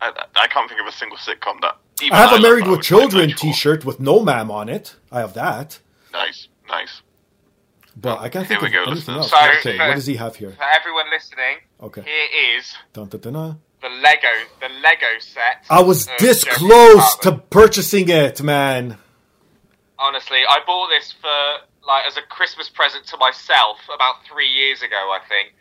I, 0.00 0.12
I 0.34 0.46
can't 0.48 0.68
think 0.68 0.80
of 0.80 0.86
a 0.86 0.92
single 0.92 1.16
sitcom 1.18 1.60
that. 1.62 1.76
I 2.02 2.16
have 2.16 2.32
I 2.32 2.36
a 2.36 2.40
Married 2.40 2.66
with 2.66 2.82
Children 2.82 3.30
T-shirt 3.30 3.84
with 3.84 4.00
no 4.00 4.22
ma'am 4.22 4.50
on 4.50 4.68
it. 4.68 4.96
I 5.10 5.20
have 5.20 5.34
that. 5.34 5.80
Nice, 6.12 6.48
nice. 6.68 7.02
But 7.96 8.20
I 8.20 8.28
can't 8.28 8.46
think 8.46 8.62
of 8.62 8.70
go, 8.70 8.84
anything 8.84 9.14
else. 9.14 9.30
So, 9.30 9.36
okay, 9.36 9.78
for, 9.78 9.86
what 9.88 9.94
does 9.94 10.06
he 10.06 10.16
have 10.16 10.36
here? 10.36 10.52
For 10.52 10.64
everyone 10.74 11.06
listening, 11.10 11.58
okay. 11.82 12.02
here 12.02 12.58
is 12.58 12.74
dun, 12.92 13.08
dun, 13.08 13.20
dun, 13.20 13.58
the 13.80 13.88
Lego, 13.88 14.28
the 14.60 14.68
Lego 14.82 15.18
set. 15.18 15.64
I 15.70 15.80
was 15.80 16.06
this 16.18 16.44
close 16.44 17.16
to 17.18 17.32
purchasing 17.32 18.08
it, 18.08 18.42
man. 18.42 18.98
Honestly, 19.98 20.40
I 20.48 20.58
bought 20.66 20.88
this 20.88 21.12
for 21.12 21.66
like 21.86 22.06
as 22.06 22.16
a 22.16 22.22
Christmas 22.22 22.68
present 22.68 23.06
to 23.06 23.16
myself 23.16 23.78
about 23.94 24.16
three 24.30 24.48
years 24.48 24.82
ago, 24.82 24.96
I 24.96 25.20
think, 25.28 25.54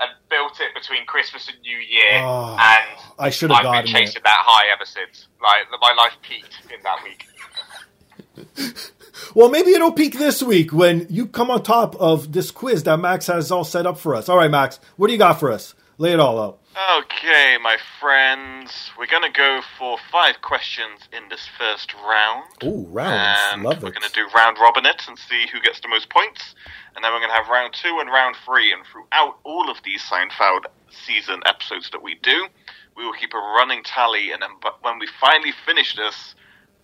and 0.00 0.10
built 0.30 0.60
it 0.60 0.74
between 0.74 1.06
Christmas 1.06 1.48
and 1.48 1.60
New 1.62 1.76
Year. 1.76 2.20
Oh, 2.22 2.56
and 2.58 3.00
I 3.18 3.30
should 3.30 3.50
have 3.50 3.64
I've 3.64 3.84
been 3.84 3.92
chasing 3.92 4.16
it. 4.16 4.24
that 4.24 4.42
high 4.44 4.72
ever 4.72 4.84
since. 4.84 5.28
Like 5.42 5.66
my 5.80 5.94
life 5.94 6.16
peaked 6.22 6.54
in 6.72 6.82
that 6.82 7.02
week. 7.04 7.26
well, 9.34 9.50
maybe 9.50 9.72
it'll 9.72 9.92
peak 9.92 10.18
this 10.18 10.42
week 10.42 10.72
when 10.72 11.06
you 11.10 11.26
come 11.26 11.50
on 11.50 11.62
top 11.62 11.94
of 11.96 12.32
this 12.32 12.50
quiz 12.50 12.82
that 12.84 12.98
Max 12.98 13.26
has 13.26 13.50
all 13.50 13.64
set 13.64 13.86
up 13.86 13.98
for 13.98 14.14
us. 14.14 14.28
All 14.28 14.36
right, 14.36 14.50
Max, 14.50 14.80
what 14.96 15.08
do 15.08 15.12
you 15.12 15.18
got 15.18 15.38
for 15.38 15.50
us? 15.52 15.74
Lay 15.98 16.12
it 16.12 16.20
all 16.20 16.40
out. 16.40 16.61
Okay, 16.72 17.58
my 17.62 17.76
friends, 18.00 18.90
we're 18.96 19.06
going 19.06 19.22
to 19.30 19.38
go 19.38 19.60
for 19.78 19.98
five 20.10 20.40
questions 20.40 21.00
in 21.12 21.28
this 21.28 21.46
first 21.58 21.92
round. 21.92 22.44
Ooh, 22.64 22.86
rounds. 22.88 23.38
And 23.52 23.62
Love 23.62 23.82
we're 23.82 23.90
it. 23.90 23.94
going 23.96 24.08
to 24.08 24.14
do 24.14 24.26
round 24.34 24.56
robin 24.58 24.86
it 24.86 25.02
and 25.06 25.18
see 25.18 25.44
who 25.52 25.60
gets 25.60 25.80
the 25.82 25.88
most 25.88 26.08
points. 26.08 26.54
And 26.96 27.04
then 27.04 27.12
we're 27.12 27.18
going 27.18 27.28
to 27.30 27.36
have 27.36 27.48
round 27.48 27.74
two 27.74 27.98
and 28.00 28.08
round 28.08 28.36
three. 28.46 28.72
And 28.72 28.82
throughout 28.86 29.36
all 29.44 29.70
of 29.70 29.76
these 29.84 30.00
Seinfeld 30.02 30.64
season 30.88 31.42
episodes 31.44 31.90
that 31.90 32.02
we 32.02 32.14
do, 32.22 32.46
we 32.96 33.04
will 33.04 33.12
keep 33.12 33.34
a 33.34 33.38
running 33.38 33.82
tally. 33.84 34.32
And 34.32 34.40
then 34.40 34.50
when 34.80 34.98
we 34.98 35.08
finally 35.20 35.52
finish 35.66 35.94
this, 35.94 36.34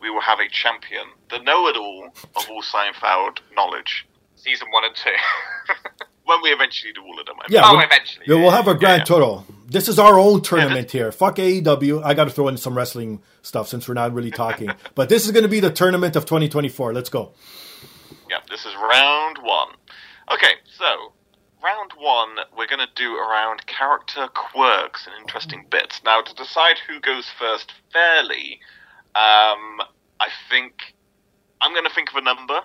we 0.02 0.10
will 0.10 0.20
have 0.20 0.38
a 0.38 0.50
champion, 0.50 1.06
the 1.30 1.38
know-it-all 1.38 2.10
of 2.36 2.46
all 2.50 2.62
Seinfeld 2.62 3.38
knowledge. 3.56 4.06
Season 4.36 4.68
one 4.70 4.84
and 4.84 4.94
two. 4.94 5.10
when 6.28 6.42
we 6.42 6.50
eventually 6.50 6.92
do 6.92 7.02
all 7.02 7.18
of 7.18 7.24
them. 7.24 7.36
Yeah, 7.48 7.62
oh, 7.64 7.78
eventually. 7.78 8.26
Yeah, 8.28 8.36
we'll 8.36 8.50
have 8.50 8.68
a 8.68 8.74
grand 8.74 9.00
yeah. 9.00 9.04
total. 9.04 9.46
This 9.66 9.88
is 9.88 9.98
our 9.98 10.18
own 10.18 10.42
tournament 10.42 10.90
here. 10.90 11.10
Fuck 11.10 11.36
AEW. 11.36 12.04
I 12.04 12.12
got 12.12 12.24
to 12.24 12.30
throw 12.30 12.48
in 12.48 12.58
some 12.58 12.76
wrestling 12.76 13.22
stuff 13.40 13.68
since 13.68 13.88
we're 13.88 13.94
not 13.94 14.12
really 14.12 14.30
talking. 14.30 14.70
but 14.94 15.08
this 15.08 15.24
is 15.24 15.32
going 15.32 15.44
to 15.44 15.48
be 15.48 15.60
the 15.60 15.70
tournament 15.70 16.16
of 16.16 16.26
2024. 16.26 16.92
Let's 16.92 17.08
go. 17.08 17.32
Yeah, 18.28 18.40
this 18.50 18.66
is 18.66 18.74
round 18.74 19.38
one. 19.40 19.68
Okay, 20.30 20.52
so 20.76 21.12
round 21.64 21.92
one, 21.96 22.36
we're 22.56 22.66
going 22.66 22.86
to 22.86 22.92
do 22.94 23.16
around 23.16 23.66
character 23.66 24.28
quirks 24.34 25.06
and 25.06 25.14
interesting 25.18 25.64
bits. 25.70 26.02
Now, 26.04 26.20
to 26.20 26.34
decide 26.34 26.76
who 26.86 27.00
goes 27.00 27.26
first 27.38 27.72
fairly, 27.90 28.60
um, 29.14 29.80
I 30.20 30.28
think 30.50 30.94
I'm 31.62 31.72
going 31.72 31.84
to 31.84 31.94
think 31.94 32.10
of 32.10 32.16
a 32.16 32.22
number. 32.22 32.60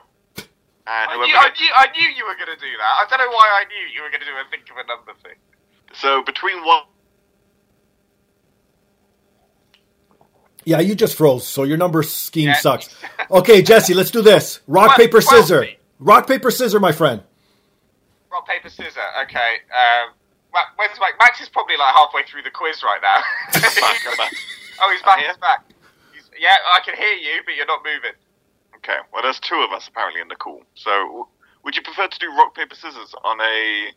And 0.86 1.12
I, 1.12 1.16
knew, 1.16 1.34
I, 1.34 1.50
knew, 1.50 1.72
I 1.78 1.88
knew 1.96 2.10
you 2.10 2.26
were 2.26 2.36
going 2.36 2.52
to 2.52 2.60
do 2.60 2.72
that. 2.78 2.94
I 3.00 3.06
don't 3.10 3.20
know 3.20 3.32
why 3.32 3.62
I 3.62 3.64
knew 3.72 3.88
you 3.96 4.04
were 4.04 4.10
going 4.10 4.20
to 4.20 4.26
do 4.26 4.34
a 4.34 4.44
think 4.52 4.70
of 4.70 4.78
a 4.78 4.86
number 4.86 5.14
thing. 5.24 5.40
So 5.94 6.24
between 6.24 6.58
one. 6.66 6.84
Yeah, 10.66 10.80
you 10.80 10.96
just 10.96 11.16
froze, 11.16 11.48
so 11.48 11.64
your 11.64 11.78
number 11.78 12.04
scheme 12.04 12.50
yeah. 12.50 12.56
sucks. 12.56 12.94
Okay, 13.32 13.62
Jesse, 13.62 13.94
let's 13.94 14.12
do 14.12 14.22
this. 14.22 14.60
Rock, 14.68 14.98
paper, 14.98 15.22
scissors. 15.22 15.68
Rock, 16.00 16.28
paper, 16.28 16.52
scissors, 16.52 16.80
my 16.80 16.92
friend. 16.92 17.24
Rock, 18.32 18.48
paper, 18.48 18.70
scissors. 18.70 18.98
Okay. 19.24 19.60
Um, 19.72 20.14
when's 20.76 21.00
Mike? 21.00 21.16
Max 21.20 21.42
is 21.42 21.50
probably 21.50 21.78
like 21.78 21.94
halfway 21.96 22.24
through 22.24 22.44
the 22.44 22.52
quiz 22.52 22.84
right 22.84 23.00
now. 23.02 23.20
oh, 24.82 24.92
he's 24.92 25.02
back. 25.04 25.20
He's 25.20 25.38
back. 25.38 25.66
He's, 26.14 26.30
yeah, 26.40 26.56
I 26.76 26.80
can 26.84 26.96
hear 26.96 27.14
you, 27.14 27.42
but 27.46 27.56
you're 27.56 27.68
not 27.68 27.84
moving. 27.84 28.16
Okay, 28.84 28.98
well, 29.14 29.24
there's 29.24 29.40
two 29.40 29.56
of 29.56 29.72
us 29.72 29.88
apparently 29.88 30.20
in 30.20 30.28
the 30.28 30.36
call. 30.36 30.62
So, 30.76 31.30
would 31.64 31.74
you 31.76 31.82
prefer 31.82 32.08
to 32.08 32.20
do 32.20 32.28
rock 32.36 32.54
paper 32.54 32.76
scissors 32.76 33.16
on 33.24 33.40
a 33.40 33.92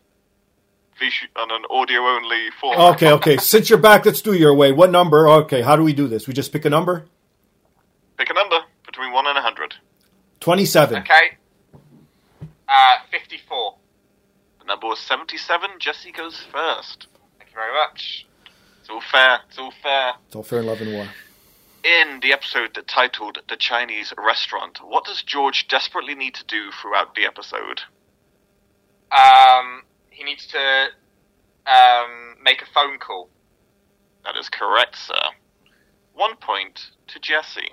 on 1.35 1.51
an 1.51 1.63
audio 1.71 2.01
only 2.03 2.51
format? 2.61 2.95
Okay, 2.95 3.11
okay. 3.13 3.37
Since 3.37 3.69
you're 3.69 3.81
back, 3.81 4.07
let's 4.07 4.23
do 4.23 4.33
your 4.33 4.55
way. 4.55 4.71
What 4.71 4.93
number? 4.93 5.29
Okay, 5.29 5.63
how 5.63 5.75
do 5.75 5.83
we 5.83 5.93
do 5.93 6.07
this? 6.07 6.29
We 6.29 6.35
just 6.35 6.53
pick 6.53 6.65
a 6.65 6.71
number. 6.71 7.07
Pick 8.17 8.31
a 8.31 8.35
number 8.35 8.61
between 8.87 9.13
one 9.13 9.27
and 9.27 9.37
a 9.37 9.43
hundred. 9.43 9.75
Twenty-seven. 10.39 11.03
Okay. 11.03 11.37
Uh, 12.69 12.97
fifty-four. 13.11 13.75
The 14.61 14.67
number 14.67 14.87
was 14.87 15.01
seventy-seven. 15.01 15.71
Jesse 15.81 16.13
goes 16.13 16.45
first. 16.53 17.09
Thank 17.39 17.51
you 17.51 17.57
very 17.57 17.75
much. 17.75 18.25
It's 18.81 18.89
all 18.89 19.03
fair. 19.11 19.41
It's 19.49 19.59
all 19.59 19.73
fair. 19.83 20.13
It's 20.29 20.37
all 20.37 20.45
fair 20.45 20.61
in 20.61 20.67
love 20.67 20.81
and 20.81 20.93
war 20.93 21.09
in 21.87 22.19
the 22.21 22.33
episode 22.33 22.77
titled 22.89 23.39
The 23.49 23.57
Chinese 23.57 24.13
Restaurant, 24.19 24.81
what 24.83 25.05
does 25.05 25.23
George 25.23 25.69
desperately 25.69 26.17
need 26.17 26.35
to 26.35 26.45
do 26.45 26.71
throughout 26.73 27.15
the 27.15 27.25
episode? 27.25 27.83
Um, 29.13 29.83
he 30.11 30.25
needs 30.25 30.49
to 30.49 30.59
um, 31.67 32.37
make 32.43 32.61
a 32.61 32.67
phone 32.75 32.99
call. 32.99 33.29
That 34.25 34.37
is 34.37 34.49
correct, 34.49 34.97
sir. 34.97 35.31
One 36.15 36.37
point 36.37 36.91
to 37.07 37.21
Jesse. 37.21 37.71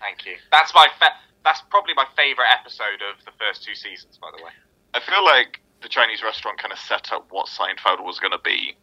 Thank 0.00 0.24
you. 0.24 0.36
That's 0.50 0.72
my 0.74 0.88
fa- 0.98 1.20
that's 1.44 1.60
probably 1.68 1.92
my 1.94 2.06
favorite 2.16 2.48
episode 2.48 3.04
of 3.04 3.22
the 3.26 3.32
first 3.38 3.62
two 3.62 3.74
seasons, 3.74 4.16
by 4.16 4.28
the 4.34 4.42
way. 4.42 4.52
I 4.94 5.00
feel 5.00 5.22
like 5.22 5.60
the 5.82 5.88
Chinese 5.88 6.22
restaurant 6.22 6.58
kind 6.58 6.72
of 6.72 6.78
set 6.78 7.12
up 7.12 7.26
what 7.30 7.48
Seinfeld 7.48 8.02
was 8.02 8.18
going 8.18 8.32
to 8.32 8.40
be, 8.42 8.76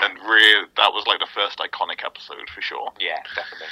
and 0.00 0.18
really 0.20 0.66
that 0.76 0.92
was 0.94 1.06
like 1.06 1.20
the 1.20 1.28
first 1.34 1.58
iconic 1.58 2.00
episode 2.04 2.48
for 2.54 2.62
sure. 2.62 2.92
Yeah, 2.98 3.20
definitely. 3.34 3.68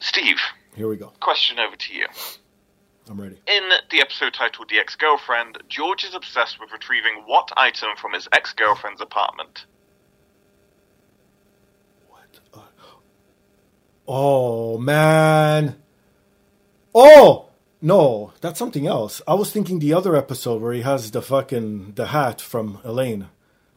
Steve. 0.00 0.38
Here 0.74 0.88
we 0.88 0.96
go. 0.96 1.12
Question 1.20 1.58
over 1.58 1.76
to 1.76 1.94
you. 1.94 2.06
I'm 3.08 3.20
ready. 3.20 3.36
In 3.46 3.62
the 3.90 4.00
episode 4.00 4.34
titled 4.34 4.68
The 4.68 4.78
Ex 4.78 4.96
Girlfriend, 4.96 5.58
George 5.68 6.04
is 6.04 6.14
obsessed 6.14 6.60
with 6.60 6.72
retrieving 6.72 7.22
what 7.26 7.50
item 7.56 7.90
from 7.96 8.12
his 8.12 8.28
ex 8.32 8.52
girlfriend's 8.52 9.00
apartment? 9.00 9.66
What? 12.08 12.40
Uh, 12.54 12.60
oh, 14.06 14.78
man. 14.78 15.76
Oh 16.94 17.50
no, 17.82 18.32
that's 18.40 18.58
something 18.58 18.86
else. 18.86 19.22
I 19.26 19.34
was 19.34 19.50
thinking 19.50 19.78
the 19.78 19.94
other 19.94 20.14
episode 20.14 20.60
where 20.60 20.72
he 20.72 20.82
has 20.82 21.10
the 21.10 21.22
fucking 21.22 21.92
the 21.94 22.08
hat 22.08 22.40
from 22.40 22.78
Elaine, 22.84 23.28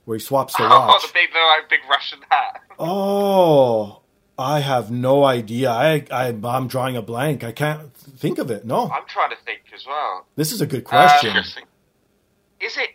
where 0.06 0.18
he 0.18 0.24
swaps 0.24 0.56
the 0.58 0.64
watch. 0.64 0.72
Oh, 1.04 1.08
the 1.08 1.14
big, 1.14 1.32
the 1.32 1.40
like, 1.40 1.70
big 1.70 1.80
Russian 1.90 2.20
hat. 2.30 2.62
Oh, 2.78 4.02
I 4.44 4.60
have 4.60 4.92
no 4.92 5.24
idea. 5.24 5.72
I, 5.72 6.06
I 6.12 6.28
I'm 6.44 6.68
drawing 6.68 6.96
a 6.98 7.02
blank. 7.02 7.44
I 7.44 7.52
can't 7.52 7.94
think 7.96 8.38
of 8.38 8.52
it. 8.52 8.66
No, 8.66 8.90
I'm 8.90 9.06
trying 9.08 9.30
to 9.32 9.38
think 9.46 9.62
as 9.74 9.86
well. 9.88 10.26
this 10.36 10.52
is 10.52 10.62
a 10.62 10.68
good 10.68 10.84
question. 10.84 11.30
Interesting. 11.30 11.66
Is 12.60 12.78
it? 12.78 12.90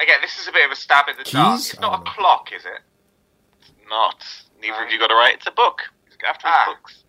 Again, 0.00 0.18
this 0.22 0.38
is 0.38 0.48
a 0.48 0.52
bit 0.52 0.64
of 0.66 0.72
a 0.72 0.76
stab 0.76 1.08
in 1.08 1.16
the 1.16 1.24
dark. 1.24 1.60
It's 1.60 1.78
not 1.80 2.00
a 2.00 2.04
know. 2.04 2.10
clock, 2.10 2.50
is 2.56 2.64
it? 2.64 2.80
Not. 3.88 4.24
Neither 4.60 4.84
of 4.84 4.90
you 4.90 4.98
got 4.98 5.10
it 5.10 5.14
right. 5.14 5.34
It's 5.34 5.46
a 5.46 5.50
book. 5.52 5.82
He's 6.06 6.16
after 6.26 6.46
Ah. 6.48 6.74
books. 6.74 7.04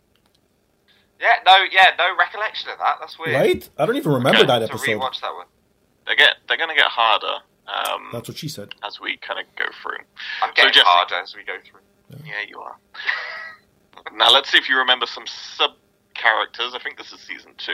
Yeah, 1.19 1.35
no, 1.45 1.55
yeah, 1.71 1.91
no 1.97 2.15
recollection 2.19 2.69
of 2.69 2.77
that. 2.79 2.97
That's 2.99 3.17
weird. 3.17 3.33
right? 3.35 3.69
I 3.77 3.85
don't 3.85 3.95
even 3.95 4.11
remember 4.11 4.39
Okay, 4.39 4.47
that 4.47 4.59
To 4.59 4.65
episode. 4.65 4.99
rewatch 4.99 5.21
that 5.21 5.33
one. 5.33 5.47
They 6.07 6.15
get. 6.15 6.35
They're 6.47 6.57
going 6.57 6.69
to 6.69 6.75
get 6.75 6.85
harder 6.91 7.37
um, 7.67 8.09
That's 8.13 8.27
what 8.27 8.37
she 8.37 8.47
said. 8.49 8.75
as 8.83 8.99
we 8.99 9.17
kind 9.17 9.39
of 9.39 9.45
go 9.55 9.65
through. 9.81 10.03
I'm 10.43 10.53
getting 10.53 10.73
Jesse- 10.73 10.85
harder 10.85 11.15
as 11.15 11.33
we 11.35 11.43
go 11.43 11.55
through. 11.69 11.79
Yeah, 12.23 12.41
you 12.47 12.59
are. 12.59 12.75
now 14.15 14.31
let's 14.31 14.51
see 14.51 14.57
if 14.57 14.69
you 14.69 14.77
remember 14.77 15.05
some 15.05 15.25
sub 15.27 15.71
characters. 16.13 16.73
I 16.75 16.79
think 16.79 16.97
this 16.97 17.11
is 17.11 17.19
season 17.19 17.51
two. 17.57 17.71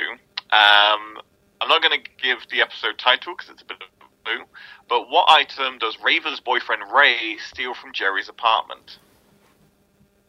Um, 0.52 1.20
I'm 1.62 1.68
not 1.70 1.82
going 1.82 2.02
to 2.02 2.10
give 2.22 2.40
the 2.50 2.62
episode 2.62 2.98
title 2.98 3.34
because 3.36 3.52
it's 3.52 3.62
a 3.62 3.66
bit 3.66 3.78
of 3.82 4.08
a 4.08 4.38
boo. 4.40 4.46
But 4.90 5.10
what 5.10 5.30
item 5.30 5.78
does 5.80 5.98
Rava's 6.04 6.40
boyfriend 6.40 6.84
Ray 6.94 7.38
steal 7.50 7.74
from 7.74 7.94
Jerry's 7.94 8.30
apartment? 8.30 8.98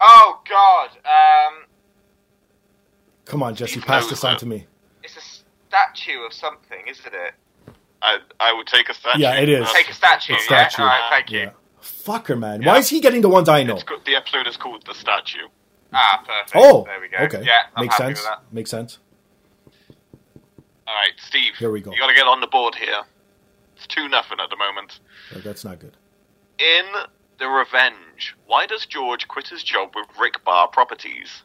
Oh 0.01 0.41
God, 0.49 0.91
um, 1.07 1.65
Come 3.25 3.43
on, 3.43 3.55
Jesse, 3.55 3.73
Steve 3.73 3.85
pass 3.85 4.09
this 4.09 4.25
on 4.25 4.37
to 4.39 4.47
me. 4.47 4.67
it's 5.05 5.17
a 5.17 5.21
statue 5.69 6.21
of 6.27 6.33
something, 6.33 6.87
isn't 6.89 7.07
it? 7.15 7.35
I 8.03 8.19
I 8.41 8.53
would 8.53 8.67
take 8.67 8.89
a 8.89 8.95
statue. 8.95 9.21
Yeah, 9.21 9.37
it 9.39 9.49
is. 9.49 9.67
Uh, 9.67 9.73
Take 9.73 9.89
a 9.91 9.95
statue. 9.95 10.35
It's 10.35 10.51
yeah. 10.51 10.67
statue. 10.69 10.83
All 10.83 10.89
right, 10.89 11.09
thank 11.11 11.31
you. 11.31 11.39
Yeah. 11.39 11.51
Fucker, 11.83 12.39
man. 12.39 12.63
Yeah. 12.63 12.69
Why 12.69 12.79
is 12.79 12.89
he 12.89 13.01
getting 13.01 13.21
the 13.21 13.29
ones 13.29 13.49
I 13.49 13.63
know? 13.63 13.75
It's 13.77 13.85
the 14.05 14.15
episode 14.17 14.47
is 14.47 14.57
called 14.57 14.85
The 14.87 14.95
Statue. 14.95 15.49
Ah, 15.93 16.23
perfect. 16.27 16.53
Oh, 16.57 16.85
there 16.85 17.01
we 17.01 17.09
go. 17.09 17.19
okay. 17.19 17.45
Yeah, 17.45 17.63
I'm 17.77 17.85
Makes 17.85 17.97
sense. 17.97 18.27
Makes 18.51 18.71
sense. 18.71 18.99
All 20.87 20.95
right, 20.95 21.13
Steve. 21.19 21.55
Here 21.59 21.71
we 21.71 21.81
go. 21.81 21.93
You 21.93 21.99
got 21.99 22.09
to 22.09 22.15
get 22.15 22.27
on 22.27 22.41
the 22.41 22.47
board 22.47 22.75
here. 22.75 23.03
It's 23.77 23.87
two 23.87 24.09
nothing 24.09 24.39
at 24.43 24.49
the 24.51 24.57
moment. 24.57 25.01
Uh, 25.35 25.41
That's 25.45 25.65
not 25.65 25.79
good. 25.81 25.97
In 26.59 26.85
The 27.39 27.47
Revenge, 27.49 28.37
why 28.47 28.67
does 28.67 28.87
George 28.87 29.29
quit 29.29 29.49
his 29.49 29.63
job 29.63 29.93
with 29.95 30.07
Rick 30.21 30.45
Barr 30.45 30.69
Properties? 30.69 31.43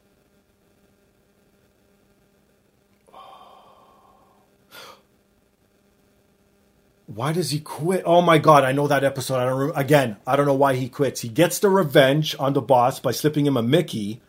Why 7.07 7.31
does 7.31 7.51
he 7.51 7.59
quit? 7.61 8.03
Oh 8.05 8.21
my 8.21 8.37
god, 8.37 8.63
I 8.65 8.73
know 8.73 8.87
that 8.87 9.03
episode. 9.05 9.37
I 9.37 9.45
don't 9.45 9.59
re- 9.67 9.71
again. 9.75 10.17
I 10.27 10.35
don't 10.35 10.45
know 10.45 10.53
why 10.53 10.75
he 10.75 10.89
quits. 10.89 11.21
He 11.21 11.29
gets 11.29 11.59
the 11.59 11.69
revenge 11.69 12.35
on 12.37 12.51
the 12.53 12.61
boss 12.61 12.99
by 12.99 13.11
slipping 13.11 13.45
him 13.45 13.55
a 13.55 13.63
Mickey, 13.63 14.21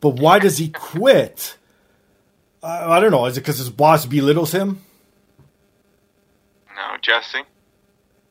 but 0.00 0.10
why 0.20 0.38
does 0.38 0.58
he 0.58 0.68
quit? 0.68 1.56
I, 2.62 2.96
I 2.96 3.00
don't 3.00 3.12
know. 3.12 3.24
Is 3.26 3.38
it 3.38 3.40
because 3.40 3.56
his 3.58 3.70
boss 3.70 4.04
belittles 4.04 4.52
him? 4.52 4.82
No, 6.76 6.96
Jesse. 7.00 7.38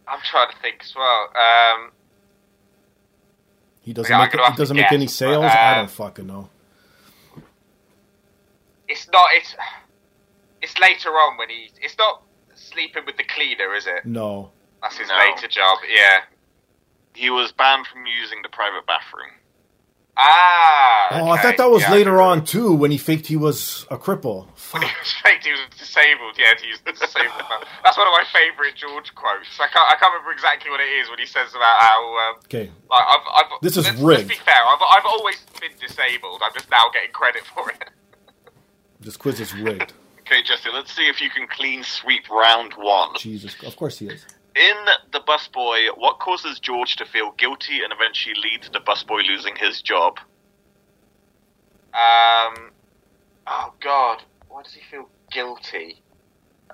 I'm 0.08 0.20
trying 0.24 0.52
to 0.52 0.58
think 0.62 0.78
as 0.84 0.94
well. 0.96 1.30
Um, 1.36 1.91
He 3.82 3.94
doesn't 3.94 4.15
make 4.15 4.32
he 4.32 4.56
doesn't 4.58 4.78
make 4.78 4.91
any 4.91 5.08
sales. 5.08 5.41
but, 5.44 5.58
I 5.58 5.72
uh, 5.72 5.76
don't 5.78 5.89
fucking 5.89 6.28
know. 6.28 6.50
it's 8.88 9.08
not. 9.12 9.26
It's 9.34 9.56
it's 10.62 10.78
later 10.80 11.10
on 11.10 11.38
when 11.38 11.50
he. 11.50 11.72
It's 11.82 11.98
not 11.98 12.22
sleeping 12.72 13.04
with 13.06 13.18
the 13.18 13.24
cleaner, 13.24 13.74
is 13.76 13.88
it? 13.88 14.06
No. 14.06 14.52
That's 14.82 14.98
his 14.98 15.10
No. 15.10 15.18
later 15.18 15.48
job. 15.48 15.80
Yeah. 15.90 16.22
He 17.14 17.30
was 17.30 17.52
banned 17.52 17.88
from 17.88 18.06
using 18.06 18.42
the 18.42 18.50
private 18.50 18.86
bathroom. 18.88 19.32
Ah. 20.18 21.08
Oh, 21.12 21.30
I 21.30 21.38
thought 21.42 21.58
that 21.58 21.70
was 21.72 21.82
Yeah, 21.84 21.92
later 21.94 22.22
on 22.22 22.44
too 22.46 22.74
when 22.74 22.92
he 22.92 22.98
faked 22.98 23.28
he 23.28 23.38
was 23.38 23.86
a 23.90 23.98
cripple. 23.98 24.48
When 24.74 24.84
he 24.84 24.90
was 25.00 25.12
faked, 25.24 25.46
he 25.46 25.52
was 25.52 25.62
disabled. 25.78 26.36
Yeah, 26.38 26.54
to 26.54 26.68
use 26.68 26.80
the 26.86 26.92
disabled. 26.92 27.42
That's 27.84 27.98
one 27.98 28.08
of 28.08 28.14
my 28.14 28.24
favourite 28.32 28.76
George 28.76 29.14
quotes. 29.16 29.48
I 29.60 29.68
can't. 29.68 29.88
I 29.92 29.96
can't 30.00 30.14
remember 30.14 30.32
exactly 30.34 30.70
what 30.70 30.80
it 30.82 30.92
is 31.00 31.10
when 31.10 31.20
he 31.20 31.26
says 31.26 31.52
about 31.56 31.80
how. 31.82 32.00
Um, 32.30 32.36
Okay. 32.46 32.70
like, 32.90 33.06
I've, 33.08 33.28
I've, 33.36 33.62
This 33.62 33.78
is 33.78 33.86
let's, 33.86 34.00
rigged. 34.00 34.28
Let's 34.30 34.40
be 34.40 34.46
fair. 34.46 34.56
I've, 34.68 34.82
I've 34.98 35.06
always 35.06 35.38
been 35.60 35.72
disabled. 35.80 36.42
I'm 36.44 36.54
just 36.54 36.70
now 36.70 36.90
getting 36.94 37.12
credit 37.12 37.44
for 37.56 37.70
it. 37.72 37.90
This 39.00 39.18
quiz 39.18 39.40
is 39.40 39.52
rigged. 39.56 39.94
Okay, 40.32 40.44
Jesse, 40.44 40.70
let's 40.74 40.96
see 40.96 41.08
if 41.10 41.20
you 41.20 41.30
can 41.30 41.46
clean 41.46 41.84
sweep 41.84 42.30
round 42.30 42.72
one. 42.78 43.10
Jesus. 43.17 43.54
Of 43.63 43.76
course 43.76 44.00
he 44.00 44.08
is. 44.08 44.26
In 44.56 44.76
The 45.12 45.20
Busboy, 45.20 45.88
what 45.98 46.20
causes 46.20 46.58
George 46.58 46.96
to 46.98 47.06
feel 47.06 47.32
guilty 47.32 47.84
and 47.84 47.91
eventually 47.91 48.36
leads 48.41 48.67
to 48.67 48.72
the 48.72 48.80
busboy 48.80 49.28
losing 49.28 49.58
his 49.58 49.82
job? 49.82 50.20
Um. 51.94 52.72
Oh 53.46 53.74
God, 53.82 54.24
why 54.48 54.63
does 54.63 54.74
he 54.74 54.80
feel 54.89 55.10
guilty 55.32 56.02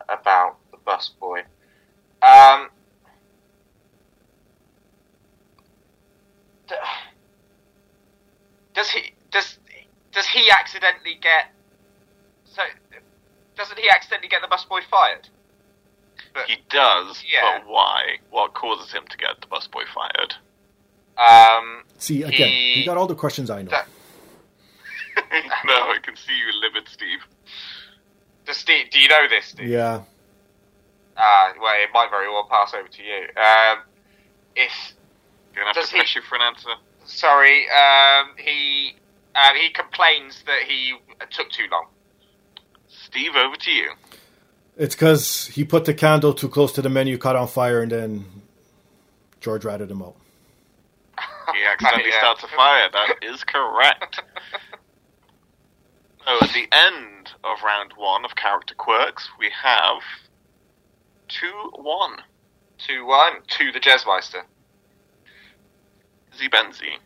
about 0.08 0.58
the 0.70 0.78
busboy? 0.86 1.40
Um. 2.22 2.70
d- 6.68 6.76
Does 8.76 8.92
he 8.92 9.14
does 9.32 9.58
does 10.12 10.28
he 10.28 10.52
accidentally 10.52 11.18
get 11.20 11.52
so? 12.44 12.62
Doesn't 13.58 13.78
he 13.80 13.90
accidentally 13.90 14.30
get 14.30 14.42
the 14.42 14.48
busboy 14.48 14.82
fired? 14.90 15.28
But 16.34 16.48
He 16.50 16.58
does, 16.70 17.24
Yeah. 17.28 17.60
but 17.60 17.68
why? 17.68 18.18
What 18.30 18.54
causes 18.54 18.92
him 18.94 19.06
to 19.10 19.18
get 19.18 19.42
the 19.42 19.48
busboy 19.48 19.84
fired? 19.94 20.36
um, 21.18 21.84
See 21.98 22.22
again. 22.22 22.50
He- 22.50 22.74
He 22.76 22.86
got 22.86 22.96
all 22.98 23.08
the 23.08 23.16
questions 23.16 23.50
I 23.50 23.64
know. 23.64 23.72
That- 23.72 23.88
no, 25.66 25.74
I 25.74 25.98
can 26.04 26.16
see 26.16 26.32
you 26.38 26.62
livid, 26.62 26.88
Steve. 26.88 27.20
does 28.46 28.58
Steve? 28.58 28.92
Do 28.92 29.00
you 29.00 29.08
know 29.10 29.28
this, 29.28 29.48
Steve? 29.48 29.68
Yeah. 29.68 30.04
Ah, 31.18 31.54
well, 31.60 31.74
it 31.82 31.90
might 31.92 32.12
very 32.12 32.30
well 32.30 32.44
pass 32.50 32.74
over 32.76 32.88
to 32.88 33.04
you. 33.04 33.28
Um, 33.36 33.80
if 34.56 34.72
You're 35.56 35.64
gonna 35.64 35.74
have 35.74 35.76
Does 35.76 35.90
to 35.90 35.96
he- 35.96 36.02
push 36.04 36.16
you 36.16 36.22
for 36.22 36.36
an 36.36 36.42
answer. 36.44 36.70
sorry, 37.06 37.68
um, 37.72 38.36
he 38.38 38.96
um, 39.36 39.56
he 39.56 39.72
complains 39.72 40.44
that 40.46 40.62
he 40.64 40.94
took 41.32 41.50
too 41.50 41.66
long. 41.72 41.88
Steve, 43.08 43.36
over 43.38 43.56
to 43.56 43.72
you. 43.72 43.92
It's 44.76 44.94
because 44.96 45.48
he 45.48 45.64
put 45.64 45.86
the 45.86 45.94
candle 45.94 46.34
too 46.34 46.50
close 46.50 46.74
to 46.74 46.82
the 46.82 46.90
menu, 46.90 47.18
caught 47.18 47.36
on 47.38 47.48
fire, 47.48 47.82
and 47.82 47.92
then 47.92 48.26
George 49.40 49.64
ratted 49.66 49.90
him 49.90 50.02
out. 50.02 50.16
He 51.54 51.64
accidentally 51.72 52.10
Yeah. 52.10 52.20
starts 52.20 52.44
a 52.44 52.48
fire. 52.50 52.90
That 52.92 53.16
is 53.24 53.44
correct. 53.46 54.22
so 56.26 56.38
at 56.42 56.50
the 56.54 56.68
end 56.72 57.32
of 57.46 57.64
round 57.64 57.94
one 57.96 58.26
of 58.26 58.36
character 58.36 58.76
quirks, 58.76 59.30
we 59.40 59.50
have 59.64 60.02
two 61.30 61.72
one. 61.76 62.18
Two 62.78 63.06
one 63.08 63.34
to 63.48 63.72
the 63.72 63.80
Jazzmeister. 63.80 64.44
Izzy 66.36 66.50
Benzie. 66.50 66.98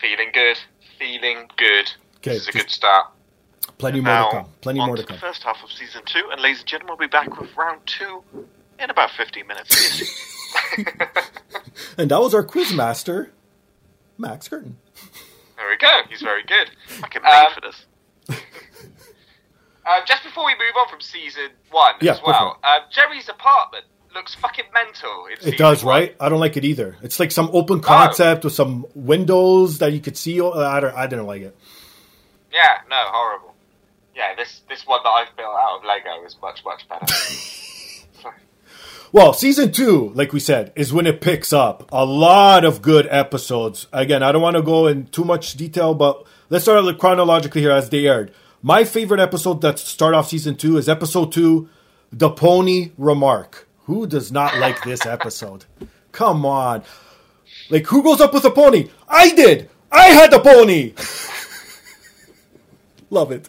Feeling 0.00 0.30
good. 0.32 0.58
Feeling 0.98 1.48
good. 1.58 1.90
Okay, 2.18 2.30
This 2.34 2.42
is 2.42 2.48
a 2.48 2.52
good 2.52 2.70
start. 2.70 3.08
Plenty 3.80 4.00
more 4.00 4.12
Now, 4.14 4.28
to 4.30 4.36
come. 4.36 4.46
Plenty 4.60 4.78
more 4.80 4.96
to 4.96 5.02
to 5.02 5.06
the 5.06 5.12
come. 5.14 5.18
first 5.20 5.42
half 5.42 5.62
of 5.64 5.72
season 5.72 6.02
two, 6.04 6.22
and 6.30 6.40
ladies 6.40 6.60
and 6.60 6.68
gentlemen, 6.68 6.96
we'll 6.98 7.08
be 7.08 7.10
back 7.10 7.40
with 7.40 7.54
round 7.56 7.80
two 7.86 8.22
in 8.78 8.90
about 8.90 9.10
15 9.10 9.46
minutes. 9.46 10.36
And 11.96 12.10
that 12.10 12.20
was 12.20 12.34
our 12.34 12.42
quiz 12.42 12.72
master, 12.72 13.30
Max 14.18 14.48
Curtin. 14.48 14.76
There 15.56 15.68
we 15.68 15.76
go. 15.76 16.00
He's 16.08 16.20
very 16.22 16.42
good. 16.44 16.70
Fucking 16.86 17.22
Um, 17.22 17.30
made 17.30 17.48
for 17.54 17.60
this. 17.60 18.40
Um, 19.86 20.00
just 20.06 20.22
before 20.22 20.44
we 20.44 20.52
move 20.52 20.74
on 20.78 20.88
from 20.88 21.00
season 21.00 21.48
one 21.70 21.94
Yeah, 22.02 22.12
as 22.12 22.20
well, 22.24 22.58
um, 22.62 22.80
Jerry's 22.92 23.28
apartment 23.30 23.84
looks 24.14 24.34
fucking 24.34 24.66
mental. 24.74 25.26
In 25.26 25.48
It 25.54 25.56
does, 25.58 25.82
one. 25.82 25.94
right? 25.94 26.16
I 26.20 26.28
don't 26.28 26.38
like 26.38 26.56
it 26.58 26.64
either. 26.66 26.96
It's 27.02 27.18
like 27.18 27.32
some 27.32 27.48
open 27.54 27.80
concept 27.80 28.44
with 28.44 28.52
some 28.52 28.84
windows 28.94 29.78
that 29.78 29.92
you 29.94 30.00
could 30.00 30.18
see. 30.18 30.38
uh, 30.40 30.50
I 30.52 30.80
don't. 30.80 30.94
I 30.94 31.06
didn't 31.06 31.26
like 31.26 31.42
it. 31.42 31.56
Yeah, 32.52 32.78
no, 32.90 32.96
horrible. 33.06 33.49
Yeah, 34.20 34.34
this 34.34 34.60
this 34.68 34.86
one 34.86 35.00
that 35.02 35.08
I've 35.08 35.34
built 35.34 35.48
out 35.48 35.78
of 35.78 35.84
Lego 35.84 36.26
is 36.26 36.36
much 36.42 36.62
much 36.62 36.86
better. 36.88 37.06
Well, 39.12 39.32
season 39.32 39.72
two, 39.72 40.12
like 40.14 40.32
we 40.32 40.38
said, 40.38 40.72
is 40.76 40.92
when 40.92 41.04
it 41.04 41.20
picks 41.20 41.52
up. 41.52 41.88
A 41.90 42.04
lot 42.04 42.64
of 42.64 42.80
good 42.80 43.08
episodes. 43.10 43.88
Again, 43.92 44.22
I 44.22 44.30
don't 44.30 44.40
want 44.40 44.54
to 44.56 44.62
go 44.62 44.86
in 44.86 45.06
too 45.06 45.24
much 45.24 45.54
detail, 45.54 45.94
but 45.94 46.24
let's 46.48 46.64
start 46.64 46.98
chronologically 47.00 47.60
here 47.60 47.72
as 47.72 47.90
they 47.90 48.06
aired. 48.06 48.32
My 48.62 48.84
favorite 48.84 49.18
episode 49.18 49.62
that 49.62 49.80
start 49.80 50.14
off 50.14 50.28
season 50.28 50.54
two 50.54 50.76
is 50.76 50.88
episode 50.88 51.32
two, 51.32 51.68
The 52.12 52.30
Pony 52.30 52.92
Remark. 52.96 53.66
Who 53.86 54.06
does 54.06 54.30
not 54.30 54.56
like 54.58 54.80
this 54.84 55.04
episode? 55.16 55.64
Come 56.12 56.46
on. 56.46 56.84
Like, 57.68 57.86
who 57.86 58.04
goes 58.04 58.20
up 58.20 58.32
with 58.32 58.44
a 58.44 58.50
pony? 58.52 58.90
I 59.08 59.30
did! 59.34 59.70
I 59.90 60.10
had 60.10 60.30
the 60.30 60.38
pony! 60.38 60.92
Love 63.10 63.32
it. 63.32 63.48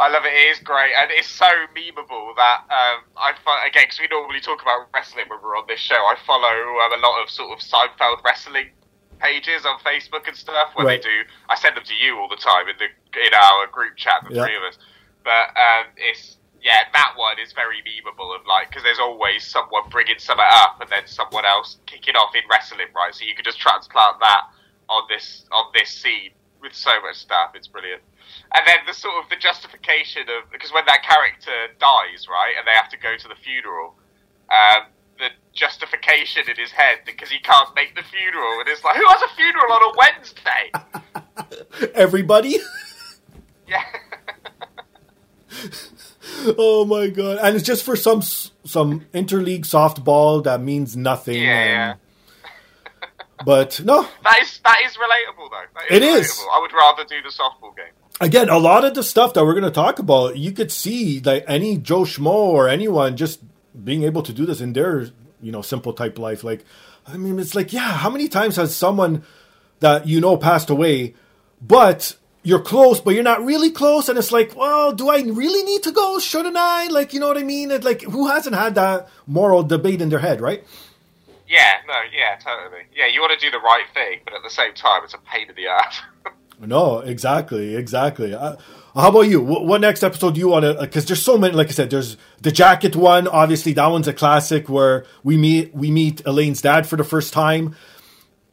I 0.00 0.08
love 0.08 0.24
it. 0.24 0.32
It 0.32 0.56
is 0.56 0.58
great, 0.64 0.96
and 0.96 1.10
it's 1.12 1.28
so 1.28 1.46
memeable 1.76 2.32
that 2.40 2.64
um, 2.72 3.04
I 3.20 3.36
find, 3.44 3.68
again 3.68 3.84
because 3.84 4.00
we 4.00 4.08
normally 4.08 4.40
talk 4.40 4.62
about 4.62 4.88
wrestling 4.94 5.26
when 5.28 5.40
we're 5.44 5.56
on 5.60 5.64
this 5.68 5.80
show. 5.80 5.96
I 5.96 6.16
follow 6.26 6.48
um, 6.88 6.96
a 6.96 7.00
lot 7.04 7.22
of 7.22 7.28
sort 7.28 7.52
of 7.52 7.60
Seinfeld 7.60 8.24
wrestling 8.24 8.72
pages 9.20 9.66
on 9.66 9.78
Facebook 9.84 10.26
and 10.26 10.36
stuff 10.36 10.72
where 10.74 10.86
Right. 10.86 11.02
they 11.02 11.08
do. 11.08 11.18
I 11.50 11.54
send 11.56 11.76
them 11.76 11.84
to 11.84 11.94
you 11.94 12.16
all 12.18 12.28
the 12.28 12.40
time 12.40 12.68
in 12.68 12.76
the 12.80 12.88
in 13.20 13.34
our 13.34 13.66
group 13.68 13.96
chat, 13.96 14.24
the 14.24 14.34
Yeah. 14.34 14.44
three 14.44 14.56
of 14.56 14.64
us. 14.64 14.78
But 15.22 15.52
um, 15.60 15.92
it's 15.96 16.38
yeah, 16.62 16.84
that 16.92 17.12
one 17.16 17.38
is 17.38 17.52
very 17.52 17.84
memeable 17.84 18.34
of 18.34 18.46
like 18.48 18.70
because 18.70 18.82
there's 18.82 18.98
always 19.00 19.44
someone 19.44 19.88
bringing 19.90 20.18
something 20.18 20.46
up 20.64 20.80
and 20.80 20.88
then 20.90 21.06
someone 21.06 21.44
else 21.44 21.78
kicking 21.86 22.16
off 22.16 22.34
in 22.34 22.42
wrestling, 22.50 22.88
right? 22.96 23.14
So 23.14 23.24
you 23.26 23.34
could 23.36 23.44
just 23.44 23.60
transplant 23.60 24.16
that 24.20 24.44
on 24.88 25.04
this 25.10 25.44
on 25.52 25.66
this 25.74 25.90
scene 25.90 26.30
with 26.60 26.74
so 26.74 27.00
much 27.02 27.16
stuff. 27.16 27.52
It's 27.54 27.68
brilliant. 27.68 28.02
And 28.54 28.66
then 28.66 28.78
the 28.86 28.94
sort 28.94 29.14
of 29.22 29.30
the 29.30 29.36
justification 29.36 30.22
of 30.22 30.50
because 30.52 30.72
when 30.72 30.84
that 30.86 31.02
character 31.02 31.74
dies, 31.78 32.26
right, 32.28 32.54
and 32.56 32.66
they 32.66 32.72
have 32.72 32.88
to 32.90 32.98
go 32.98 33.16
to 33.16 33.28
the 33.28 33.34
funeral, 33.34 33.94
um, 34.50 34.84
the 35.18 35.28
justification 35.52 36.42
in 36.48 36.56
his 36.56 36.70
head 36.70 36.98
because 37.06 37.28
he 37.30 37.38
can't 37.40 37.74
make 37.74 37.94
the 37.94 38.02
funeral, 38.02 38.60
and 38.60 38.68
it's 38.68 38.84
like, 38.84 38.96
who 38.96 39.06
has 39.06 39.22
a 39.22 39.34
funeral 39.34 39.72
on 39.72 39.82
a 39.82 39.92
Wednesday? 39.98 41.92
Everybody. 41.94 42.58
yeah. 43.68 43.84
oh 46.58 46.84
my 46.84 47.08
god! 47.08 47.38
And 47.42 47.56
it's 47.56 47.64
just 47.64 47.84
for 47.84 47.96
some 47.96 48.22
some 48.22 49.00
interleague 49.12 49.62
softball 49.62 50.42
that 50.44 50.60
means 50.60 50.96
nothing. 50.96 51.42
Yeah, 51.42 51.90
and- 51.92 52.00
but 53.44 53.80
no, 53.84 54.06
That 54.24 54.38
is 54.42 54.60
that 54.64 54.76
is 54.84 54.92
relatable 54.92 55.50
though. 55.50 55.62
That 55.74 55.90
It 55.96 56.02
is. 56.02 56.26
is. 56.26 56.46
I 56.52 56.60
would 56.60 56.72
rather 56.72 57.04
do 57.04 57.20
the 57.22 57.28
softball 57.30 57.74
game. 57.76 57.92
again, 58.20 58.48
a 58.48 58.58
lot 58.58 58.84
of 58.84 58.94
the 58.94 59.02
stuff 59.02 59.34
that 59.34 59.44
we're 59.44 59.54
going 59.54 59.64
to 59.64 59.70
talk 59.70 59.98
about, 59.98 60.36
you 60.36 60.52
could 60.52 60.70
see 60.70 61.20
like 61.20 61.44
any 61.48 61.78
Joe 61.78 62.02
Schmo 62.02 62.26
or 62.26 62.68
anyone 62.68 63.16
just 63.16 63.40
being 63.84 64.02
able 64.04 64.22
to 64.22 64.32
do 64.32 64.44
this 64.46 64.60
in 64.60 64.72
their 64.72 65.08
you 65.40 65.52
know 65.52 65.62
simple 65.62 65.92
type 65.92 66.18
life. 66.18 66.44
Like, 66.44 66.64
I 67.06 67.16
mean, 67.16 67.38
it's 67.38 67.54
like, 67.54 67.72
yeah, 67.72 67.92
how 67.92 68.10
many 68.10 68.28
times 68.28 68.56
has 68.56 68.74
someone 68.74 69.22
that 69.80 70.06
you 70.06 70.20
know 70.20 70.36
passed 70.36 70.68
away, 70.70 71.14
but 71.62 72.16
you're 72.42 72.60
close, 72.60 73.00
but 73.00 73.14
you're 73.14 73.22
not 73.22 73.44
really 73.44 73.70
close, 73.70 74.08
and 74.08 74.18
it's 74.18 74.32
like, 74.32 74.56
well, 74.56 74.92
do 74.92 75.08
I 75.10 75.20
really 75.20 75.62
need 75.62 75.82
to 75.84 75.92
go? 75.92 76.18
Shouldn't 76.18 76.56
I? 76.56 76.86
Like, 76.88 77.12
you 77.12 77.20
know 77.20 77.28
what 77.28 77.36
I 77.36 77.42
mean? 77.42 77.70
It's 77.70 77.84
like, 77.84 78.00
who 78.02 78.28
hasn't 78.28 78.54
had 78.56 78.74
that 78.76 79.08
moral 79.26 79.62
debate 79.62 80.00
in 80.00 80.08
their 80.08 80.18
head, 80.20 80.40
right? 80.40 80.64
Yeah, 81.50 81.78
no, 81.88 81.94
yeah, 82.16 82.36
totally. 82.36 82.82
Yeah, 82.94 83.08
you 83.12 83.20
want 83.20 83.38
to 83.38 83.44
do 83.44 83.50
the 83.50 83.58
right 83.58 83.84
thing, 83.92 84.20
but 84.24 84.34
at 84.34 84.44
the 84.44 84.50
same 84.50 84.72
time, 84.72 85.02
it's 85.02 85.14
a 85.14 85.18
pain 85.18 85.48
in 85.48 85.56
the 85.56 85.66
ass. 85.66 86.00
No, 86.62 86.98
exactly, 86.98 87.74
exactly. 87.74 88.34
Uh, 88.34 88.56
how 88.94 89.08
about 89.08 89.22
you? 89.22 89.40
What, 89.40 89.64
what 89.64 89.80
next 89.80 90.02
episode 90.02 90.34
do 90.34 90.40
you 90.40 90.48
want 90.48 90.64
to? 90.64 90.74
Because 90.74 91.06
there's 91.06 91.22
so 91.22 91.38
many. 91.38 91.54
Like 91.54 91.68
I 91.68 91.70
said, 91.70 91.88
there's 91.88 92.18
the 92.42 92.52
jacket 92.52 92.94
one. 92.94 93.26
Obviously, 93.26 93.72
that 93.72 93.86
one's 93.86 94.06
a 94.06 94.12
classic 94.12 94.68
where 94.68 95.06
we 95.24 95.38
meet 95.38 95.74
we 95.74 95.90
meet 95.90 96.20
Elaine's 96.26 96.60
dad 96.60 96.86
for 96.86 96.96
the 96.96 97.02
first 97.04 97.32
time. 97.32 97.76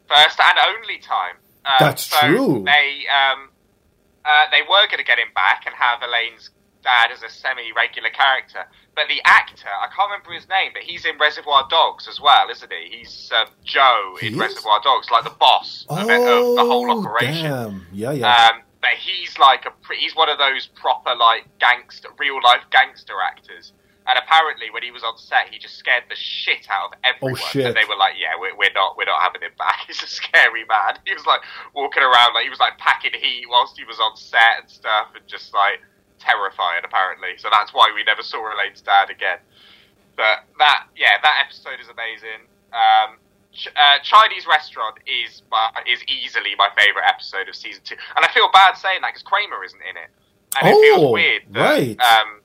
First 0.08 0.40
and 0.40 0.58
only 0.58 1.00
time. 1.00 1.36
Um, 1.66 1.76
That's 1.82 2.06
so 2.06 2.18
true. 2.22 2.64
They 2.66 3.04
um, 3.12 3.50
uh, 4.24 4.46
they 4.52 4.62
were 4.62 4.88
going 4.88 5.00
to 5.00 5.04
get 5.04 5.20
him 5.20 5.28
back 5.36 5.64
and 5.66 5.76
have 5.76 6.02
Elaine's 6.02 6.52
dad 6.88 7.12
as 7.12 7.22
a 7.22 7.30
semi-regular 7.30 8.10
character, 8.12 8.64
but 8.96 9.06
the 9.10 9.20
actor 9.26 9.68
I 9.68 9.88
can't 9.94 10.10
remember 10.10 10.32
his 10.32 10.48
name, 10.48 10.72
but 10.74 10.84
he's 10.84 11.04
in 11.06 11.18
Reservoir 11.20 11.68
Dogs 11.70 12.08
as 12.08 12.22
well, 12.22 12.50
isn't 12.50 12.72
he? 12.72 12.98
He's 13.00 13.30
um, 13.36 13.48
Joe 13.66 14.16
He 14.22 14.28
in 14.28 14.34
is? 14.34 14.40
Reservoir 14.40 14.80
Dogs, 14.82 15.12
like 15.12 15.26
the 15.26 15.36
boss 15.38 15.86
of, 15.90 16.00
of 16.00 16.08
the 16.08 16.64
whole 16.66 16.88
Oh, 16.90 17.00
operation. 17.04 17.44
damn! 17.44 17.86
Yeah, 17.92 18.12
yeah. 18.14 18.32
Um, 18.56 18.62
but 18.82 18.92
he's 19.00 19.38
like 19.38 19.66
a 19.66 19.74
he's 20.00 20.16
one 20.16 20.30
of 20.30 20.38
those 20.38 20.68
proper 20.68 21.14
like 21.16 21.44
gangster, 21.60 22.08
real 22.18 22.40
life 22.44 22.64
gangster 22.72 23.16
actors. 23.22 23.74
And 24.10 24.18
apparently, 24.18 24.72
when 24.72 24.84
he 24.84 24.92
was 24.92 25.04
on 25.04 25.18
set, 25.18 25.50
he 25.52 25.60
just 25.60 25.76
scared 25.76 26.06
the 26.08 26.16
shit 26.16 26.66
out 26.72 26.94
of 26.94 27.00
everyone. 27.04 27.42
Oh, 27.44 27.48
shit. 27.52 27.66
And 27.66 27.76
they 27.76 27.84
were 27.90 27.98
like, 28.00 28.14
"Yeah, 28.18 28.40
we're, 28.40 28.56
we're 28.56 28.72
not, 28.74 28.96
we're 28.96 29.04
not 29.04 29.20
having 29.20 29.42
him 29.42 29.52
back. 29.60 29.84
He's 29.88 30.02
a 30.02 30.08
scary 30.08 30.64
man." 30.64 30.96
He 31.04 31.14
was 31.14 31.26
like 31.26 31.42
walking 31.76 32.04
around 32.04 32.34
like 32.34 32.46
he 32.46 32.50
was 32.50 32.62
like 32.64 32.78
packing 32.78 33.12
heat 33.20 33.44
whilst 33.50 33.76
he 33.78 33.84
was 33.84 34.00
on 34.00 34.16
set 34.16 34.62
and 34.62 34.70
stuff, 34.70 35.08
and 35.14 35.28
just 35.28 35.54
like 35.54 35.82
terrifying. 36.20 36.82
Apparently, 36.84 37.38
so 37.38 37.50
that's 37.52 37.74
why 37.74 37.92
we 37.94 38.04
never 38.04 38.22
saw 38.24 38.40
Elaine's 38.54 38.82
dad 38.82 39.10
again. 39.10 39.40
But 40.16 40.46
that, 40.58 40.88
yeah, 40.96 41.18
that 41.22 41.44
episode 41.46 41.80
is 41.80 41.88
amazing. 41.90 42.48
Um, 42.74 43.18
Ch- 43.54 43.70
uh, 43.76 44.00
Chinese 44.04 44.46
restaurant 44.48 44.98
is 45.06 45.42
my, 45.52 45.70
is 45.86 46.02
easily 46.10 46.52
my 46.58 46.70
favorite 46.78 47.06
episode 47.08 47.48
of 47.50 47.56
season 47.56 47.82
two, 47.84 47.96
and 48.16 48.26
I 48.26 48.32
feel 48.34 48.50
bad 48.52 48.76
saying 48.78 49.02
that 49.02 49.10
because 49.14 49.24
Kramer 49.24 49.64
isn't 49.64 49.82
in 49.82 49.96
it, 49.98 50.10
and 50.60 50.68
it 50.68 50.74
Oh, 50.76 50.82
feels 50.82 51.14
weird 51.14 51.44
that 51.54 51.62
right. 51.62 52.00
um, 52.02 52.42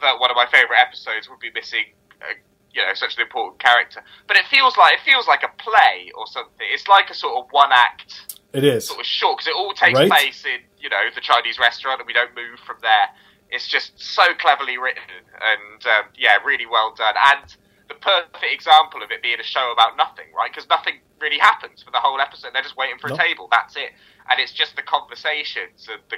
that 0.00 0.18
one 0.20 0.30
of 0.30 0.36
my 0.36 0.46
favorite 0.46 0.78
episodes 0.78 1.28
would 1.28 1.38
be 1.40 1.50
missing. 1.54 1.84
Uh, 2.22 2.34
you 2.72 2.82
know, 2.84 2.92
such 2.94 3.14
an 3.14 3.22
important 3.22 3.60
character, 3.60 4.02
but 4.26 4.36
it 4.36 4.44
feels 4.46 4.76
like 4.76 4.94
it 4.94 5.00
feels 5.04 5.28
like 5.28 5.44
a 5.44 5.62
play 5.62 6.10
or 6.16 6.26
something. 6.26 6.66
It's 6.72 6.88
like 6.88 7.08
a 7.08 7.14
sort 7.14 7.36
of 7.38 7.46
one 7.52 7.70
act 7.70 8.36
it 8.52 8.64
is. 8.64 8.88
sort 8.88 8.98
of 8.98 9.06
short 9.06 9.38
because 9.38 9.46
it 9.46 9.54
all 9.56 9.72
takes 9.72 9.96
Right. 9.96 10.10
place 10.10 10.44
in 10.44 10.58
you 10.84 10.90
know 10.90 11.00
the 11.14 11.20
Chinese 11.24 11.58
restaurant, 11.58 11.98
and 12.00 12.06
we 12.06 12.12
don't 12.12 12.36
move 12.36 12.60
from 12.66 12.76
there. 12.82 13.08
It's 13.50 13.66
just 13.66 13.92
so 13.96 14.22
cleverly 14.38 14.76
written, 14.76 15.02
and 15.40 15.80
um, 15.86 16.04
yeah, 16.16 16.36
really 16.44 16.66
well 16.66 16.92
done. 16.94 17.14
And 17.16 17.56
the 17.88 17.94
perfect 17.94 18.44
example 18.52 19.02
of 19.02 19.10
it 19.10 19.22
being 19.22 19.40
a 19.40 19.42
show 19.44 19.72
about 19.72 19.96
nothing, 19.96 20.26
right? 20.36 20.50
Because 20.52 20.68
nothing 20.68 21.00
really 21.20 21.38
happens 21.38 21.82
for 21.82 21.90
the 21.90 22.00
whole 22.00 22.20
episode. 22.20 22.50
They're 22.52 22.62
just 22.62 22.76
waiting 22.76 22.98
for 23.00 23.08
No. 23.08 23.14
a 23.14 23.18
table. 23.18 23.48
That's 23.50 23.76
it, 23.76 23.92
and 24.30 24.38
it's 24.38 24.52
just 24.52 24.76
the 24.76 24.82
conversations 24.82 25.88
and 25.90 26.00
the 26.10 26.16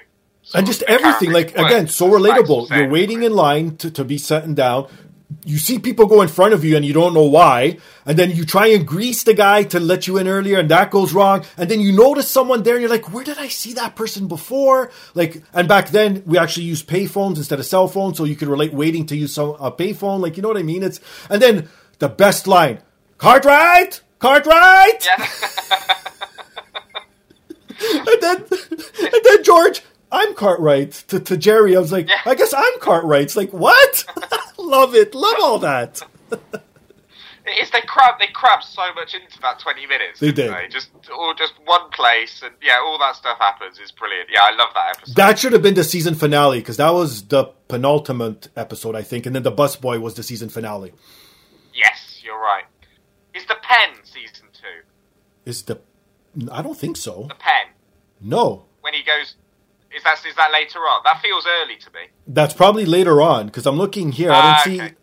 and 0.54 0.66
just 0.66 0.82
everything 0.82 1.32
like 1.32 1.56
again 1.56 1.88
so 1.88 2.08
relatable 2.08 2.70
you're 2.70 2.88
waiting 2.88 3.24
in 3.24 3.32
line 3.34 3.76
to, 3.76 3.90
to 3.90 4.04
be 4.04 4.16
setting 4.16 4.54
down 4.54 4.86
you 5.46 5.58
see 5.58 5.78
people 5.78 6.06
go 6.06 6.22
in 6.22 6.28
front 6.28 6.52
of 6.52 6.64
you 6.64 6.76
and 6.76 6.84
you 6.84 6.92
don't 6.92 7.14
know 7.14 7.24
why 7.24 7.78
and 8.04 8.18
then 8.18 8.32
you 8.32 8.44
try 8.44 8.66
and 8.66 8.84
grease 8.86 9.22
the 9.22 9.32
guy 9.32 9.62
to 9.62 9.78
let 9.78 10.08
you 10.08 10.18
in 10.18 10.26
earlier 10.26 10.58
and 10.58 10.68
that 10.68 10.90
goes 10.90 11.14
wrong 11.14 11.44
and 11.56 11.70
then 11.70 11.80
you 11.80 11.92
notice 11.92 12.28
someone 12.28 12.64
there 12.64 12.74
and 12.74 12.82
you're 12.82 12.90
like 12.90 13.12
where 13.12 13.22
did 13.22 13.38
i 13.38 13.46
see 13.46 13.72
that 13.72 13.94
person 13.94 14.26
before? 14.26 14.90
Like 15.14 15.42
and 15.54 15.68
back 15.68 15.90
then 15.90 16.24
we 16.26 16.36
actually 16.36 16.66
used 16.66 16.88
payphones 16.88 17.36
instead 17.36 17.60
of 17.60 17.66
cell 17.66 17.86
phones 17.86 18.18
so 18.18 18.24
you 18.24 18.34
could 18.34 18.48
relate 18.48 18.74
waiting 18.74 19.06
to 19.06 19.16
use 19.16 19.32
some 19.32 19.50
a 19.60 19.70
payphone 19.70 20.20
like 20.20 20.36
you 20.36 20.42
know 20.42 20.48
what 20.48 20.58
i 20.58 20.64
mean? 20.64 20.82
It's 20.82 21.00
and 21.30 21.40
then 21.40 21.68
the 22.00 22.08
best 22.08 22.46
line 22.46 22.80
cartwright! 23.18 24.00
Cartwright! 24.18 25.06
Yeah. 25.06 25.26
and 27.92 28.22
then 28.22 28.44
and 29.00 29.20
then 29.24 29.44
George, 29.44 29.82
I'm 30.12 30.34
Cartwright 30.34 30.92
to, 31.08 31.20
to 31.20 31.36
Jerry. 31.36 31.76
I 31.76 31.80
was 31.80 31.92
like, 31.92 32.08
Yeah. 32.08 32.20
I 32.24 32.34
guess 32.34 32.54
I'm 32.54 32.78
Cartwright. 32.80 33.22
It's 33.22 33.36
like 33.36 33.50
what? 33.52 34.04
love 34.58 34.94
it, 34.94 35.14
love 35.14 35.36
all 35.40 35.58
that. 35.60 36.02
It 37.48 37.62
is 37.62 37.70
they 37.70 37.80
crab 37.82 38.18
they 38.18 38.26
crammed 38.26 38.64
so 38.64 38.92
much 38.94 39.14
into 39.14 39.38
that 39.40 39.60
twenty 39.60 39.86
minutes. 39.86 40.18
They 40.18 40.32
didn't. 40.32 40.52
They? 40.54 40.66
Just 40.66 40.90
or 41.16 41.32
just 41.32 41.52
one 41.64 41.88
place 41.90 42.42
and 42.44 42.52
yeah, 42.60 42.80
all 42.84 42.98
that 42.98 43.14
stuff 43.14 43.38
happens. 43.38 43.78
It's 43.80 43.92
brilliant. 43.92 44.28
Yeah, 44.32 44.40
I 44.42 44.56
love 44.56 44.70
that 44.74 44.96
episode. 44.96 45.14
That 45.14 45.38
should 45.38 45.52
have 45.52 45.62
been 45.62 45.74
the 45.74 45.84
season 45.84 46.16
finale 46.16 46.58
because 46.58 46.78
that 46.78 46.90
was 46.90 47.22
the 47.28 47.44
penultimate 47.68 48.48
episode, 48.56 48.96
I 48.96 49.02
think, 49.02 49.26
and 49.26 49.34
then 49.36 49.44
the 49.44 49.52
busboy 49.52 50.00
was 50.00 50.14
the 50.14 50.24
season 50.24 50.48
finale. 50.48 50.92
yes, 51.72 52.20
you're 52.24 52.36
right. 52.36 52.64
Is 53.32 53.46
the 53.46 53.54
pen 53.62 53.90
season 54.02 54.46
two? 54.52 54.82
Is 55.48 55.62
the? 55.62 55.78
I 56.50 56.62
don't 56.62 56.76
think 56.76 56.96
so. 56.96 57.26
The 57.28 57.36
pen 57.36 57.66
No, 58.20 58.64
when 58.80 58.92
he 58.92 59.04
goes. 59.04 59.36
Is 59.96 60.02
that 60.04 60.18
is 60.28 60.34
that 60.36 60.52
later 60.52 60.80
on? 60.80 61.00
That 61.04 61.20
feels 61.22 61.44
early 61.46 61.76
to 61.76 61.90
me. 61.92 62.00
that's 62.28 62.52
probably 62.54 62.84
later 62.86 63.22
on 63.22 63.46
because 63.46 63.66
I'm 63.66 63.76
looking 63.76 64.12
here. 64.12 64.30
I 64.30 64.42
don't 64.42 64.44
Ah, 64.80 64.86
see 64.88 64.94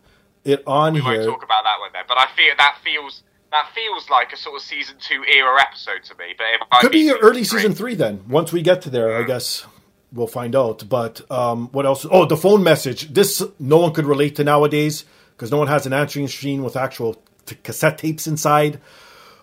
it 0.46 0.64
on 0.68 0.94
here. 0.96 1.04
We 1.04 1.18
won't 1.18 1.26
talk 1.30 1.44
about 1.44 1.64
that 1.64 1.80
one 1.80 1.90
then. 1.94 2.04
But 2.08 2.18
I 2.20 2.28
feel 2.36 2.54
that 2.58 2.78
feels 2.84 3.24
that 3.52 3.70
feels 3.76 4.10
like 4.10 4.32
a 4.34 4.38
sort 4.38 4.56
of 4.58 4.62
season 4.62 4.96
two 5.00 5.24
era 5.26 5.60
episode 5.62 6.04
to 6.06 6.16
me. 6.18 6.34
But 6.38 6.46
it 6.78 6.82
Could 6.82 6.92
be 6.92 7.04
season 7.04 7.18
early 7.22 7.44
three. 7.44 7.60
season 7.60 7.74
three 7.74 7.96
then. 7.96 8.24
Once 8.30 8.52
we 8.54 8.62
get 8.62 8.82
to 8.84 8.90
there, 8.90 9.16
I 9.18 9.24
guess 9.24 9.66
we'll 10.12 10.28
find 10.28 10.56
out. 10.56 10.88
But 10.88 11.22
um, 11.32 11.70
what 11.72 11.86
else? 11.86 12.06
Oh, 12.10 12.26
the 12.26 12.38
phone 12.38 12.64
message. 12.64 13.14
This 13.14 13.42
no 13.60 13.78
one 13.78 13.94
could 13.94 14.06
relate 14.06 14.36
to 14.38 14.44
nowadays 14.44 15.06
because 15.36 15.52
no 15.52 15.58
one 15.58 15.68
has 15.68 15.86
an 15.86 15.94
answering 15.94 16.26
machine 16.26 16.64
with 16.64 16.76
actual 16.76 17.22
t- 17.48 17.56
cassette 17.64 17.98
tapes 17.98 18.28
inside. 18.28 18.80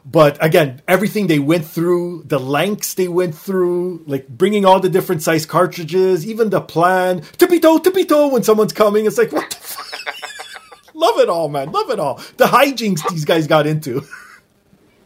But 0.04 0.42
again, 0.44 0.80
everything 0.88 1.26
they 1.26 1.38
went 1.38 1.66
through, 1.66 2.24
the 2.24 2.38
lengths 2.38 2.94
they 2.94 3.08
went 3.08 3.34
through, 3.34 4.02
like 4.06 4.28
bringing 4.28 4.64
all 4.64 4.80
the 4.80 4.88
different 4.88 5.22
size 5.22 5.44
cartridges, 5.44 6.26
even 6.26 6.50
the 6.50 6.60
plan, 6.60 7.20
tippy 7.36 7.60
toe, 7.60 7.78
tippy 7.78 8.04
toe 8.04 8.28
when 8.28 8.42
someone's 8.42 8.72
coming. 8.72 9.04
It's 9.06 9.18
like, 9.18 9.30
what 9.32 9.50
the 9.50 9.56
fuck? 9.56 9.86
Love 10.94 11.18
it 11.18 11.28
all, 11.28 11.48
man. 11.48 11.70
Love 11.70 11.90
it 11.90 12.00
all. 12.00 12.16
The 12.38 12.46
hijinks 12.46 13.08
these 13.10 13.24
guys 13.24 13.46
got 13.46 13.66
into. 13.66 14.02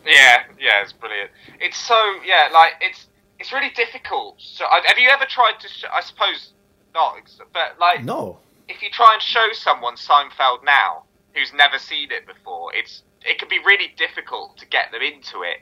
Yeah, 0.07 0.43
yeah, 0.61 0.83
it's 0.83 0.93
brilliant. 0.93 1.31
It's 1.61 1.77
so 1.79 1.95
yeah, 2.25 2.49
like 2.53 2.73
it's 2.81 3.07
it's 3.39 3.53
really 3.53 3.71
difficult. 3.71 4.37
So, 4.39 4.65
have 4.71 4.99
you 4.99 5.09
ever 5.09 5.25
tried 5.29 5.59
to? 5.61 5.69
Sh- 5.69 5.85
I 5.93 6.01
suppose 6.03 6.53
not, 6.95 7.17
but 7.53 7.79
like 7.81 8.05
No. 8.05 8.39
if 8.69 8.83
you 8.83 8.91
try 8.91 9.15
and 9.15 9.23
show 9.23 9.49
someone 9.53 9.95
Seinfeld 9.97 10.65
now 10.65 11.05
who's 11.35 11.53
never 11.55 11.79
seen 11.79 12.13
it 12.13 12.27
before, 12.27 12.75
it's 12.75 13.03
it 13.25 13.39
can 13.39 13.49
be 13.49 13.59
really 13.65 13.93
difficult 13.97 14.57
to 14.59 14.67
get 14.67 14.93
them 14.93 15.03
into 15.03 15.43
it 15.43 15.59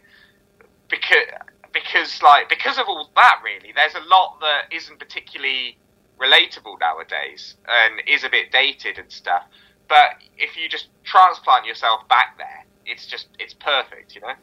because 0.91 1.27
because 1.73 2.23
like 2.23 2.49
because 2.49 2.79
of 2.79 2.87
all 2.89 3.11
that 3.17 3.41
really 3.45 3.73
there's 3.75 3.95
a 3.95 4.09
lot 4.09 4.39
that 4.41 4.75
isn't 4.75 4.99
particularly 4.99 5.77
relatable 6.23 6.79
nowadays 6.81 7.57
and 7.69 8.01
is 8.07 8.25
a 8.25 8.31
bit 8.31 8.53
dated 8.53 8.99
and 8.99 9.11
stuff. 9.11 9.45
But 9.89 10.23
if 10.39 10.57
you 10.57 10.69
just 10.69 10.89
transplant 11.05 11.67
yourself 11.67 12.09
back 12.09 12.39
there, 12.39 12.65
it's 12.87 13.07
just 13.07 13.29
it's 13.39 13.55
perfect, 13.55 14.15
you 14.15 14.21
know. 14.21 14.35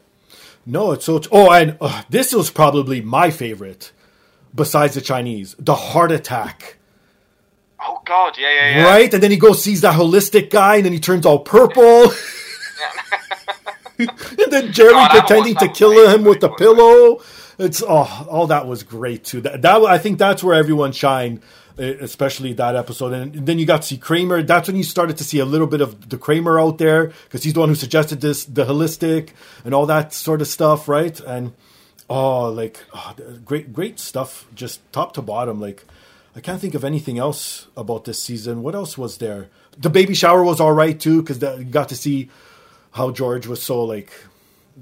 No, 0.66 0.92
it's 0.92 1.06
so. 1.06 1.20
Oh, 1.32 1.50
and 1.50 1.76
uh, 1.80 2.02
this 2.08 2.32
was 2.32 2.50
probably 2.50 3.00
my 3.00 3.30
favorite, 3.30 3.92
besides 4.54 4.94
the 4.94 5.00
Chinese, 5.00 5.56
the 5.58 5.74
heart 5.74 6.12
attack. 6.12 6.76
Oh 7.82 8.02
God, 8.04 8.36
yeah, 8.38 8.52
yeah, 8.52 8.76
yeah. 8.76 8.84
Right, 8.84 9.12
and 9.12 9.22
then 9.22 9.30
he 9.30 9.38
goes 9.38 9.62
sees 9.62 9.80
that 9.80 9.98
holistic 9.98 10.50
guy, 10.50 10.76
and 10.76 10.84
then 10.84 10.92
he 10.92 11.00
turns 11.00 11.26
all 11.26 11.40
purple. 11.40 12.12
and 13.98 14.52
then 14.52 14.72
Jerry 14.72 14.92
God, 14.92 15.10
I 15.10 15.20
pretending 15.20 15.56
to 15.56 15.68
kill 15.68 16.08
him 16.08 16.24
with 16.24 16.40
the 16.40 16.48
pillow. 16.48 17.20
It's 17.58 17.82
oh, 17.82 18.26
all 18.30 18.46
that 18.46 18.66
was 18.66 18.82
great 18.82 19.24
too. 19.24 19.42
That, 19.42 19.62
that 19.62 19.82
I 19.82 19.98
think 19.98 20.18
that's 20.18 20.42
where 20.42 20.54
everyone 20.54 20.92
shined, 20.92 21.42
especially 21.76 22.54
that 22.54 22.74
episode. 22.74 23.12
And 23.12 23.46
then 23.46 23.58
you 23.58 23.66
got 23.66 23.82
to 23.82 23.88
see 23.88 23.98
Kramer. 23.98 24.42
That's 24.42 24.68
when 24.68 24.76
you 24.76 24.82
started 24.82 25.18
to 25.18 25.24
see 25.24 25.38
a 25.40 25.44
little 25.44 25.66
bit 25.66 25.82
of 25.82 26.08
the 26.08 26.16
Kramer 26.16 26.58
out 26.58 26.78
there 26.78 27.12
because 27.24 27.42
he's 27.42 27.52
the 27.52 27.60
one 27.60 27.68
who 27.68 27.74
suggested 27.74 28.22
this, 28.22 28.46
the 28.46 28.64
holistic 28.64 29.30
and 29.64 29.74
all 29.74 29.86
that 29.86 30.14
sort 30.14 30.40
of 30.40 30.48
stuff, 30.48 30.88
right? 30.88 31.20
And 31.20 31.52
oh, 32.08 32.48
like 32.48 32.82
oh, 32.94 33.14
great, 33.44 33.74
great 33.74 34.00
stuff, 34.00 34.46
just 34.54 34.80
top 34.92 35.12
to 35.14 35.22
bottom. 35.22 35.60
Like 35.60 35.84
I 36.34 36.40
can't 36.40 36.60
think 36.60 36.74
of 36.74 36.84
anything 36.84 37.18
else 37.18 37.66
about 37.76 38.06
this 38.06 38.22
season. 38.22 38.62
What 38.62 38.74
else 38.74 38.96
was 38.96 39.18
there? 39.18 39.48
The 39.76 39.90
baby 39.90 40.14
shower 40.14 40.42
was 40.42 40.60
all 40.60 40.72
right 40.72 40.98
too 40.98 41.22
because 41.22 41.42
you 41.42 41.64
got 41.64 41.90
to 41.90 41.96
see 41.96 42.30
how 42.92 43.10
George 43.10 43.46
was 43.46 43.62
so 43.62 43.84
like 43.84 44.12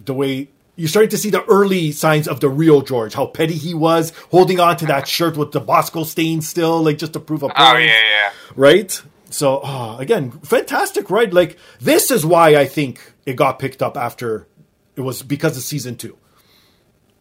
the 0.05 0.15
way 0.15 0.49
you're 0.77 0.89
starting 0.89 1.11
to 1.11 1.19
see 1.19 1.31
the 1.31 1.45
early 1.47 1.91
signs 1.91 2.29
of 2.29 2.39
the 2.39 2.49
real 2.49 2.83
George, 2.83 3.15
how 3.15 3.27
petty 3.27 3.55
he 3.55 3.75
was, 3.75 4.13
holding 4.31 4.61
on 4.61 4.77
to 4.77 4.87
that 4.87 5.09
shirt 5.17 5.37
with 5.37 5.51
the 5.51 5.61
Bosco 5.61 6.05
stain 6.05 6.41
still, 6.41 6.83
like 6.83 6.99
just 6.99 7.15
to 7.15 7.21
prove 7.21 7.43
a 7.43 7.49
point. 7.49 7.59
Oh 7.59 7.77
yeah, 7.77 7.87
yeah. 7.87 8.33
Right? 8.55 9.03
So 9.31 9.61
oh, 9.63 9.99
again, 9.99 10.31
fantastic 10.31 11.11
ride. 11.11 11.35
Like 11.35 11.59
this 11.81 12.11
is 12.11 12.25
why 12.25 12.57
I 12.57 12.67
think 12.67 13.13
it 13.27 13.35
got 13.35 13.59
picked 13.59 13.83
up 13.83 13.97
after 13.97 14.47
it 14.97 15.01
was 15.01 15.23
because 15.23 15.57
of 15.57 15.63
season 15.63 15.97
two. 15.97 16.17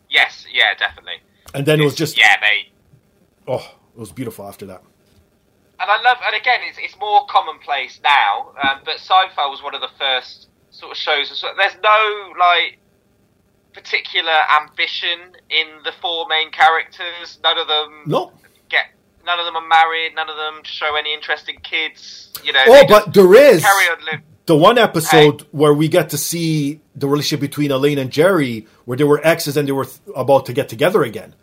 Yes, 0.09 0.45
yeah, 0.53 0.73
definitely. 0.77 1.21
And 1.53 1.65
then 1.65 1.81
it 1.81 1.83
was 1.83 1.95
just 1.95 2.17
yeah, 2.17 2.35
they 2.39 2.71
oh, 3.47 3.75
it 3.95 3.99
was 3.99 4.11
beautiful 4.11 4.47
after 4.47 4.67
that. 4.67 4.83
and 5.79 5.89
I 5.89 6.01
love, 6.01 6.17
and 6.23 6.35
again, 6.35 6.59
it's, 6.69 6.77
it's 6.79 6.97
more 6.99 7.25
commonplace 7.27 7.99
now. 8.03 8.51
Um, 8.61 8.81
but 8.85 8.97
Seinfeld 8.97 9.49
was 9.49 9.63
one 9.63 9.73
of 9.73 9.81
the 9.81 9.89
first 9.97 10.46
sort 10.77 10.91
of 10.91 10.97
shows. 10.97 11.29
So 11.39 11.47
there's 11.57 11.75
no 11.83 12.33
like 12.39 12.77
particular 13.73 14.33
ambition 14.61 15.35
in 15.49 15.67
the 15.83 15.91
four 16.01 16.27
main 16.27 16.51
characters. 16.51 17.39
None 17.43 17.57
of 17.57 17.67
them 17.67 18.03
No. 18.05 18.31
get. 18.69 18.85
None 19.25 19.39
of 19.39 19.45
them 19.45 19.55
are 19.55 19.67
married. 19.67 20.15
None 20.15 20.29
of 20.29 20.35
them 20.37 20.61
show 20.63 20.95
any 20.95 21.13
interest 21.13 21.49
in 21.49 21.57
kids. 21.59 22.31
You 22.43 22.53
know. 22.53 22.63
Oh, 22.67 22.85
but 22.87 23.13
there 23.13 23.33
is 23.35 23.61
carry 23.61 23.89
on 23.89 24.05
living. 24.05 24.23
the 24.45 24.55
one 24.55 24.77
episode 24.77 25.45
where 25.51 25.73
we 25.73 25.87
get 25.87 26.09
to 26.11 26.17
see 26.17 26.81
the 26.95 27.07
relationship 27.07 27.41
between 27.41 27.71
Elaine 27.71 27.97
and 27.99 28.09
Jerry, 28.11 28.67
where 28.85 28.97
they 28.97 29.03
were 29.03 29.21
exes 29.25 29.57
and 29.57 29.67
they 29.67 29.73
were 29.73 29.85
th- 29.85 29.99
about 30.15 30.45
to 30.47 30.53
get 30.53 30.69
together 30.69 31.03
again. 31.03 31.35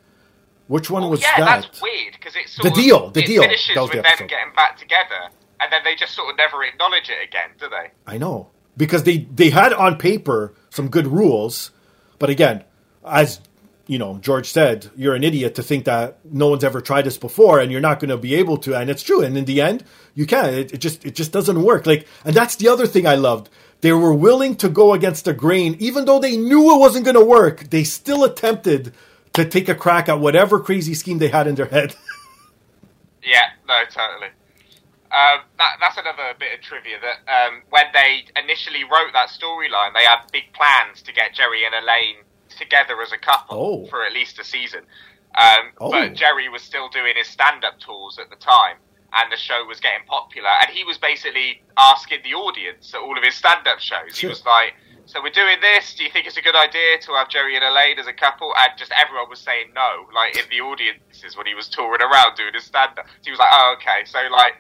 Which 0.67 0.89
one 0.91 1.05
oh, 1.05 1.09
was 1.09 1.21
that? 1.21 1.35
yeah, 1.39 1.45
that? 1.45 1.63
that's 1.63 1.83
weird 1.83 2.15
because 2.15 2.35
it's 2.37 2.57
The 2.57 2.69
of, 2.69 2.75
deal, 2.75 3.11
the 3.11 3.23
deal. 3.23 3.43
finishes 3.43 3.77
with 3.77 3.91
the 3.93 4.01
them 4.01 4.27
getting 4.27 4.55
back 4.57 4.79
together, 4.79 5.29
and 5.61 5.71
then 5.71 5.83
they 5.85 5.95
just 5.95 6.15
sort 6.15 6.31
of 6.31 6.39
never 6.39 6.65
acknowledge 6.65 7.11
it 7.11 7.23
again, 7.23 7.51
do 7.61 7.69
they? 7.69 7.91
I 8.07 8.17
know 8.17 8.49
because 8.77 9.05
they 9.05 9.19
they 9.35 9.51
had 9.51 9.73
on 9.73 9.97
paper 9.97 10.55
some 10.71 10.89
good 10.89 11.07
rules, 11.07 11.71
but 12.19 12.31
again, 12.31 12.65
as 13.07 13.41
you 13.87 13.99
know, 13.99 14.19
George 14.19 14.51
said, 14.51 14.91
you're 14.97 15.15
an 15.15 15.23
idiot 15.23 15.55
to 15.57 15.63
think 15.63 15.85
that 15.85 16.19
no 16.25 16.49
one's 16.49 16.65
ever 16.65 16.81
tried 16.81 17.03
this 17.03 17.19
before, 17.19 17.61
and 17.61 17.71
you're 17.71 17.83
not 17.83 18.01
going 18.01 18.09
to 18.09 18.17
be 18.17 18.35
able 18.35 18.57
to. 18.57 18.75
And 18.75 18.89
it's 18.89 19.03
true. 19.03 19.23
And 19.23 19.37
in 19.37 19.45
the 19.45 19.61
end, 19.61 19.85
you 20.15 20.25
can. 20.27 20.55
It, 20.55 20.73
it 20.73 20.79
just 20.79 21.05
it 21.05 21.15
just 21.15 21.33
doesn't 21.33 21.63
work. 21.63 21.87
Like, 21.87 22.07
and 22.25 22.35
that's 22.35 22.57
the 22.57 22.69
other 22.69 22.87
thing 22.87 23.07
I 23.07 23.17
loved. 23.17 23.51
They 23.83 23.93
were 23.93 24.15
willing 24.15 24.57
to 24.57 24.71
go 24.71 24.95
against 24.95 25.27
the 25.27 25.35
grain, 25.35 25.77
even 25.79 26.07
though 26.07 26.19
they 26.19 26.37
knew 26.37 26.75
it 26.75 26.79
wasn't 26.79 27.05
going 27.05 27.17
to 27.17 27.25
work. 27.25 27.69
They 27.69 27.85
still 27.85 28.25
attempted 28.25 28.95
to 29.35 29.45
take 29.45 29.69
a 29.69 29.75
crack 29.75 30.09
at 30.09 30.21
whatever 30.21 30.59
crazy 30.61 30.95
scheme 30.95 31.19
they 31.19 31.29
had 31.29 31.47
in 31.47 31.55
their 31.55 31.67
head. 31.67 31.95
Yeah, 33.27 33.49
no, 33.67 33.81
totally. 33.91 34.29
Um, 35.15 35.41
that, 35.59 35.77
that's 35.81 35.97
another 35.97 36.35
bit 36.39 36.59
of 36.59 36.61
trivia 36.61 36.97
that 36.99 37.23
um, 37.31 37.63
when 37.71 37.85
they 37.95 38.25
initially 38.37 38.83
wrote 38.83 39.13
that 39.13 39.29
storyline, 39.29 39.95
they 39.95 40.03
had 40.05 40.27
big 40.33 40.53
plans 40.53 41.03
to 41.03 41.13
get 41.13 41.35
Jerry 41.35 41.63
and 41.65 41.75
Elaine 41.75 42.17
together 42.59 43.01
as 43.01 43.13
a 43.13 43.19
couple 43.19 43.57
Oh. 43.57 43.87
for 43.87 44.05
at 44.05 44.13
least 44.13 44.39
a 44.41 44.45
season. 44.45 44.83
Um, 45.39 45.71
Oh. 45.81 45.91
But 45.91 46.15
Jerry 46.15 46.49
was 46.49 46.63
still 46.63 46.89
doing 46.89 47.15
his 47.17 47.29
stand-up 47.29 47.79
tours 47.79 48.19
at 48.19 48.29
the 48.31 48.37
time, 48.37 48.77
and 49.13 49.31
the 49.31 49.37
show 49.37 49.65
was 49.67 49.79
getting 49.79 50.05
popular. 50.07 50.51
And 50.63 50.71
he 50.71 50.83
was 50.85 50.99
basically 50.99 51.63
asking 51.79 52.21
the 52.25 52.35
audience 52.35 52.93
at 52.95 53.01
all 53.01 53.17
of 53.17 53.23
his 53.23 53.35
stand-up 53.37 53.79
shows. 53.79 54.17
Sure. 54.17 54.31
He 54.31 54.33
was 54.35 54.45
like, 54.45 54.75
"So 55.07 55.23
we're 55.23 55.31
doing 55.31 55.61
this. 55.61 55.95
Do 55.95 56.03
you 56.05 56.11
think 56.11 56.27
it's 56.27 56.37
a 56.37 56.43
good 56.43 56.57
idea 56.57 56.99
to 56.99 57.13
have 57.15 57.29
Jerry 57.29 57.55
and 57.57 57.65
Elaine 57.65 57.99
as 58.01 58.07
a 58.09 58.13
couple?" 58.13 58.53
And 58.57 58.73
just 58.77 58.91
everyone 58.93 59.29
was 59.31 59.39
saying 59.41 59.73
no, 59.75 60.07
like 60.13 60.37
in 60.37 60.45
the 60.51 60.61
audiences 60.61 61.37
when 61.37 61.47
he 61.47 61.55
was 61.55 61.69
touring 61.69 62.03
around 62.03 62.37
doing 62.37 62.55
his 62.55 62.65
stand-up. 62.65 63.07
So 63.07 63.13
he 63.25 63.31
was 63.31 63.39
like, 63.41 63.51
"Oh, 63.53 63.75
okay." 63.79 64.05
So 64.07 64.19
like. 64.31 64.55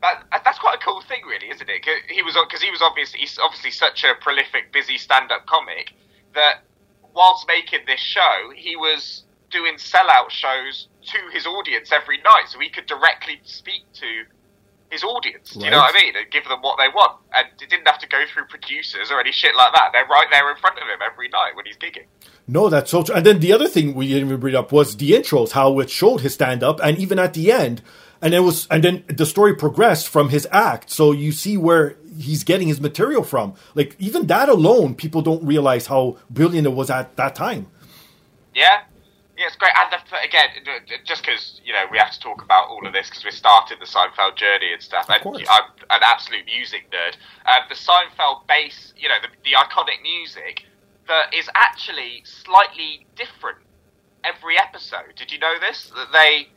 That, 0.00 0.24
that's 0.44 0.58
quite 0.58 0.76
a 0.76 0.84
cool 0.84 1.02
thing, 1.02 1.22
really, 1.26 1.50
isn't 1.50 1.68
it? 1.68 1.84
He 2.08 2.22
was 2.22 2.36
because 2.46 2.62
he 2.62 2.70
was 2.70 2.82
obviously 2.82 3.20
he's 3.20 3.38
obviously 3.38 3.72
such 3.72 4.04
a 4.04 4.14
prolific, 4.20 4.72
busy 4.72 4.96
stand-up 4.96 5.46
comic 5.46 5.92
that 6.34 6.62
whilst 7.14 7.48
making 7.48 7.80
this 7.86 8.00
show, 8.00 8.52
he 8.54 8.76
was 8.76 9.24
doing 9.50 9.74
sellout 9.74 10.30
shows 10.30 10.88
to 11.02 11.18
his 11.32 11.46
audience 11.46 11.90
every 11.90 12.18
night, 12.18 12.44
so 12.48 12.58
he 12.60 12.68
could 12.68 12.86
directly 12.86 13.40
speak 13.44 13.82
to 13.94 14.06
his 14.90 15.02
audience. 15.02 15.50
Do 15.50 15.64
you 15.64 15.70
know 15.70 15.78
what 15.78 15.94
I 15.94 16.00
mean? 16.00 16.16
And 16.16 16.30
give 16.30 16.44
them 16.44 16.60
what 16.60 16.78
they 16.78 16.88
want, 16.88 17.18
and 17.34 17.48
it 17.60 17.68
didn't 17.68 17.86
have 17.86 17.98
to 17.98 18.08
go 18.08 18.24
through 18.32 18.46
producers 18.46 19.10
or 19.10 19.20
any 19.20 19.32
shit 19.32 19.56
like 19.56 19.72
that. 19.74 19.90
They're 19.92 20.06
right 20.06 20.28
there 20.30 20.50
in 20.50 20.56
front 20.58 20.78
of 20.78 20.84
him 20.84 21.00
every 21.04 21.28
night 21.28 21.52
when 21.54 21.66
he's 21.66 21.76
gigging. 21.76 22.06
No, 22.46 22.68
that's 22.68 22.90
so 22.90 23.02
true. 23.02 23.14
And 23.14 23.26
then 23.26 23.40
the 23.40 23.52
other 23.52 23.68
thing 23.68 23.94
we 23.94 24.08
didn't 24.08 24.28
even 24.28 24.40
bring 24.40 24.54
up 24.54 24.72
was 24.72 24.96
the 24.96 25.10
intros, 25.10 25.52
how 25.52 25.78
it 25.80 25.90
showed 25.90 26.20
his 26.20 26.34
stand 26.34 26.62
up, 26.62 26.80
and 26.82 26.98
even 26.98 27.18
at 27.18 27.34
the 27.34 27.52
end, 27.52 27.82
and 28.20 28.34
it 28.34 28.40
was, 28.40 28.66
and 28.70 28.82
then 28.82 29.04
the 29.08 29.26
story 29.26 29.54
progressed 29.54 30.08
from 30.08 30.30
his 30.30 30.46
act. 30.50 30.90
So 30.90 31.12
you 31.12 31.32
see 31.32 31.56
where 31.56 31.96
he's 32.18 32.44
getting 32.44 32.68
his 32.68 32.80
material 32.80 33.22
from. 33.22 33.54
Like 33.74 33.96
even 33.98 34.26
that 34.26 34.48
alone, 34.48 34.94
people 34.94 35.22
don't 35.22 35.44
realize 35.44 35.86
how 35.86 36.18
brilliant 36.30 36.66
it 36.66 36.70
was 36.70 36.90
at 36.90 37.16
that 37.16 37.34
time. 37.34 37.68
Yeah, 38.54 38.82
yeah, 39.38 39.46
it's 39.46 39.54
great. 39.54 39.72
And 39.76 39.92
the, 39.92 40.26
again, 40.26 40.48
just 41.04 41.22
because 41.22 41.60
you 41.64 41.72
know 41.72 41.84
we 41.92 41.98
have 41.98 42.10
to 42.10 42.18
talk 42.18 42.42
about 42.42 42.68
all 42.68 42.84
of 42.84 42.92
this 42.92 43.08
because 43.08 43.24
we 43.24 43.30
started 43.30 43.78
the 43.80 43.86
Seinfeld 43.86 44.36
journey 44.36 44.72
and 44.72 44.82
stuff. 44.82 45.06
and 45.08 45.22
course. 45.22 45.46
I'm 45.48 45.62
an 45.90 46.00
absolute 46.02 46.44
music 46.44 46.90
nerd. 46.90 47.14
Um, 47.46 47.62
the 47.68 47.76
Seinfeld 47.76 48.48
bass, 48.48 48.92
you 48.96 49.08
know, 49.08 49.14
the, 49.22 49.28
the 49.44 49.56
iconic 49.56 50.02
music 50.02 50.64
that 51.06 51.32
is 51.32 51.48
actually 51.54 52.22
slightly 52.24 53.06
different 53.14 53.58
every 54.24 54.58
episode. 54.58 55.14
Did 55.14 55.30
you 55.30 55.38
know 55.38 55.54
this? 55.60 55.92
That 55.94 56.08
they 56.12 56.48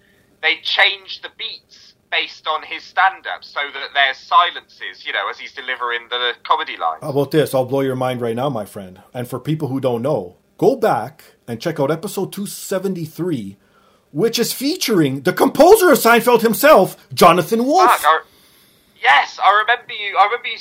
they 0.41 0.57
change 0.63 1.21
the 1.21 1.29
beats 1.37 1.93
based 2.11 2.45
on 2.45 2.61
his 2.63 2.83
stand-up 2.83 3.43
so 3.43 3.59
that 3.73 3.89
there's 3.93 4.17
silences, 4.17 5.05
you 5.05 5.13
know, 5.13 5.29
as 5.29 5.39
he's 5.39 5.53
delivering 5.53 6.07
the 6.09 6.33
comedy 6.43 6.75
lines. 6.75 6.99
How 7.01 7.09
about 7.09 7.31
this? 7.31 7.53
I'll 7.53 7.65
blow 7.65 7.81
your 7.81 7.95
mind 7.95 8.19
right 8.21 8.35
now, 8.35 8.49
my 8.49 8.65
friend. 8.65 9.01
And 9.13 9.27
for 9.27 9.39
people 9.39 9.69
who 9.69 9.79
don't 9.79 10.01
know, 10.01 10.35
go 10.57 10.75
back 10.75 11.23
and 11.47 11.61
check 11.61 11.79
out 11.79 11.89
episode 11.89 12.33
273, 12.33 13.57
which 14.11 14.37
is 14.37 14.51
featuring 14.51 15.21
the 15.21 15.31
composer 15.31 15.91
of 15.91 15.97
Seinfeld 15.97 16.41
himself, 16.41 16.97
Jonathan 17.13 17.65
Wolf. 17.65 17.89
Fuck, 17.89 18.01
I, 18.03 18.21
yes, 19.01 19.39
I 19.41 19.61
remember 19.61 19.93
you. 19.93 20.17
I 20.17 20.25
remember 20.25 20.47
you 20.47 20.57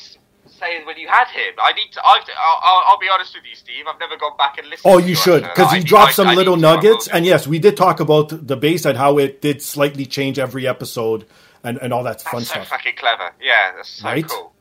saying 0.61 0.87
when 0.87 0.99
you 0.99 1.09
had 1.09 1.27
him. 1.29 1.55
I 1.59 1.73
need 1.73 1.91
to. 1.93 2.01
I've, 2.05 2.23
I'll, 2.39 2.83
I'll, 2.89 2.99
be 2.99 3.09
honest 3.13 3.35
with 3.35 3.45
you, 3.49 3.57
Steve. 3.57 3.87
I've 3.89 3.99
never 3.99 4.17
gone 4.17 4.37
back 4.37 4.59
and 4.59 4.69
listened. 4.69 4.93
Oh, 4.93 4.99
you 4.99 5.15
should, 5.17 5.43
because 5.43 5.73
he 5.73 5.81
dropped 5.81 6.15
some 6.15 6.29
I 6.29 6.35
little 6.35 6.55
I 6.55 6.59
nuggets. 6.59 7.09
And 7.09 7.27
yes, 7.27 7.47
we 7.47 7.59
did 7.59 7.77
talk 7.77 8.01
about 8.01 8.47
the 8.47 8.57
bass 8.57 8.85
and 8.85 8.97
how 8.97 9.19
it 9.19 9.41
did 9.41 9.63
slightly 9.63 10.07
change 10.07 10.39
every 10.39 10.69
episode 10.69 11.27
and, 11.65 11.79
and 11.79 11.93
all 11.93 12.05
that 12.05 12.21
fun 12.23 12.43
so 12.43 12.53
stuff. 12.53 12.69
fucking 12.69 12.95
clever. 12.97 13.33
Yeah, 13.41 13.73
that's 13.77 13.89
so 13.89 14.07
Right? 14.07 14.29
cool. 14.29 14.53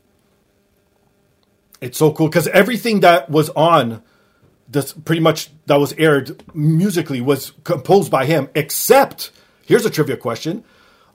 It's 1.82 1.98
so 1.98 2.12
cool 2.12 2.28
because 2.28 2.48
everything 2.48 3.02
that 3.02 3.30
was 3.30 3.50
on 3.52 4.02
this 4.68 4.94
pretty 4.94 5.22
much 5.22 5.50
that 5.66 5.78
was 5.78 5.94
aired 5.94 6.44
musically 6.54 7.22
was 7.22 7.54
composed 7.64 8.12
by 8.12 8.26
him, 8.26 8.50
except 8.54 9.32
here's 9.66 9.86
a 9.86 9.90
trivia 9.90 10.18
question. 10.18 10.64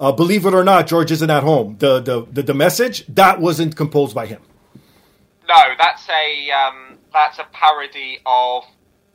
Uh, 0.01 0.11
believe 0.11 0.45
it 0.45 0.55
or 0.55 0.65
not, 0.65 0.87
George 0.87 1.13
isn't 1.13 1.31
at 1.31 1.43
home. 1.43 1.77
The, 1.79 2.01
the 2.01 2.27
the 2.31 2.43
the 2.43 2.55
message 2.55 3.07
that 3.07 3.41
wasn't 3.41 3.77
composed 3.77 4.15
by 4.15 4.27
him. 4.27 4.41
No, 5.49 5.75
that's 5.79 6.09
a 6.09 6.51
um, 6.51 6.99
that's 7.13 7.39
a 7.39 7.45
parody 7.53 8.19
of 8.27 8.65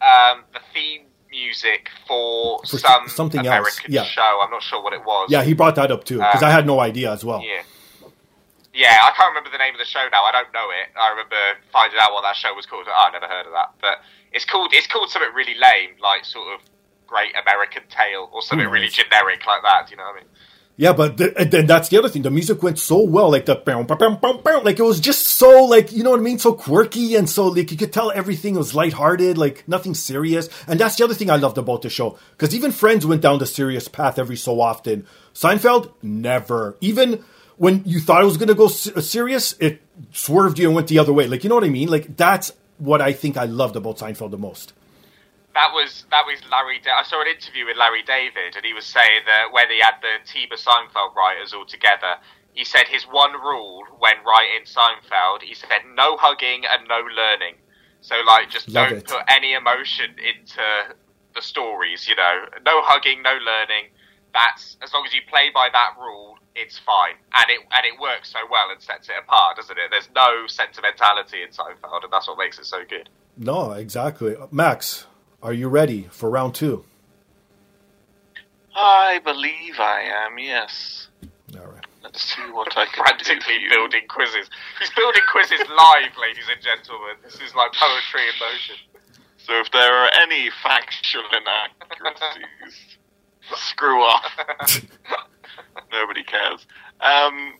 um, 0.01 0.43
the 0.53 0.59
theme 0.73 1.03
music 1.31 1.89
for, 2.07 2.59
For 2.67 2.77
some 2.79 3.07
something 3.07 3.39
else, 3.45 3.47
American 3.47 3.91
yeah. 3.93 4.03
show. 4.03 4.39
I'm 4.43 4.49
not 4.51 4.63
sure 4.63 4.81
what 4.81 4.93
it 4.93 5.03
was. 5.05 5.29
Yeah, 5.31 5.43
he 5.43 5.53
brought 5.53 5.75
that 5.75 5.91
up 5.91 6.03
too 6.03 6.17
because 6.17 6.41
Um, 6.43 6.49
I 6.49 6.51
had 6.51 6.65
no 6.65 6.79
idea 6.79 7.11
as 7.11 7.23
well. 7.25 7.43
Yeah. 7.43 7.61
Yeah, 8.73 8.97
I 9.01 9.11
can't 9.17 9.29
remember 9.29 9.49
the 9.49 9.57
name 9.57 9.73
of 9.73 9.79
the 9.79 9.85
show 9.85 10.07
now. 10.11 10.23
I 10.23 10.31
don't 10.31 10.53
know 10.53 10.69
it. 10.69 10.93
I 10.95 11.09
remember 11.09 11.35
finding 11.73 11.99
out 11.99 12.13
what 12.13 12.21
that 12.21 12.35
show 12.35 12.53
was 12.53 12.65
called. 12.65 12.85
Oh, 12.87 12.93
I 13.07 13.11
never 13.11 13.25
heard 13.25 13.45
of 13.47 13.51
that. 13.51 13.73
But 13.81 13.99
it's 14.31 14.45
called 14.45 14.71
it's 14.73 14.87
called 14.87 15.09
something 15.09 15.33
really 15.33 15.55
lame, 15.55 15.91
like 16.01 16.23
sort 16.23 16.53
of 16.53 16.61
Great 17.07 17.33
American 17.41 17.83
Tale 17.89 18.29
or 18.31 18.41
something 18.41 18.67
really 18.69 18.87
generic 18.87 19.45
like 19.45 19.63
that. 19.63 19.87
Do 19.87 19.91
you 19.91 19.97
know 19.97 20.03
what 20.03 20.15
I 20.15 20.19
mean? 20.19 20.29
Yeah, 20.79 20.93
but 20.93 21.17
the, 21.17 21.37
and 21.37 21.51
then 21.51 21.65
that's 21.67 21.89
the 21.89 21.97
other 21.97 22.07
thing. 22.07 22.21
The 22.21 22.31
music 22.31 22.63
went 22.63 22.79
so 22.79 23.01
well, 23.03 23.29
like 23.29 23.45
the 23.45 23.55
bow, 23.55 23.83
bow, 23.83 24.15
bow, 24.15 24.37
bow, 24.37 24.61
like 24.61 24.79
it 24.79 24.83
was 24.83 25.01
just 25.01 25.25
so 25.25 25.65
like 25.65 25.91
you 25.91 26.03
know 26.03 26.11
what 26.11 26.21
I 26.21 26.23
mean, 26.23 26.39
so 26.39 26.53
quirky 26.53 27.15
and 27.15 27.29
so 27.29 27.47
like 27.47 27.69
you 27.69 27.75
could 27.75 27.91
tell 27.91 28.11
everything 28.11 28.55
was 28.55 28.73
lighthearted, 28.73 29.37
like 29.37 29.67
nothing 29.67 29.93
serious. 29.93 30.47
And 30.67 30.79
that's 30.79 30.95
the 30.95 31.03
other 31.03 31.13
thing 31.13 31.29
I 31.29 31.35
loved 31.35 31.57
about 31.57 31.81
the 31.81 31.89
show 31.89 32.17
because 32.31 32.55
even 32.55 32.71
Friends 32.71 33.05
went 33.05 33.21
down 33.21 33.39
the 33.39 33.45
serious 33.45 33.89
path 33.89 34.17
every 34.17 34.37
so 34.37 34.61
often. 34.61 35.05
Seinfeld 35.33 35.91
never, 36.01 36.77
even 36.79 37.25
when 37.57 37.83
you 37.85 37.99
thought 37.99 38.21
it 38.21 38.25
was 38.25 38.37
going 38.37 38.47
to 38.47 38.55
go 38.55 38.67
uh, 38.67 39.01
serious, 39.01 39.55
it 39.59 39.81
swerved 40.13 40.59
you 40.59 40.67
and 40.67 40.75
went 40.75 40.87
the 40.87 40.99
other 40.99 41.11
way. 41.11 41.27
Like 41.27 41.43
you 41.43 41.49
know 41.49 41.55
what 41.55 41.65
I 41.65 41.69
mean? 41.69 41.89
Like 41.89 42.15
that's 42.15 42.53
what 42.77 43.01
I 43.01 43.11
think 43.11 43.35
I 43.35 43.43
loved 43.43 43.75
about 43.75 43.97
Seinfeld 43.97 44.31
the 44.31 44.37
most 44.37 44.71
that 45.59 45.75
was 45.75 46.05
that 46.09 46.23
was 46.23 46.39
Larry. 46.47 46.79
I 46.87 47.03
saw 47.03 47.19
an 47.19 47.27
interview 47.27 47.65
with 47.67 47.75
Larry 47.75 48.01
David, 48.03 48.55
and 48.55 48.63
he 48.63 48.71
was 48.71 48.85
saying 48.85 49.27
that 49.27 49.51
when 49.51 49.67
he 49.67 49.83
had 49.83 49.99
the 49.99 50.23
Tiba 50.23 50.55
Seinfeld 50.55 51.13
writers 51.15 51.53
all 51.53 51.65
together, 51.65 52.15
he 52.53 52.63
said 52.63 52.87
his 52.87 53.03
one 53.03 53.33
rule 53.33 53.83
when 53.99 54.15
writing 54.23 54.63
Seinfeld, 54.63 55.43
he 55.43 55.53
said 55.53 55.83
no 55.95 56.15
hugging 56.15 56.63
and 56.63 56.87
no 56.87 57.03
learning. 57.03 57.59
So 57.99 58.15
like, 58.25 58.49
just 58.49 58.69
Love 58.69 58.89
don't 58.89 58.99
it. 58.99 59.07
put 59.07 59.23
any 59.27 59.51
emotion 59.51 60.15
into 60.15 60.63
the 61.35 61.41
stories. 61.41 62.07
You 62.07 62.15
know, 62.15 62.45
no 62.65 62.79
hugging, 62.81 63.21
no 63.21 63.35
learning. 63.35 63.91
That's 64.33 64.77
as 64.81 64.93
long 64.93 65.03
as 65.05 65.13
you 65.13 65.21
play 65.27 65.51
by 65.53 65.67
that 65.73 65.95
rule, 65.99 66.37
it's 66.55 66.79
fine, 66.79 67.19
and 67.35 67.45
it 67.49 67.59
and 67.75 67.83
it 67.83 67.99
works 67.99 68.31
so 68.31 68.39
well 68.49 68.71
and 68.71 68.81
sets 68.81 69.09
it 69.09 69.15
apart, 69.19 69.57
doesn't 69.57 69.77
it? 69.77 69.91
There's 69.91 70.09
no 70.15 70.47
sentimentality 70.47 71.43
in 71.43 71.49
Seinfeld, 71.49 72.05
and 72.05 72.13
that's 72.13 72.29
what 72.29 72.37
makes 72.37 72.59
it 72.59 72.65
so 72.65 72.85
good. 72.87 73.09
No, 73.35 73.71
exactly, 73.71 74.35
Max. 74.51 75.05
Are 75.41 75.53
you 75.53 75.69
ready 75.69 76.03
for 76.11 76.29
round 76.29 76.53
two? 76.53 76.83
I 78.75 79.19
believe 79.23 79.79
I 79.79 80.01
am, 80.27 80.37
yes. 80.37 81.07
All 81.57 81.65
right. 81.65 81.85
Let's 82.03 82.21
see 82.35 82.41
what 82.51 82.77
I 82.77 82.85
can 82.85 83.05
Frantically 83.05 83.55
building 83.69 84.01
quizzes. 84.09 84.49
He's 84.79 84.89
building 84.91 85.21
quizzes 85.31 85.61
live, 85.69 86.11
ladies 86.19 86.43
and 86.51 86.61
gentlemen. 86.61 87.15
This 87.23 87.35
is 87.35 87.55
like 87.55 87.71
poetry 87.71 88.21
in 88.27 88.35
motion. 88.39 88.75
So 89.37 89.59
if 89.61 89.71
there 89.71 89.93
are 89.93 90.09
any 90.21 90.49
factual 90.61 91.23
inaccuracies, 91.31 92.97
screw 93.55 94.01
off. 94.01 94.25
Nobody 95.91 96.23
cares. 96.23 96.67
Um, 96.99 97.53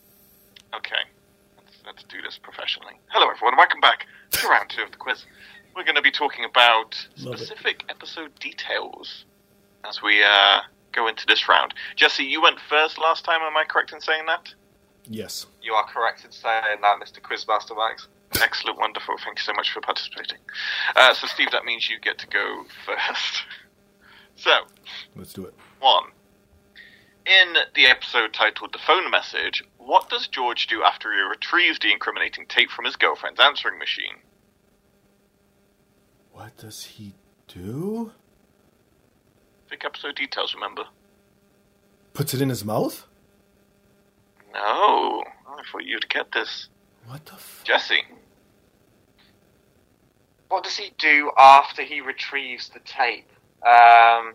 okay, 0.75 1.07
let's, 1.57 1.77
let's 1.85 2.03
do 2.03 2.21
this 2.21 2.37
professionally. 2.37 2.99
Hello, 3.07 3.31
everyone. 3.33 3.55
Welcome 3.57 3.79
back 3.79 4.05
to 4.31 4.47
round 4.49 4.69
two 4.69 4.83
of 4.83 4.91
the 4.91 4.97
quiz 4.97 5.25
we're 5.75 5.83
going 5.83 5.95
to 5.95 6.01
be 6.01 6.11
talking 6.11 6.45
about 6.45 6.95
specific 7.15 7.83
episode 7.89 8.37
details 8.39 9.25
as 9.87 10.01
we 10.01 10.23
uh, 10.23 10.59
go 10.91 11.07
into 11.07 11.25
this 11.25 11.47
round. 11.47 11.73
Jesse, 11.95 12.23
you 12.23 12.41
went 12.41 12.59
first 12.69 12.97
last 12.97 13.25
time. 13.25 13.41
Am 13.41 13.55
I 13.55 13.63
correct 13.63 13.93
in 13.93 14.01
saying 14.01 14.25
that? 14.27 14.53
Yes. 15.05 15.47
You 15.61 15.73
are 15.73 15.85
correct 15.85 16.25
in 16.25 16.31
saying 16.31 16.81
that, 16.81 16.99
Mr. 16.99 17.21
Quizmaster 17.21 17.75
Max. 17.75 18.07
Excellent, 18.41 18.77
wonderful. 18.77 19.15
Thank 19.23 19.39
you 19.39 19.43
so 19.43 19.53
much 19.53 19.71
for 19.71 19.81
participating. 19.81 20.37
Uh, 20.95 21.13
so, 21.13 21.27
Steve, 21.27 21.51
that 21.51 21.65
means 21.65 21.89
you 21.89 21.99
get 21.99 22.19
to 22.19 22.27
go 22.27 22.65
first. 22.85 23.43
so, 24.35 24.51
let's 25.15 25.33
do 25.33 25.45
it. 25.45 25.53
One. 25.79 26.11
In 27.25 27.53
the 27.75 27.85
episode 27.85 28.33
titled 28.33 28.73
The 28.73 28.79
Phone 28.79 29.09
Message, 29.09 29.63
what 29.77 30.09
does 30.09 30.27
George 30.27 30.67
do 30.67 30.83
after 30.83 31.11
he 31.11 31.19
retrieves 31.19 31.79
the 31.79 31.91
incriminating 31.91 32.45
tape 32.47 32.69
from 32.69 32.85
his 32.85 32.95
girlfriend's 32.95 33.39
answering 33.39 33.77
machine? 33.77 34.15
What 36.39 36.55
does 36.55 36.85
he 36.85 37.13
do? 37.49 38.13
Thick 39.69 39.83
episode 39.83 40.15
details, 40.15 40.53
remember? 40.53 40.83
Puts 42.13 42.33
it 42.33 42.41
in 42.41 42.47
his 42.47 42.63
mouth? 42.63 43.05
No. 44.53 45.21
I 45.45 45.61
thought 45.69 45.83
you'd 45.83 46.07
get 46.07 46.31
this. 46.31 46.69
What 47.07 47.25
the 47.25 47.33
f- 47.33 47.61
Jesse. 47.65 48.03
What 50.47 50.63
does 50.63 50.77
he 50.77 50.93
do 50.97 51.29
after 51.37 51.81
he 51.83 51.99
retrieves 51.99 52.69
the 52.69 52.79
tape? 52.85 53.29
Um, 53.67 54.33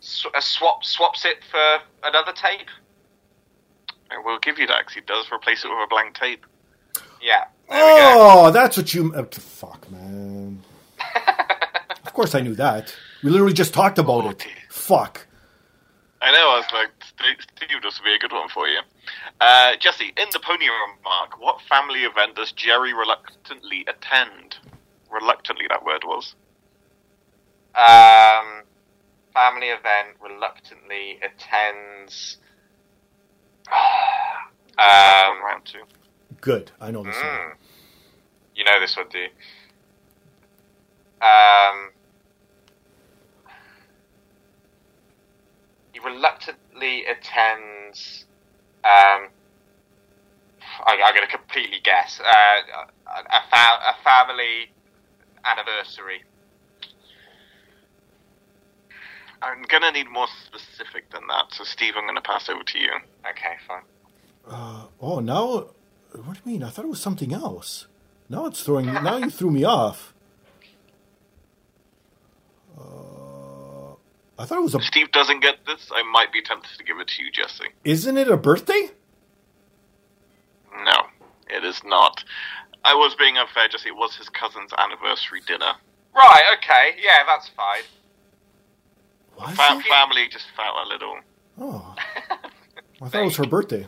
sw- 0.00 0.28
uh, 0.34 0.40
swap 0.40 0.82
swaps 0.82 1.26
it 1.26 1.44
for 1.50 2.08
another 2.08 2.32
tape. 2.32 2.68
I 4.10 4.16
will 4.24 4.38
give 4.38 4.58
you 4.58 4.66
that 4.68 4.78
because 4.78 4.94
he 4.94 5.02
does 5.02 5.26
replace 5.30 5.62
it 5.62 5.68
with 5.68 5.76
a 5.84 5.86
blank 5.90 6.14
tape. 6.14 6.46
Yeah. 7.22 7.44
Oh, 7.68 8.50
that's 8.50 8.78
what 8.78 8.94
you. 8.94 9.12
Uh, 9.14 9.24
fuck, 9.24 9.90
man. 9.90 9.97
Of 12.18 12.22
course, 12.22 12.34
I 12.34 12.40
knew 12.40 12.56
that. 12.56 12.96
We 13.22 13.30
literally 13.30 13.52
just 13.52 13.72
talked 13.72 13.96
about 13.96 14.24
oh, 14.24 14.30
it. 14.30 14.38
Dear. 14.40 14.50
Fuck. 14.70 15.28
I 16.20 16.32
know. 16.32 16.50
I 16.50 16.56
was 16.56 16.66
like, 16.72 16.90
Steve, 17.00 17.80
this 17.80 18.00
would 18.00 18.04
be 18.04 18.12
a 18.12 18.18
good 18.18 18.32
one 18.32 18.48
for 18.48 18.66
you. 18.66 18.80
Uh, 19.40 19.76
Jesse, 19.78 20.12
in 20.16 20.26
the 20.32 20.40
pony 20.40 20.66
remark, 20.66 21.40
what 21.40 21.60
family 21.62 22.00
event 22.00 22.34
does 22.34 22.50
Jerry 22.50 22.92
reluctantly 22.92 23.86
attend? 23.86 24.56
Reluctantly, 25.12 25.66
that 25.68 25.84
word 25.84 26.02
was. 26.04 26.34
Um, 27.76 28.64
family 29.32 29.68
event 29.68 30.16
reluctantly 30.20 31.20
attends. 31.22 32.38
um, 34.76 35.40
round 35.44 35.66
two. 35.66 35.84
Good. 36.40 36.72
I 36.80 36.90
know 36.90 37.04
this 37.04 37.14
mm. 37.14 37.48
one. 37.48 37.56
You 38.56 38.64
know 38.64 38.80
this 38.80 38.96
one, 38.96 39.06
do 39.08 39.18
you? 39.18 39.28
Reluctantly. 47.38 48.24
Um, 48.84 49.28
I, 50.86 50.94
am 50.94 51.14
going 51.14 51.26
to 51.26 51.36
completely 51.36 51.78
guess. 51.82 52.20
Uh, 52.20 52.86
a, 53.06 53.40
fa- 53.50 53.80
a 53.90 53.94
family 54.04 54.70
anniversary. 55.44 56.22
I'm 59.42 59.62
going 59.62 59.82
to 59.82 59.92
need 59.92 60.10
more 60.10 60.26
specific 60.46 61.10
than 61.10 61.22
that. 61.28 61.52
So, 61.52 61.64
Steve, 61.64 61.94
I'm 61.96 62.04
going 62.04 62.16
to 62.16 62.20
pass 62.20 62.48
over 62.48 62.62
to 62.62 62.78
you. 62.78 62.90
Okay, 63.28 63.56
fine. 63.66 63.82
Uh, 64.48 64.86
oh, 65.00 65.20
now 65.20 65.68
what 66.12 66.34
do 66.34 66.40
you 66.44 66.52
mean? 66.52 66.62
I 66.62 66.70
thought 66.70 66.84
it 66.84 66.88
was 66.88 67.02
something 67.02 67.32
else. 67.32 67.86
Now 68.28 68.46
it's 68.46 68.62
throwing. 68.62 68.86
now 68.86 69.16
you 69.16 69.30
threw 69.30 69.50
me 69.50 69.64
off. 69.64 70.14
I 74.38 74.44
thought 74.44 74.58
it 74.58 74.62
was 74.62 74.74
a. 74.74 74.80
Steve 74.80 75.10
doesn't 75.12 75.40
get 75.40 75.66
this. 75.66 75.90
I 75.92 76.02
might 76.10 76.32
be 76.32 76.42
tempted 76.42 76.70
to 76.78 76.84
give 76.84 76.98
it 77.00 77.08
to 77.08 77.22
you, 77.24 77.30
Jesse. 77.32 77.64
Isn't 77.84 78.16
it 78.16 78.28
a 78.28 78.36
birthday? 78.36 78.90
No, 80.84 81.06
it 81.50 81.64
is 81.64 81.82
not. 81.84 82.22
I 82.84 82.94
was 82.94 83.16
being 83.18 83.36
unfair, 83.36 83.68
Jesse. 83.68 83.88
It 83.88 83.96
was 83.96 84.14
his 84.16 84.28
cousin's 84.28 84.72
anniversary 84.78 85.40
dinner. 85.46 85.72
Right. 86.14 86.42
Okay. 86.58 87.00
Yeah, 87.02 87.24
that's 87.26 87.48
fine. 87.48 87.82
Fa- 89.54 89.80
family 89.88 90.28
just 90.30 90.46
felt 90.56 90.76
a 90.84 90.88
little. 90.88 91.16
Oh. 91.60 91.94
I 93.02 93.08
thought 93.08 93.22
it 93.22 93.24
was 93.24 93.36
her 93.36 93.46
birthday. 93.46 93.86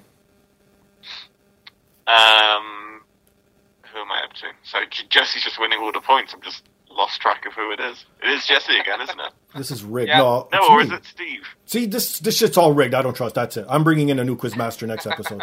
Um, 2.07 3.03
who 3.93 4.01
am 4.01 4.11
I 4.11 4.23
up 4.25 4.33
to? 4.35 4.47
So 4.65 4.79
Jesse's 5.09 5.45
just 5.45 5.61
winning 5.61 5.79
all 5.81 5.93
the 5.93 6.01
points. 6.01 6.33
I'm 6.35 6.41
just 6.43 6.63
lost 7.01 7.21
track 7.21 7.47
of 7.47 7.53
who 7.55 7.73
it 7.73 7.81
is. 7.81 8.05
It 8.23 8.29
is 8.29 8.47
Jesse 8.47 8.77
again, 8.79 9.01
isn't 9.01 9.21
it? 9.21 9.33
This 9.57 9.73
is 9.73 9.83
rigged. 9.83 10.11
Yeah. 10.11 10.19
No, 10.19 10.49
no, 10.53 10.69
or 10.69 10.79
me. 10.79 10.85
is 10.85 10.93
it 10.93 11.05
Steve? 11.05 11.43
See, 11.67 11.85
this 11.87 12.21
this 12.21 12.37
shit's 12.37 12.57
all 12.57 12.73
rigged. 12.73 12.95
I 12.95 13.03
don't 13.03 13.17
trust. 13.17 13.35
That's 13.35 13.57
it. 13.57 13.67
I'm 13.69 13.83
bringing 13.83 14.09
in 14.11 14.21
a 14.21 14.25
new 14.25 14.37
quizmaster 14.37 14.87
next 14.87 15.09
episode. 15.09 15.43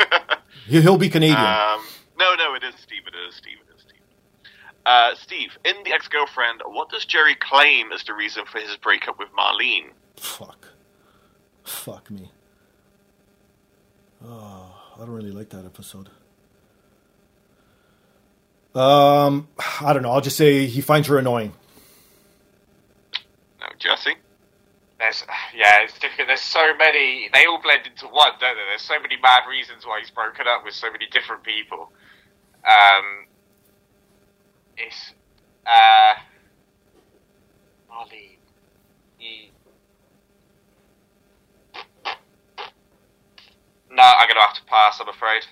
He'll 0.66 0.96
be 0.96 1.10
Canadian. 1.10 1.36
Um, 1.36 1.80
no, 2.18 2.34
no, 2.36 2.54
it 2.54 2.64
is 2.64 2.74
Steve. 2.80 3.02
It 3.06 3.14
is 3.28 3.34
Steve. 3.34 3.58
It 3.68 3.74
is 3.76 3.82
Steve. 3.82 4.00
Uh, 4.86 5.14
Steve, 5.14 5.58
in 5.66 5.74
the 5.84 5.92
ex-girlfriend, 5.92 6.62
what 6.64 6.88
does 6.88 7.04
Jerry 7.04 7.34
claim 7.34 7.92
is 7.92 8.02
the 8.04 8.14
reason 8.14 8.46
for 8.46 8.60
his 8.60 8.74
breakup 8.78 9.18
with 9.18 9.28
Marlene? 9.38 9.90
Fuck. 10.16 10.68
Fuck 11.64 12.10
me. 12.10 12.30
Oh. 14.26 14.74
I 14.96 14.98
don't 15.00 15.10
really 15.10 15.32
like 15.32 15.48
that 15.50 15.64
episode. 15.64 16.08
Um, 18.74 19.48
I 19.80 19.92
don't 19.92 20.02
know. 20.02 20.10
I'll 20.10 20.20
just 20.20 20.36
say 20.36 20.66
he 20.66 20.80
finds 20.80 21.08
her 21.08 21.18
annoying. 21.18 21.52
No, 23.60 23.66
Jesse. 23.78 24.14
There's 24.98 25.24
yeah, 25.54 25.82
it's 25.82 25.98
difficult. 25.98 26.28
There's 26.28 26.40
so 26.40 26.74
many. 26.76 27.28
They 27.32 27.46
all 27.46 27.60
blend 27.62 27.86
into 27.86 28.06
one, 28.06 28.32
don't 28.40 28.56
they? 28.56 28.62
There's 28.70 28.82
so 28.82 28.98
many 29.00 29.16
mad 29.22 29.42
reasons 29.48 29.86
why 29.86 30.00
he's 30.00 30.10
broken 30.10 30.46
up 30.48 30.64
with 30.64 30.74
so 30.74 30.90
many 30.90 31.06
different 31.10 31.42
people. 31.42 31.92
Um, 32.64 33.26
it's 34.76 35.12
uh. 35.66 36.14
He 39.18 39.50
No, 43.94 44.02
I'm 44.02 44.28
to 44.28 44.34
have 44.40 44.54
to 44.54 44.64
pass, 44.64 44.98
I'm 45.00 45.08
afraid. 45.08 45.44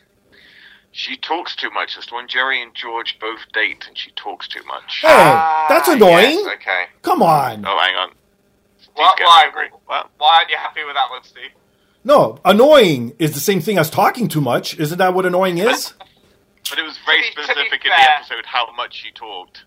She 0.92 1.16
talks 1.16 1.56
too 1.56 1.70
much. 1.70 1.96
It's 1.96 2.12
when 2.12 2.28
Jerry 2.28 2.62
and 2.62 2.74
George 2.74 3.18
both 3.18 3.40
date 3.54 3.84
and 3.88 3.96
she 3.96 4.10
talks 4.12 4.46
too 4.46 4.62
much. 4.66 4.98
Hey, 5.00 5.08
ah, 5.10 5.66
that's 5.68 5.88
annoying. 5.88 6.38
Yes, 6.44 6.54
okay. 6.56 6.84
Come 7.00 7.22
on. 7.22 7.64
Oh, 7.66 7.78
hang 7.80 7.94
on. 7.96 8.10
What, 8.94 9.18
why, 9.18 9.50
what? 9.86 10.10
why 10.18 10.34
aren't 10.38 10.50
you 10.50 10.56
happy 10.58 10.84
with 10.84 10.94
that 10.94 11.08
one, 11.08 11.24
Steve? 11.24 11.50
No, 12.04 12.38
annoying 12.44 13.14
is 13.18 13.32
the 13.32 13.40
same 13.40 13.60
thing 13.60 13.78
as 13.78 13.88
talking 13.88 14.28
too 14.28 14.42
much. 14.42 14.78
Isn't 14.78 14.98
that 14.98 15.14
what 15.14 15.24
annoying 15.24 15.56
is? 15.70 15.94
But 16.68 16.78
it 16.78 16.82
was 16.82 16.98
very 17.06 17.22
To 17.22 17.28
be- 17.28 17.34
to 17.34 17.36
be 17.36 17.42
specific 17.54 17.84
in 17.84 17.90
the 17.90 18.10
episode 18.16 18.44
how 18.44 18.70
much 18.72 18.94
she 19.02 19.10
talked. 19.12 19.64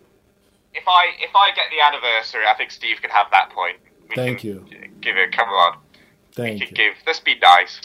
If 0.76 0.84
I 0.88 1.08
if 1.20 1.32
I 1.36 1.52
get 1.56 1.66
the 1.72 1.82
anniversary, 1.82 2.44
I 2.48 2.54
think 2.56 2.70
Steve 2.70 2.98
can 3.02 3.10
have 3.10 3.28
that 3.32 3.50
point. 3.50 3.78
We 4.10 4.16
Thank 4.16 4.40
can 4.40 4.48
you. 4.50 4.66
Give 5.02 5.18
it. 5.18 5.32
Come 5.32 5.48
on. 5.50 5.78
Thank 6.34 6.60
Could 6.60 6.70
you. 6.72 6.76
give. 6.76 6.94
Let's 7.08 7.20
be 7.22 7.36
nice. 7.40 7.80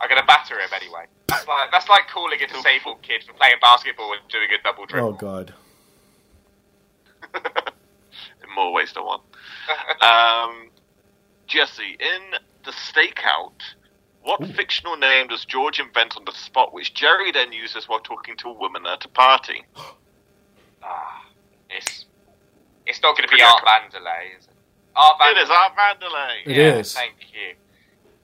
I'm 0.00 0.08
gonna 0.08 0.24
batter 0.26 0.60
him 0.60 0.68
anyway. 0.74 1.06
That's 1.28 1.46
like 1.46 1.70
that's 1.70 1.88
like 1.88 2.08
calling 2.12 2.38
a 2.42 2.46
disabled 2.46 3.02
kid 3.02 3.24
for 3.24 3.32
playing 3.34 3.56
basketball 3.60 4.12
and 4.12 4.20
doing 4.28 4.48
a 4.58 4.62
double 4.62 4.86
dribble. 4.86 5.08
Oh 5.08 5.12
God. 5.12 5.54
in 7.34 8.50
more 8.54 8.72
ways 8.72 8.92
than 8.92 9.04
one. 9.04 9.20
Um, 10.02 10.70
Jesse, 11.46 11.96
in 12.00 12.38
the 12.64 12.72
stakeout, 12.72 13.52
what 14.22 14.44
fictional 14.56 14.96
name 14.96 15.28
does 15.28 15.44
George 15.44 15.78
invent 15.78 16.16
on 16.16 16.24
the 16.24 16.32
spot, 16.32 16.72
which 16.72 16.94
Jerry 16.94 17.30
then 17.30 17.52
uses 17.52 17.88
while 17.88 18.00
talking 18.00 18.36
to 18.38 18.48
a 18.48 18.52
woman 18.52 18.86
at 18.86 19.04
a 19.04 19.08
party? 19.08 19.64
Ah, 20.84 21.26
it's 21.70 22.06
it's 22.86 23.00
not 23.02 23.16
going 23.16 23.22
to 23.28 23.32
be 23.32 23.38
Pretty 23.38 23.44
Art 23.44 23.62
accurate. 23.64 24.02
Vandelay, 24.02 24.36
is 24.36 24.46
it? 24.46 24.52
Art 24.96 25.16
It 25.20 25.38
is 25.38 25.48
Vandelay. 25.48 25.52
Art 25.52 25.72
Vandelay. 25.76 26.34
It 26.46 26.56
yeah, 26.56 26.76
is. 26.78 26.92
Thank 26.92 27.14
you. 27.32 27.54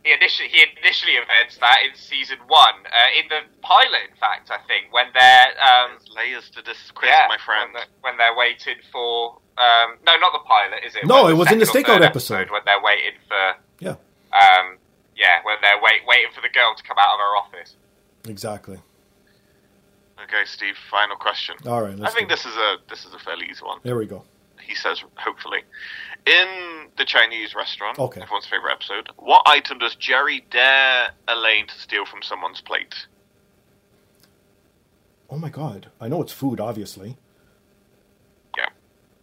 He 0.09 0.15
initially 0.17 0.49
he 0.49 0.65
initially 0.81 1.17
invents 1.21 1.59
that 1.61 1.85
in 1.85 1.93
season 1.93 2.39
one, 2.49 2.81
uh, 2.89 3.21
in 3.21 3.29
the 3.29 3.45
pilot, 3.61 4.09
in 4.09 4.17
fact, 4.17 4.49
I 4.49 4.57
think, 4.65 4.89
when 4.89 5.13
they're 5.13 5.53
um, 5.61 6.01
layers 6.17 6.49
to 6.57 6.63
this 6.65 6.81
quiz, 6.97 7.13
yeah, 7.13 7.29
my 7.29 7.37
friend. 7.37 7.69
when 7.69 7.73
they're, 7.77 7.93
when 8.01 8.15
they're 8.17 8.37
waiting 8.37 8.81
for 8.91 9.37
um, 9.61 10.01
no, 10.09 10.17
not 10.17 10.33
the 10.33 10.41
pilot, 10.49 10.81
is 10.87 10.97
it? 10.97 11.05
No, 11.05 11.25
When 11.29 11.33
it 11.33 11.37
was 11.37 11.53
in 11.53 11.59
the 11.59 11.67
second 11.67 11.83
stakeout 11.85 11.99
third 12.01 12.03
episode. 12.17 12.49
when 12.51 12.63
they're 12.65 12.81
waiting 12.81 13.21
for 13.29 13.45
Yeah. 13.85 14.01
um, 14.33 14.79
yeah, 15.15 15.45
when 15.45 15.57
they're 15.61 15.77
wait, 15.83 16.07
waiting 16.09 16.33
for 16.33 16.41
the 16.41 16.49
girl 16.49 16.73
to 16.75 16.83
come 16.85 16.97
out 16.97 17.13
of 17.13 17.21
her 17.21 17.37
office. 17.37 17.77
Exactly. 18.27 18.79
Okay, 20.25 20.45
Steve. 20.47 20.75
Final 20.91 21.17
question. 21.17 21.57
All 21.67 21.83
right. 21.83 21.93
I 21.93 21.97
Let's 21.97 22.15
think 22.15 22.29
this 22.31 22.47
is 22.47 22.57
a 22.57 22.77
this 22.89 23.05
is 23.05 23.13
a 23.15 23.19
fairly 23.19 23.47
easy 23.51 23.65
one. 23.65 23.79
There 23.83 23.97
we 23.97 24.07
go. 24.07 24.25
He 24.69 24.75
says, 24.75 25.03
hopefully, 25.17 25.61
in 26.27 26.89
the 26.99 27.05
Chinese 27.07 27.55
restaurant, 27.55 27.99
Okay. 27.99 28.21
everyone's 28.21 28.45
favorite 28.45 28.73
episode. 28.75 29.09
What 29.17 29.43
item 29.47 29.79
does 29.79 29.95
Jerry 29.97 30.45
dare 30.51 31.09
Elaine 31.27 31.67
to 31.69 31.75
steal 31.79 32.05
from 32.05 32.21
someone's 32.23 32.61
plate? 32.61 32.95
Oh 35.31 35.39
my 35.39 35.49
God. 35.49 35.91
I 36.03 36.09
know 36.09 36.21
it's 36.21 36.33
food, 36.35 36.61
obviously. 36.61 37.17
Yeah, 38.59 38.69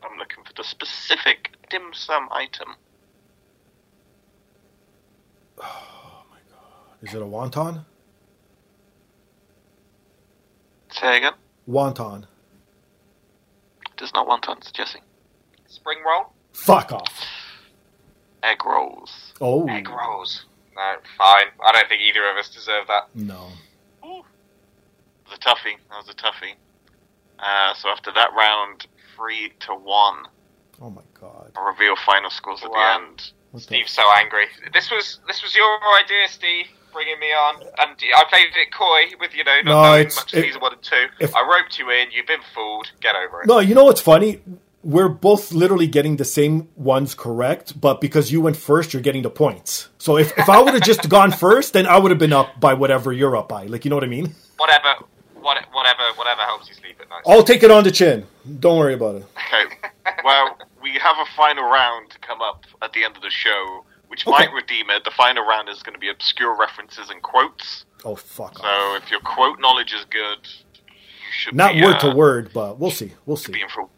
I'm 0.03 0.17
looking 0.17 0.43
for 0.43 0.53
the 0.53 0.63
specific 0.63 1.51
dim 1.69 1.93
sum 1.93 2.27
item. 2.31 2.69
Oh 5.61 6.23
my 6.31 6.37
god. 6.51 7.07
Is 7.07 7.13
it 7.13 7.21
a 7.21 7.25
wonton? 7.25 7.85
Say 10.91 11.17
again. 11.17 11.33
Wonton. 11.69 12.25
It 13.97 14.01
is 14.01 14.13
not 14.13 14.27
wontons, 14.27 14.73
Jesse. 14.73 14.99
Spring 15.85 15.99
roll, 16.03 16.33
Fuck 16.51 16.91
off. 16.93 17.25
Egg 18.41 18.65
rolls. 18.65 19.33
Oh. 19.39 19.67
egg 19.69 19.87
rolls. 19.87 20.45
No, 20.75 20.81
fine. 21.15 21.45
I 21.63 21.73
don't 21.73 21.87
think 21.87 22.01
either 22.01 22.27
of 22.27 22.37
us 22.37 22.49
deserve 22.49 22.87
that. 22.87 23.09
No. 23.13 23.49
Ooh. 24.03 24.17
It 24.17 25.29
was 25.29 25.33
a 25.35 25.39
toughie. 25.39 25.77
That 25.91 25.97
was 26.03 26.09
a 26.09 26.15
toughie. 26.15 26.53
Uh, 27.37 27.75
so 27.75 27.89
after 27.89 28.11
that 28.13 28.29
round, 28.35 28.87
three 29.15 29.53
to 29.59 29.75
one. 29.75 30.23
Oh 30.81 30.89
my 30.89 31.03
God. 31.21 31.51
I'll 31.55 31.65
reveal 31.67 31.95
final 32.03 32.31
scores 32.31 32.63
at 32.63 32.71
the 32.71 32.95
end. 32.95 33.31
What 33.51 33.59
the- 33.59 33.65
Steve's 33.67 33.91
so 33.91 34.01
angry. 34.17 34.45
This 34.73 34.89
was 34.89 35.19
this 35.27 35.43
was 35.43 35.55
your 35.55 35.67
idea, 36.03 36.27
Steve, 36.29 36.65
bringing 36.93 37.19
me 37.19 37.27
on, 37.27 37.61
and 37.61 37.95
I 38.15 38.23
played 38.29 38.47
it 38.55 38.73
coy 38.75 39.15
with 39.19 39.35
you 39.35 39.43
know 39.43 39.61
not 39.61 39.65
No, 39.65 39.81
knowing 39.83 40.05
much 40.05 40.33
of 40.33 40.39
it- 40.39 40.45
season 40.45 40.61
one 40.61 40.73
and 40.73 40.81
two. 40.81 41.05
if- 41.19 41.35
I 41.35 41.41
roped 41.47 41.77
you 41.77 41.91
in. 41.91 42.09
You've 42.11 42.25
been 42.27 42.41
fooled. 42.55 42.89
Get 43.01 43.15
over 43.15 43.41
it. 43.43 43.47
No, 43.47 43.59
you 43.59 43.75
know 43.75 43.83
what's 43.85 44.01
funny? 44.01 44.41
We're 44.85 45.09
both 45.09 45.51
literally 45.51 45.87
getting 45.87 46.17
the 46.17 46.25
same 46.25 46.69
ones 46.75 47.15
correct, 47.15 47.81
but 47.81 47.99
because 47.99 48.31
you 48.31 48.39
went 48.39 48.55
first, 48.55 48.93
you're 48.93 49.01
getting 49.01 49.23
the 49.23 49.31
points. 49.31 49.89
So 49.97 50.15
if, 50.15 50.37
if 50.37 50.47
I 50.47 50.61
would 50.61 50.75
have 50.75 50.83
just 50.83 51.09
gone 51.09 51.31
first, 51.31 51.73
then 51.73 51.87
I 51.87 51.97
would 51.97 52.11
have 52.11 52.19
been 52.19 52.33
up 52.33 52.59
by 52.59 52.75
whatever 52.75 53.11
you're 53.11 53.35
up 53.35 53.49
by. 53.49 53.65
Like, 53.65 53.83
you 53.83 53.89
know 53.89 53.95
what 53.95 54.03
I 54.03 54.07
mean? 54.07 54.35
Whatever, 54.57 54.93
what, 55.33 55.57
whatever, 55.71 56.03
whatever 56.17 56.41
helps 56.41 56.69
you 56.69 56.75
sleep 56.75 56.97
at 57.01 57.09
night. 57.09 57.23
I'll 57.25 57.41
take 57.43 57.63
it 57.63 57.71
on 57.71 57.83
the 57.83 57.89
chin. 57.89 58.27
Don't 58.59 58.77
worry 58.77 58.93
about 58.93 59.15
it. 59.15 59.25
Okay. 59.51 59.75
well, 60.23 60.55
we 60.83 60.91
have 60.99 61.15
a 61.17 61.25
final 61.35 61.63
round 61.63 62.11
to 62.11 62.19
come 62.19 62.43
up 62.43 62.63
at 62.83 62.93
the 62.93 63.03
end 63.03 63.15
of 63.15 63.23
the 63.23 63.31
show, 63.31 63.83
which 64.09 64.27
Okay. 64.27 64.37
might 64.45 64.53
redeem 64.53 64.91
it. 64.91 65.03
The 65.03 65.09
final 65.17 65.43
round 65.47 65.67
is 65.67 65.81
going 65.81 65.95
to 65.95 65.99
be 65.99 66.09
obscure 66.09 66.55
references 66.55 67.09
and 67.09 67.23
quotes. 67.23 67.85
Oh, 68.03 68.15
fuck 68.15 68.59
off. 68.59 68.65
So 68.65 68.95
if 69.03 69.09
your 69.09 69.19
quote 69.21 69.59
knowledge 69.59 69.93
is 69.93 70.05
good, 70.11 70.37
you 70.77 71.31
should 71.31 71.55
Not 71.55 71.73
be, 71.73 71.81
word 71.81 71.95
uh, 71.95 72.11
to 72.11 72.15
word, 72.15 72.51
but 72.53 72.77
we'll 72.77 72.91
see. 72.91 73.13
We'll 73.25 73.37
see. 73.37 73.53
Be 73.53 73.61
in 73.63 73.69
for. 73.69 73.89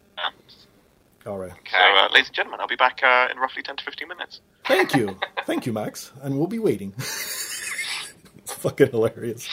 Uh, 1.28 1.32
All 1.32 1.38
right. 1.38 1.50
Okay. 1.52 1.60
So, 1.72 1.76
uh, 1.78 2.08
ladies 2.12 2.28
and 2.28 2.36
gentlemen, 2.36 2.60
I'll 2.60 2.66
be 2.68 2.76
back 2.76 3.00
uh, 3.02 3.28
in 3.30 3.38
roughly 3.38 3.62
ten 3.62 3.76
to 3.76 3.84
fifteen 3.84 4.08
minutes. 4.08 4.40
Thank 4.66 4.94
you. 4.94 5.18
Thank 5.46 5.66
you, 5.66 5.72
Max. 5.72 6.10
And 6.22 6.38
we'll 6.38 6.46
be 6.46 6.58
waiting. 6.58 6.92
it's 6.98 8.52
fucking 8.54 8.90
hilarious. 8.90 9.48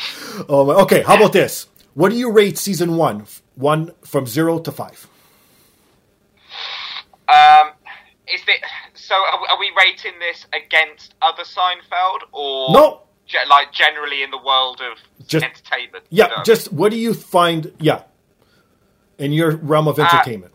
Um, 0.49 0.69
okay, 0.69 1.01
how 1.01 1.15
about 1.17 1.33
this? 1.33 1.67
What 1.93 2.09
do 2.09 2.17
you 2.17 2.31
rate 2.31 2.57
season 2.57 2.97
one? 2.97 3.25
One 3.55 3.91
from 4.03 4.25
zero 4.25 4.59
to 4.59 4.71
five. 4.71 5.07
Um, 7.27 7.71
is 8.27 8.41
it 8.47 8.61
so? 8.93 9.15
Are, 9.15 9.59
we- 9.59 9.71
rating 9.77 10.13
this 10.19 10.45
against 10.53 11.15
other 11.21 11.43
Seinfeld 11.43 12.19
or 12.31 12.71
No. 12.73 13.01
ge- 13.27 13.35
like 13.49 13.71
generally 13.73 14.23
in 14.23 14.31
the 14.31 14.37
world 14.37 14.79
of 14.81 14.97
Just- 15.27 15.43
entertainment? 15.43 16.05
Yeah, 16.09 16.27
stuff? 16.27 16.45
just 16.45 16.71
what 16.71 16.91
do 16.91 16.97
you 16.97 17.13
find? 17.13 17.71
Yeah, 17.79 18.03
in 19.17 19.31
your 19.33 19.55
realm 19.57 19.87
of 19.89 19.99
entertainment, 19.99 20.53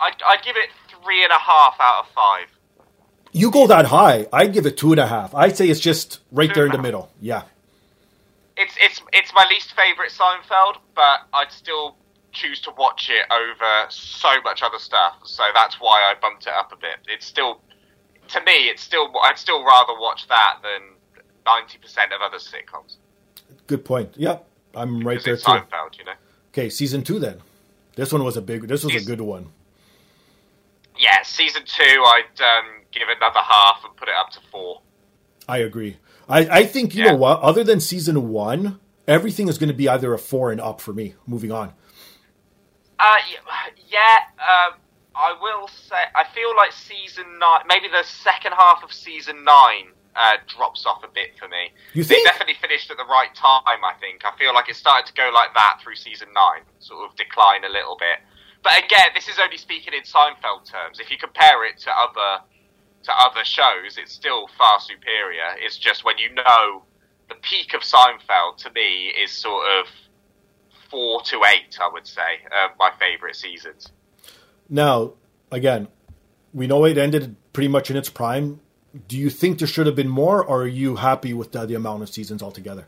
I'd, 0.00 0.14
I'd 0.26 0.42
give 0.44 0.56
it 0.56 0.70
three 1.02 1.22
and 1.24 1.32
a 1.32 1.38
half 1.38 1.76
out 1.80 2.04
of 2.04 2.10
five. 2.14 2.46
you 3.32 3.50
go 3.50 3.66
that 3.66 3.86
high. 3.86 4.26
I'd 4.32 4.52
give 4.52 4.66
it 4.66 4.76
two 4.76 4.92
and 4.92 5.00
a 5.00 5.06
half. 5.06 5.34
I'd 5.34 5.56
say 5.56 5.68
it's 5.68 5.80
just 5.80 6.20
right 6.32 6.52
there 6.54 6.66
in 6.66 6.72
the 6.72 6.78
middle. 6.78 7.10
Yeah, 7.20 7.42
It's 8.56 8.74
it's 8.80 9.00
it's 9.12 9.32
my 9.34 9.46
least 9.48 9.74
favorite 9.74 10.10
Seinfeld, 10.10 10.76
but 10.94 11.20
I'd 11.32 11.52
still 11.52 11.96
choose 12.32 12.60
to 12.62 12.70
watch 12.76 13.10
it 13.10 13.24
over 13.32 13.86
so 13.90 14.28
much 14.44 14.62
other 14.62 14.78
stuff. 14.78 15.14
So 15.24 15.42
that's 15.54 15.76
why 15.80 16.02
I 16.02 16.14
bumped 16.20 16.46
it 16.46 16.52
up 16.52 16.72
a 16.72 16.76
bit. 16.76 16.96
It's 17.08 17.26
still, 17.26 17.60
to 18.28 18.40
me, 18.44 18.68
it's 18.68 18.82
still 18.82 19.10
I'd 19.24 19.38
still 19.38 19.64
rather 19.64 19.94
watch 19.98 20.26
that 20.28 20.58
than 20.62 20.82
ninety 21.46 21.78
percent 21.78 22.12
of 22.12 22.20
other 22.20 22.38
sitcoms. 22.38 22.96
good 23.66 23.84
point. 23.84 24.10
Yeah, 24.16 24.38
I'm 24.74 24.98
right 25.06 25.22
Because 25.22 25.24
there 25.24 25.34
it's 25.34 25.44
too. 25.44 25.50
Seinfeld, 25.52 25.98
you 25.98 26.04
know. 26.04 26.12
Okay, 26.52 26.70
season 26.70 27.02
two 27.02 27.18
then. 27.18 27.40
This 27.96 28.12
one 28.12 28.22
was 28.24 28.36
a 28.36 28.42
big. 28.42 28.68
This 28.68 28.84
was 28.84 28.94
a 28.94 29.04
good 29.04 29.20
one. 29.20 29.50
Yeah, 30.98 31.22
season 31.22 31.62
two, 31.64 31.82
I'd 31.84 32.40
um, 32.40 32.82
give 32.92 33.08
another 33.08 33.40
half 33.40 33.82
and 33.84 33.94
put 33.96 34.08
it 34.08 34.14
up 34.14 34.30
to 34.30 34.40
four. 34.50 34.82
I 35.48 35.58
agree. 35.58 35.96
I, 36.28 36.40
I 36.60 36.64
think 36.66 36.94
you 36.94 37.04
Yeah. 37.04 37.12
know 37.12 37.16
what. 37.18 37.40
Other 37.40 37.64
than 37.64 37.80
season 37.80 38.28
one, 38.30 38.80
everything 39.06 39.48
is 39.48 39.58
going 39.58 39.68
to 39.68 39.74
be 39.74 39.88
either 39.88 40.12
a 40.12 40.18
four 40.18 40.50
and 40.52 40.60
up 40.60 40.80
for 40.80 40.92
me. 40.92 41.14
Moving 41.26 41.52
on. 41.52 41.72
Uh, 42.98 43.14
yeah, 43.88 44.18
um, 44.42 44.78
I 45.14 45.36
will 45.40 45.68
say, 45.68 46.02
I 46.14 46.24
feel 46.34 46.54
like 46.56 46.72
season 46.72 47.24
nine, 47.38 47.62
maybe 47.68 47.86
the 47.88 48.02
second 48.04 48.52
half 48.58 48.82
of 48.82 48.92
season 48.92 49.44
nine 49.44 49.94
uh, 50.16 50.36
drops 50.48 50.84
off 50.84 51.04
a 51.04 51.08
bit 51.08 51.38
for 51.38 51.46
me. 51.48 51.70
You 51.94 52.02
They 52.02 52.16
think? 52.16 52.26
definitely 52.26 52.54
finished 52.60 52.90
at 52.90 52.96
the 52.96 53.04
right 53.04 53.32
time, 53.36 53.62
I 53.84 53.94
think. 54.00 54.24
I 54.24 54.36
feel 54.36 54.52
like 54.52 54.68
it 54.68 54.74
started 54.76 55.06
to 55.06 55.14
go 55.14 55.30
like 55.32 55.54
that 55.54 55.78
through 55.82 55.94
season 55.94 56.28
nine, 56.34 56.62
sort 56.80 57.08
of 57.08 57.16
decline 57.16 57.64
a 57.64 57.68
little 57.68 57.96
bit. 57.96 58.18
But 58.62 58.84
again, 58.84 59.08
this 59.14 59.28
is 59.28 59.38
only 59.38 59.56
speaking 59.56 59.94
in 59.94 60.02
Seinfeld 60.02 60.70
terms. 60.70 61.00
If 61.00 61.10
you 61.10 61.18
compare 61.18 61.64
it 61.66 61.78
to 61.78 61.90
other 61.90 62.44
to 63.04 63.12
other 63.12 63.44
shows, 63.44 63.96
it's 63.96 64.12
still 64.12 64.48
far 64.58 64.80
superior. 64.80 65.54
It's 65.58 65.78
just 65.78 66.04
when 66.04 66.18
you 66.18 66.34
know 66.34 66.82
the 67.28 67.36
peak 67.36 67.74
of 67.74 67.82
Seinfeld 67.82 68.56
to 68.58 68.70
me 68.72 69.12
is 69.22 69.30
sort 69.30 69.64
of 69.78 69.86
four 70.90 71.22
to 71.22 71.42
eight, 71.44 71.78
I 71.80 71.88
would 71.92 72.06
say, 72.06 72.40
uh, 72.50 72.68
my 72.78 72.90
favourite 72.98 73.36
seasons. 73.36 73.92
Now, 74.68 75.12
again, 75.50 75.88
we 76.52 76.66
know 76.66 76.84
it 76.84 76.98
ended 76.98 77.36
pretty 77.52 77.68
much 77.68 77.90
in 77.90 77.96
its 77.96 78.08
prime. 78.08 78.60
Do 79.06 79.16
you 79.16 79.30
think 79.30 79.58
there 79.58 79.68
should 79.68 79.86
have 79.86 79.96
been 79.96 80.08
more, 80.08 80.42
or 80.42 80.62
are 80.62 80.66
you 80.66 80.96
happy 80.96 81.34
with 81.34 81.52
the, 81.52 81.66
the 81.66 81.74
amount 81.74 82.02
of 82.02 82.08
seasons 82.08 82.42
altogether? 82.42 82.86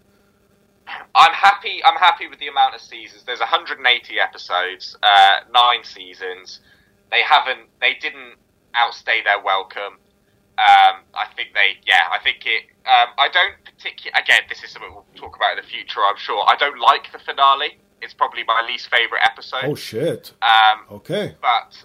I'm 1.15 1.33
happy. 1.33 1.81
I'm 1.85 1.97
happy 1.97 2.29
with 2.29 2.39
the 2.39 2.49
amount 2.49 2.75
of 2.75 2.81
seasons. 2.81 3.25
There's 3.25 3.41
180 3.41 4.21
episodes, 4.21 4.97
uh, 5.03 5.41
nine 5.53 5.83
seasons. 5.85 6.61
They 7.11 7.23
haven't. 7.23 7.69
They 7.81 7.95
didn't 8.01 8.35
outstay 8.75 9.23
their 9.25 9.41
welcome. 9.43 9.99
Um, 10.59 11.03
I 11.15 11.27
think 11.35 11.51
they. 11.55 11.79
Yeah, 11.87 12.07
I 12.13 12.19
think 12.23 12.45
it. 12.47 12.65
Um, 12.87 13.09
I 13.19 13.29
don't 13.33 13.55
particularly. 13.65 14.21
Again, 14.23 14.43
this 14.49 14.63
is 14.63 14.71
something 14.71 14.91
we'll 14.93 15.07
talk 15.17 15.37
about 15.37 15.59
in 15.59 15.65
the 15.65 15.69
future. 15.69 16.01
I'm 16.01 16.17
sure. 16.17 16.45
I 16.47 16.55
don't 16.57 16.79
like 16.79 17.11
the 17.13 17.19
finale. 17.19 17.79
It's 18.03 18.15
probably 18.15 18.45
my 18.45 18.63
least 18.67 18.89
favorite 18.89 19.21
episode. 19.25 19.65
Oh 19.65 19.75
shit. 19.75 20.33
Um, 20.43 20.87
Okay. 20.91 21.35
but 21.43 21.77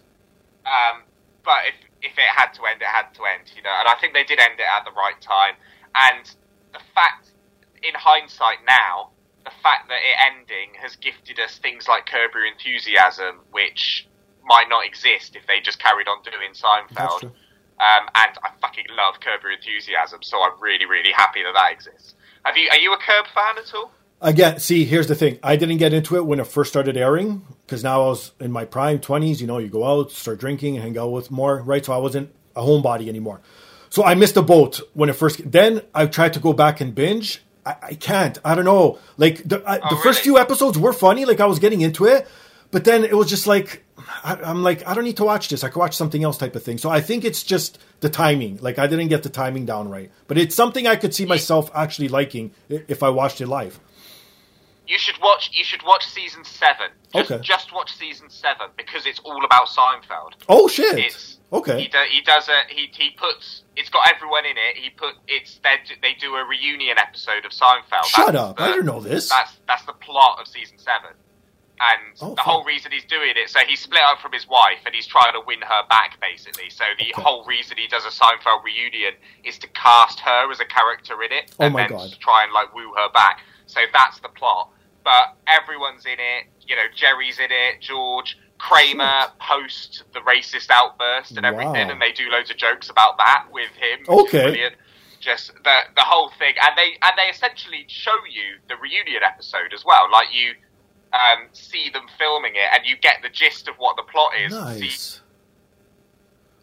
um, 0.66 1.02
but 1.44 1.60
if 1.68 1.76
if 2.12 2.18
it 2.18 2.30
had 2.36 2.54
to 2.54 2.66
end, 2.66 2.82
it 2.82 2.88
had 2.88 3.14
to 3.16 3.24
end, 3.26 3.52
you 3.56 3.64
know. 3.64 3.74
And 3.80 3.88
I 3.88 3.96
think 4.00 4.14
they 4.14 4.24
did 4.24 4.40
end 4.40 4.60
it 4.60 4.66
at 4.70 4.86
the 4.86 4.92
right 4.92 5.20
time. 5.20 5.56
and 5.96 6.30
the 6.74 6.80
fact, 6.94 7.30
in 7.82 7.94
hindsight 7.96 8.58
now, 8.68 9.12
the 9.46 9.52
fact 9.62 9.88
that 9.90 10.02
it 10.02 10.18
ending 10.34 10.74
has 10.82 10.96
gifted 10.98 11.40
us 11.40 11.58
things 11.60 11.88
like 11.88 12.06
Curb 12.08 12.32
Your 12.34 12.46
Enthusiasm, 12.46 13.42
which 13.52 14.08
might 14.44 14.68
not 14.70 14.86
exist 14.86 15.36
if 15.36 15.46
they 15.48 15.60
just 15.62 15.80
carried 15.80 16.08
on 16.08 16.22
doing 16.24 16.54
Seinfeld. 16.54 17.24
Um, 17.78 18.08
and 18.16 18.32
I 18.44 18.50
fucking 18.62 18.86
love 18.98 19.20
Curb 19.22 19.42
Your 19.44 19.52
Enthusiasm, 19.52 20.24
so 20.24 20.42
I'm 20.42 20.60
really, 20.60 20.86
really 20.86 21.12
happy 21.12 21.44
that 21.44 21.54
that 21.54 21.72
exists. 21.72 22.16
Have 22.44 22.58
you? 22.58 22.70
Are 22.72 22.78
you 22.78 22.94
a 22.94 22.98
Curb 22.98 23.26
fan 23.34 23.58
at 23.58 23.74
all? 23.74 23.92
Again, 24.22 24.60
see, 24.60 24.86
here's 24.86 25.08
the 25.08 25.16
thing. 25.16 25.40
I 25.44 25.56
didn't 25.56 25.78
get 25.78 25.94
into 25.94 26.16
it 26.16 26.26
when 26.26 26.40
it 26.40 26.48
first 26.48 26.72
started 26.72 26.96
airing 26.96 27.46
because 27.66 27.84
now 27.84 28.04
I 28.04 28.08
was 28.08 28.32
in 28.40 28.52
my 28.52 28.66
prime 28.66 29.00
20s. 29.00 29.42
You 29.42 29.48
know, 29.48 29.58
you 29.58 29.68
go 29.68 29.84
out, 29.84 30.12
start 30.12 30.40
drinking, 30.40 30.76
hang 30.76 30.98
out 30.98 31.12
with 31.12 31.32
more, 31.32 31.62
right? 31.62 31.86
So 31.86 31.92
I 31.94 31.98
wasn't 31.98 32.34
a 32.56 32.62
homebody 32.62 33.08
anymore. 33.08 33.42
So 33.90 34.04
I 34.04 34.16
missed 34.16 34.36
the 34.36 34.42
boat 34.42 34.80
when 34.94 35.10
it 35.10 35.14
first. 35.14 35.52
Then 35.52 35.82
I 35.94 36.06
tried 36.06 36.34
to 36.34 36.40
go 36.40 36.54
back 36.54 36.82
and 36.82 36.96
binge. 36.96 37.42
I, 37.66 37.76
I 37.82 37.94
can't. 37.96 38.38
I 38.46 38.56
don't 38.56 38.66
know. 38.66 39.00
Like 39.18 39.44
the, 39.44 39.64
I, 39.66 39.80
Oh, 39.80 39.90
the 39.96 39.96
first 39.98 40.20
really? 40.20 40.22
few 40.24 40.38
episodes 40.40 40.78
were 40.78 40.94
funny. 40.94 41.26
Like 41.26 41.40
I 41.40 41.46
was 41.46 41.60
getting 41.60 41.82
into 41.82 42.06
it, 42.06 42.28
but 42.72 42.84
then 42.84 43.04
it 43.04 43.16
was 43.16 43.30
just 43.30 43.48
like 43.48 43.84
I, 44.24 44.36
I'm 44.36 44.62
like 44.64 44.86
I 44.88 44.94
don't 44.94 45.04
need 45.04 45.18
to 45.18 45.24
watch 45.26 45.50
this. 45.50 45.64
I 45.64 45.70
could 45.70 45.80
watch 45.80 45.96
something 45.96 46.24
else, 46.24 46.38
type 46.38 46.56
of 46.56 46.64
thing. 46.64 46.78
So 46.78 46.90
I 46.90 47.02
think 47.02 47.26
it's 47.26 47.44
just 47.44 47.80
the 48.02 48.10
timing. 48.10 48.58
Like 48.62 48.78
I 48.80 48.88
didn't 48.88 49.08
get 49.08 49.24
the 49.24 49.30
timing 49.30 49.66
down 49.66 49.90
right. 49.90 50.12
But 50.28 50.38
it's 50.38 50.56
something 50.56 50.86
I 50.88 50.96
could 50.96 51.14
see 51.14 51.26
myself 51.26 51.70
actually 51.74 52.08
liking 52.10 52.52
if 52.70 53.02
I 53.04 53.10
watched 53.10 53.42
it 53.42 53.48
live. 53.48 53.80
You 54.88 55.00
should 55.00 55.20
watch. 55.20 55.50
You 55.52 55.64
should 55.64 55.82
watch 55.84 56.06
season 56.06 56.44
seven. 56.44 56.88
Just, 57.16 57.32
Okay. 57.32 57.42
Just 57.44 57.74
watch 57.74 57.92
season 57.96 58.30
seven 58.30 58.68
because 58.78 59.08
it's 59.08 59.20
all 59.26 59.44
about 59.44 59.68
Seinfeld. 59.68 60.34
Oh 60.48 60.68
shit! 60.68 61.00
It's 61.00 61.35
okay. 61.54 61.82
He, 61.82 61.88
do, 61.88 61.98
he 62.10 62.22
does 62.22 62.48
a 62.50 62.62
he 62.74 62.90
he 62.92 63.12
puts. 63.12 63.64
It's 63.76 63.90
got 63.90 64.08
everyone 64.14 64.46
in 64.46 64.56
it. 64.58 64.78
He 64.78 64.90
put 64.90 65.16
it's 65.28 65.60
they 65.64 65.78
they 66.02 66.14
do 66.20 66.36
a 66.36 66.46
reunion 66.46 66.98
episode 66.98 67.46
of 67.46 67.52
Seinfeld. 67.52 68.06
Shut 68.06 68.28
That's 68.34 68.38
up! 68.38 68.58
the- 68.58 68.64
I 68.64 68.68
didn't 68.72 68.86
know 68.86 69.00
this. 69.02 69.30
That's 69.30 69.54
that's 69.68 69.86
the 69.86 69.94
plot 69.94 70.40
of 70.40 70.48
season 70.48 70.78
seven. 70.78 71.12
And 71.78 72.16
Oh, 72.22 72.36
the 72.36 72.42
whole 72.42 72.64
reason 72.64 72.94
he's 72.94 73.04
doing 73.04 73.34
it, 73.36 73.50
so 73.50 73.60
he's 73.68 73.82
split 73.82 74.02
up 74.02 74.22
from 74.22 74.32
his 74.32 74.48
wife 74.48 74.80
and 74.86 74.96
he's 74.96 75.06
trying 75.08 75.34
to 75.34 75.42
win 75.46 75.60
her 75.60 75.84
back, 75.90 76.18
basically. 76.22 76.70
So 76.70 76.86
the 76.98 77.12
Okay. 77.12 77.22
whole 77.22 77.44
reason 77.44 77.76
he 77.76 77.88
does 77.90 78.06
a 78.06 78.10
Seinfeld 78.16 78.64
reunion 78.64 79.14
is 79.44 79.58
to 79.60 79.68
cast 79.68 80.22
her 80.22 80.50
as 80.50 80.62
a 80.62 80.66
character 80.66 81.22
in 81.22 81.34
it, 81.34 81.52
Oh 81.60 81.66
and 81.66 81.74
my 81.74 81.82
then 81.82 81.90
God. 81.90 82.10
to 82.12 82.20
try 82.20 82.44
and 82.46 82.54
like 82.54 82.74
woo 82.74 82.94
her 82.96 83.10
back. 83.12 83.42
So 83.66 83.82
that's 83.92 84.22
the 84.22 84.30
plot. 84.30 84.70
But 85.04 85.36
everyone's 85.48 86.06
in 86.06 86.14
it. 86.18 86.46
You 86.66 86.78
know, 86.78 86.88
Jerry's 86.96 87.40
in 87.40 87.52
it. 87.52 87.82
George 87.82 88.38
Kramer 88.58 89.28
post 89.40 90.04
the 90.14 90.20
racist 90.22 90.70
outburst 90.72 91.38
and 91.38 91.46
everything, 91.46 91.88
Wow. 91.88 91.92
and 91.92 92.02
they 92.02 92.12
do 92.12 92.30
loads 92.32 92.50
of 92.50 92.58
jokes 92.58 92.90
about 92.90 93.18
that 93.18 93.46
with 93.52 93.70
him. 93.72 94.06
Okay. 94.08 94.72
Just 95.20 95.54
the 95.64 95.76
the 95.96 96.02
whole 96.02 96.30
thing, 96.38 96.54
and 96.62 96.78
they 96.78 96.98
and 97.02 97.14
they 97.18 97.30
essentially 97.32 97.86
show 97.88 98.16
you 98.30 98.60
the 98.70 98.76
reunion 98.76 99.24
episode 99.24 99.74
as 99.74 99.84
well. 99.84 100.08
Like 100.12 100.28
you 100.32 100.52
um, 101.14 101.48
see 101.52 101.90
them 101.92 102.04
filming 102.20 102.54
it, 102.56 102.68
and 102.74 102.86
you 102.86 102.96
get 102.98 103.16
the 103.24 103.30
gist 103.30 103.68
of 103.68 103.76
what 103.78 103.96
the 103.98 104.04
plot 104.04 104.32
is. 104.40 104.52
See 104.54 104.60
Nice. 104.60 105.22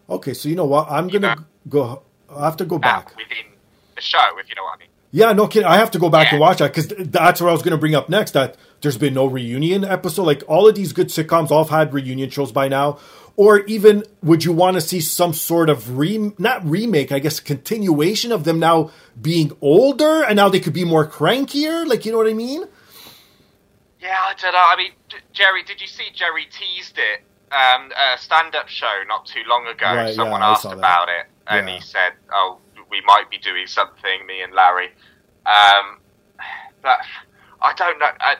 Okay, 0.08 0.34
so 0.34 0.48
you 0.48 0.54
know 0.54 0.64
what? 0.66 0.90
I'm 0.90 1.08
gonna 1.08 1.34
know. 1.36 1.44
go. 1.68 2.02
I 2.34 2.44
have 2.44 2.56
to 2.58 2.64
go 2.64 2.78
back. 2.78 3.16
within 3.16 3.52
the 3.94 4.00
show, 4.02 4.38
if 4.38 4.48
you 4.48 4.54
know 4.54 4.62
what 4.64 4.76
I 4.76 4.80
mean. 4.80 4.88
Yeah, 5.10 5.32
no 5.32 5.46
kidding. 5.46 5.66
I 5.68 5.76
have 5.76 5.90
to 5.92 5.98
go 5.98 6.08
back 6.08 6.26
Yeah. 6.28 6.32
and 6.34 6.40
watch 6.40 6.58
that 6.58 6.74
because 6.74 6.88
that's 7.10 7.40
what 7.40 7.48
I 7.50 7.52
was 7.52 7.62
going 7.62 7.72
to 7.72 7.78
bring 7.78 7.94
up 7.94 8.08
next. 8.08 8.30
That 8.32 8.56
there's 8.82 8.98
been 8.98 9.14
no 9.14 9.26
reunion 9.26 9.84
episode. 9.84 10.24
Like 10.24 10.42
all 10.48 10.68
of 10.68 10.74
these 10.74 10.92
good 10.92 11.08
sitcoms, 11.08 11.50
all 11.50 11.64
have 11.64 11.70
had 11.70 11.94
reunion 11.94 12.30
shows 12.30 12.52
by 12.52 12.68
now. 12.68 12.98
Or 13.34 13.60
even, 13.60 14.04
would 14.22 14.44
you 14.44 14.52
want 14.52 14.74
to 14.74 14.80
see 14.82 15.00
some 15.00 15.32
sort 15.32 15.70
of 15.70 15.96
re 15.96 16.32
not 16.38 16.62
remake? 16.68 17.10
I 17.12 17.18
guess 17.18 17.40
continuation 17.40 18.30
of 18.30 18.44
them 18.44 18.58
now 18.58 18.90
being 19.20 19.56
older 19.62 20.22
and 20.22 20.36
now 20.36 20.50
they 20.50 20.60
could 20.60 20.74
be 20.74 20.84
more 20.84 21.06
crankier. 21.08 21.86
Like 21.86 22.04
you 22.04 22.12
know 22.12 22.18
what 22.18 22.28
I 22.28 22.34
mean? 22.34 22.64
Yeah, 24.00 24.18
I 24.20 24.34
don't 24.34 24.52
know. 24.52 24.58
I 24.62 24.76
mean, 24.76 24.92
J- 25.08 25.18
Jerry, 25.32 25.62
did 25.62 25.80
you 25.80 25.86
see 25.86 26.04
Jerry 26.14 26.46
teased 26.50 26.98
it? 26.98 27.22
Um, 27.52 27.90
a 27.92 28.18
stand-up 28.18 28.68
show 28.68 29.02
not 29.08 29.26
too 29.26 29.42
long 29.46 29.66
ago. 29.66 29.86
Right, 29.86 30.14
Someone 30.14 30.40
yeah, 30.40 30.50
asked 30.50 30.64
about 30.64 31.08
it, 31.08 31.26
and 31.46 31.68
Yeah. 31.68 31.74
he 31.74 31.80
said, 31.82 32.12
"Oh, 32.32 32.58
we 32.90 33.00
might 33.02 33.30
be 33.30 33.38
doing 33.38 33.66
something." 33.66 34.26
Me 34.26 34.42
and 34.42 34.52
Larry. 34.54 34.88
Um, 35.46 35.98
but 36.82 36.98
I 37.60 37.72
don't 37.74 37.98
know. 37.98 38.06
I, 38.20 38.36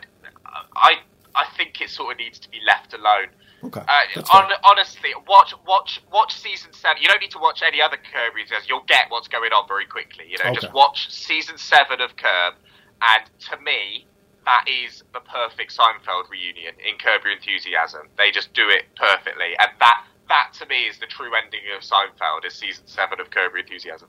I 0.77 0.97
I 1.35 1.45
think 1.57 1.81
it 1.81 1.89
sort 1.91 2.13
of 2.13 2.19
needs 2.19 2.39
to 2.41 2.49
be 2.51 2.59
left 2.67 2.93
alone. 2.95 3.29
Okay, 3.65 3.81
Uh, 3.81 4.03
fair. 4.15 4.57
honestly, 4.65 5.11
watch 5.27 5.55
watch 5.67 6.03
watch 6.13 6.35
season 6.35 6.73
seven. 6.73 7.01
You 7.01 7.09
don't 7.09 7.21
need 7.21 7.31
to 7.31 7.39
watch 7.39 7.63
any 7.63 7.81
other 7.81 7.97
Curb 7.97 8.35
videos. 8.35 8.69
You'll 8.69 8.85
get 8.87 9.07
what's 9.09 9.29
going 9.29 9.53
on 9.53 9.67
very 9.69 9.87
quickly. 9.87 10.27
You 10.29 10.39
know, 10.39 10.51
Okay. 10.51 10.61
just 10.61 10.73
watch 10.73 11.11
season 11.11 11.57
seven 11.59 12.01
of 12.01 12.17
Curb, 12.17 12.55
and 13.01 13.23
to 13.51 13.57
me, 13.59 14.07
that 14.45 14.65
is 14.69 15.05
the 15.15 15.21
perfect 15.21 15.75
Seinfeld 15.77 16.29
reunion 16.29 16.75
in 16.81 16.97
Curb 16.99 17.23
Your 17.25 17.33
Enthusiasm. 17.35 18.09
They 18.19 18.31
just 18.33 18.53
do 18.53 18.69
it 18.69 18.87
perfectly, 18.97 19.57
and 19.59 19.71
that 19.79 20.05
that 20.29 20.53
to 20.55 20.67
me 20.67 20.87
is 20.87 20.99
the 20.99 21.07
true 21.07 21.31
ending 21.35 21.61
of 21.77 21.83
Seinfeld. 21.83 22.45
Is 22.45 22.55
season 22.55 22.87
seven 22.87 23.21
of 23.21 23.31
Curb 23.31 23.53
Your 23.53 23.61
Enthusiasm. 23.61 24.09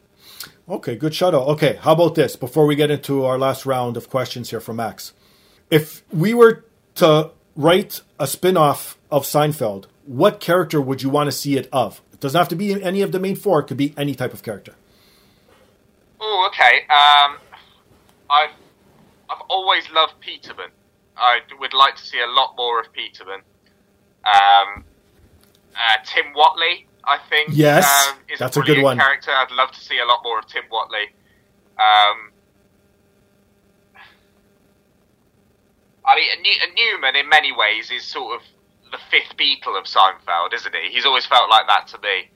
Okay, 0.68 0.96
good 0.96 1.14
shout 1.14 1.36
out. 1.36 1.48
Okay, 1.48 1.76
how 1.82 1.92
about 1.94 2.16
this 2.16 2.36
before 2.36 2.66
we 2.66 2.76
get 2.76 2.90
into 2.90 3.24
our 3.24 3.38
last 3.38 3.66
round 3.68 3.98
of 3.98 4.10
questions 4.10 4.50
here 4.50 4.60
from 4.62 4.78
Max? 4.78 5.14
If 5.74 6.04
we 6.14 6.36
were 6.36 6.66
to 6.96 7.32
write 7.56 8.02
a 8.20 8.28
spin 8.28 8.58
off 8.58 8.96
of 9.10 9.24
Seinfeld, 9.24 9.86
what 10.06 10.40
character 10.40 10.80
would 10.80 11.02
you 11.02 11.10
want 11.10 11.28
to 11.30 11.32
see 11.32 11.58
it 11.58 11.68
of? 11.74 12.00
It 12.14 12.20
doesn't 12.20 12.38
have 12.38 12.50
to 12.50 12.56
be 12.56 12.82
any 12.84 13.02
of 13.02 13.12
the 13.12 13.20
main 13.20 13.36
four, 13.36 13.62
it 13.62 13.64
could 13.64 13.78
be 13.78 13.92
any 13.98 14.14
type 14.14 14.34
of 14.34 14.44
character. 14.44 14.76
Oh, 16.22 16.48
okay. 16.50 16.82
Um, 16.90 17.38
I've 18.30 18.52
I've 19.30 19.42
always 19.50 19.90
loved 19.90 20.14
Peterman. 20.20 20.70
I 21.18 21.40
would 21.60 21.74
like 21.74 21.96
to 21.96 22.04
see 22.04 22.20
a 22.20 22.28
lot 22.28 22.54
more 22.56 22.80
of 22.80 22.94
Peterman. 22.94 23.42
Um, 24.26 24.84
uh, 25.76 25.98
Tim 26.06 26.34
Whatley, 26.36 26.86
I 27.04 27.18
think. 27.30 27.50
Yes, 27.52 28.10
um, 28.10 28.20
is 28.32 28.38
that's 28.38 28.58
a, 28.58 28.62
a 28.62 28.64
good 28.64 28.84
one. 28.84 29.00
Character. 29.00 29.32
I'd 29.32 29.52
love 29.52 29.72
to 29.72 29.80
see 29.80 29.98
a 29.98 30.06
lot 30.06 30.22
more 30.24 30.38
of 30.38 30.46
Tim 30.46 30.64
Whatley. 30.72 31.10
Um, 31.80 32.33
I 36.06 36.16
mean, 36.16 36.42
New- 36.42 36.74
Newman 36.92 37.16
in 37.16 37.30
many 37.30 37.52
ways 37.52 37.90
is 37.92 38.04
sort 38.04 38.36
of 38.40 38.42
the 38.92 38.98
fifth 39.10 39.36
Beatle 39.38 39.78
of 39.78 39.86
Seinfeld, 39.86 40.54
isn't 40.54 40.76
he? 40.76 40.92
He's 40.92 41.06
always 41.06 41.26
felt 41.26 41.50
like 41.50 41.68
that 41.68 41.88
to 41.88 41.98
me. 42.00 42.30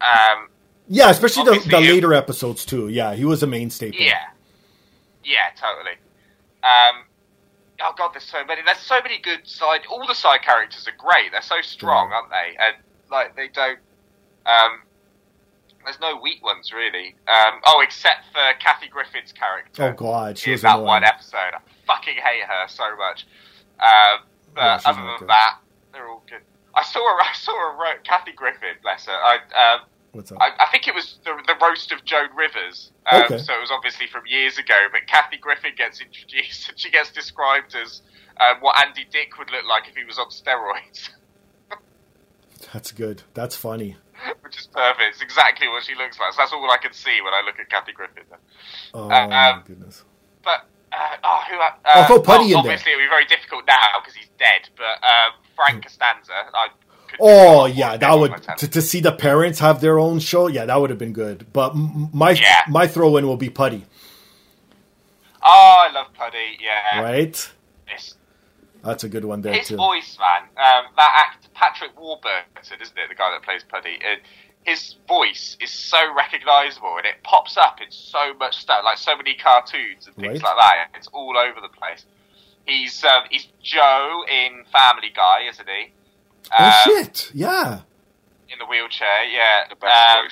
Um, 0.00 0.48
Yeah, 0.88 1.10
especially 1.10 1.44
the, 1.58 1.68
the 1.68 1.80
you- 1.80 1.94
later 1.94 2.12
episodes 2.14 2.64
too. 2.64 2.88
Yeah, 2.88 3.14
he 3.14 3.24
was 3.24 3.42
a 3.42 3.46
main 3.46 3.70
staple. 3.70 4.00
Yeah, 4.00 4.24
yeah, 5.24 5.50
totally. 5.60 5.96
Um, 6.62 7.04
oh 7.80 7.92
god, 7.96 8.10
there's 8.14 8.24
so 8.24 8.44
many. 8.44 8.62
There's 8.64 8.78
so 8.78 9.00
many 9.02 9.18
good 9.18 9.46
side. 9.46 9.80
All 9.90 10.06
the 10.06 10.14
side 10.14 10.42
characters 10.42 10.86
are 10.88 10.96
great. 10.96 11.32
They're 11.32 11.42
so 11.42 11.60
strong, 11.62 12.12
aren't 12.12 12.30
they? 12.30 12.56
And 12.58 12.76
like 13.10 13.34
they 13.36 13.48
don't. 13.48 13.78
Um, 14.46 14.82
there's 15.84 16.00
no 16.00 16.18
weak 16.20 16.42
ones 16.44 16.72
really. 16.72 17.14
Um, 17.28 17.60
oh, 17.66 17.80
except 17.82 18.24
for 18.32 18.40
Kathy 18.60 18.88
Griffin's 18.88 19.32
character. 19.32 19.82
Oh 19.84 19.92
god, 19.92 20.38
she 20.38 20.50
in 20.50 20.54
was 20.54 20.62
that 20.62 20.74
annoying. 20.74 20.86
one 20.86 21.04
episode. 21.04 21.36
I 21.54 21.58
fucking 21.86 22.14
hate 22.14 22.44
her 22.44 22.68
so 22.68 22.84
much. 22.96 23.26
Um, 23.80 24.24
but 24.54 24.60
Yeah, 24.60 24.80
other 24.84 25.02
than 25.02 25.18
good. 25.18 25.28
that, 25.28 25.58
they're 25.92 26.08
all 26.08 26.22
good. 26.28 26.42
I 26.74 26.82
saw 26.84 27.00
her. 27.00 27.20
I 27.22 27.32
saw 27.34 27.52
her. 27.52 27.76
ro- 27.78 28.00
Kathy 28.04 28.32
Griffin, 28.32 28.76
bless 28.82 29.06
her. 29.06 29.12
I, 29.12 29.36
um, 29.74 29.80
What's 30.12 30.30
up? 30.30 30.38
I, 30.40 30.50
I 30.60 30.66
think 30.70 30.86
it 30.88 30.94
was 30.94 31.18
the, 31.24 31.32
the 31.46 31.54
roast 31.60 31.90
of 31.90 32.04
Joan 32.04 32.28
Rivers. 32.36 32.92
Um, 33.10 33.22
Okay. 33.24 33.38
So 33.38 33.54
it 33.54 33.60
was 33.60 33.70
obviously 33.70 34.06
from 34.06 34.22
years 34.26 34.58
ago. 34.58 34.74
But 34.92 35.06
Kathy 35.06 35.38
Griffin 35.38 35.72
gets 35.76 36.00
introduced, 36.00 36.68
and 36.68 36.78
she 36.78 36.90
gets 36.90 37.10
described 37.10 37.74
as 37.74 38.02
um, 38.40 38.56
what 38.60 38.78
Andy 38.86 39.06
Dick 39.10 39.38
would 39.38 39.50
look 39.50 39.64
like 39.68 39.88
if 39.88 39.96
he 39.96 40.04
was 40.04 40.18
on 40.18 40.28
steroids, 40.28 41.08
That's 42.72 42.92
good. 42.92 43.22
That's 43.34 43.56
funny. 43.56 43.96
which 44.42 44.58
is 44.58 44.66
perfect. 44.66 45.02
It's 45.14 45.22
exactly 45.22 45.68
what 45.68 45.84
she 45.84 45.94
looks 45.94 46.18
like. 46.18 46.32
So 46.32 46.38
that's 46.38 46.52
all 46.52 46.70
I 46.70 46.78
can 46.78 46.92
see 46.92 47.20
when 47.22 47.34
I 47.34 47.42
look 47.44 47.58
at 47.58 47.68
Kathy 47.68 47.92
Griffin. 47.92 48.24
Oh 48.94 49.04
Uh, 49.10 49.26
my 49.28 49.50
um, 49.50 49.62
goodness. 49.66 50.04
But 50.42 50.66
uh, 50.92 50.96
oh, 51.24 51.40
who? 51.50 51.56
Uh, 51.58 51.70
I 51.86 52.04
thought 52.06 52.24
Puddy 52.24 52.44
in 52.44 52.50
there. 52.50 52.58
Obviously, 52.58 52.92
it 52.92 52.96
would 52.96 53.02
be 53.04 53.08
very 53.08 53.24
difficult 53.26 53.64
now 53.66 54.00
because 54.00 54.14
he's 54.14 54.28
dead. 54.38 54.68
But 54.76 55.04
um, 55.06 55.32
Frank 55.56 55.82
Costanza, 55.84 56.32
I. 56.32 56.68
Could 57.08 57.18
do 57.18 57.24
a 57.24 57.28
Oh 57.28 57.66
yeah, 57.66 57.96
that 57.98 58.14
would 58.18 58.30
my 58.30 58.38
to, 58.38 58.68
to 58.68 58.80
see 58.82 59.00
the 59.00 59.12
parents 59.12 59.58
have 59.58 59.80
their 59.82 59.98
own 59.98 60.18
show. 60.18 60.46
Yeah, 60.46 60.64
that 60.66 60.80
would 60.80 60.88
have 60.90 60.98
been 60.98 61.12
good. 61.12 61.46
But 61.52 61.74
my 61.74 62.30
Yeah. 62.30 62.62
my 62.68 62.86
throw 62.86 63.16
in 63.18 63.26
will 63.26 63.36
be 63.36 63.50
Puddy, 63.50 63.84
Oh, 65.42 65.86
I 65.88 65.92
love 65.92 66.06
Puddy. 66.14 66.58
Yeah, 66.60 67.00
right? 67.02 67.50
It's- 67.86 68.14
That's 68.84 69.04
a 69.04 69.08
good 69.08 69.24
one 69.24 69.42
there 69.42 69.54
his 69.54 69.68
too. 69.68 69.76
voice, 69.76 70.18
man. 70.18 70.42
Um, 70.56 70.84
that 70.96 71.26
actor, 71.34 71.48
Patrick 71.54 71.98
Warburton, 71.98 72.44
isn't 72.62 72.98
it? 72.98 73.08
The 73.08 73.14
guy 73.14 73.30
that 73.32 73.42
plays 73.42 73.62
Puddy. 73.68 73.98
Uh, 74.02 74.16
his 74.64 74.96
voice 75.08 75.56
is 75.60 75.70
so 75.70 75.98
recognisable, 76.14 76.96
and 76.96 77.06
it 77.06 77.14
pops 77.24 77.56
up 77.56 77.80
in 77.80 77.90
so 77.90 78.34
much 78.34 78.56
stuff, 78.58 78.82
like 78.84 78.98
so 78.98 79.16
many 79.16 79.34
cartoons 79.34 80.06
and 80.06 80.14
things 80.16 80.40
Right. 80.40 80.42
like 80.42 80.56
that. 80.56 80.88
It's 80.96 81.08
all 81.08 81.36
over 81.36 81.60
the 81.60 81.68
place. 81.68 82.04
He's 82.66 83.02
um, 83.04 83.24
he's 83.30 83.48
Joe 83.62 84.22
in 84.30 84.64
Family 84.72 85.10
Guy, 85.14 85.48
isn't 85.50 85.68
he? 85.68 85.92
Oh 86.58 86.64
Um, 86.64 86.72
shit! 86.84 87.30
Yeah. 87.34 87.80
In 88.48 88.58
the 88.58 88.66
wheelchair, 88.66 89.24
yeah. 89.32 89.64
The 89.68 89.76
best 89.76 90.16
Um, 90.18 90.26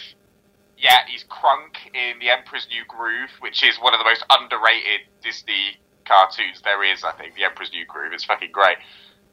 yeah, 0.78 1.00
he's 1.08 1.24
Kronk 1.24 1.76
in 1.92 2.18
The 2.20 2.30
Emperor's 2.30 2.66
New 2.70 2.84
Groove, 2.86 3.30
which 3.40 3.62
is 3.64 3.78
one 3.80 3.94
of 3.94 3.98
the 3.98 4.04
most 4.04 4.24
underrated 4.30 5.00
Disney 5.22 5.78
cartoons 6.06 6.60
there 6.62 6.82
is. 6.82 7.04
I 7.04 7.12
think 7.12 7.34
The 7.34 7.44
Emperor's 7.44 7.70
New 7.72 7.84
Groove. 7.86 8.12
It's 8.12 8.24
fucking 8.24 8.50
great. 8.52 8.78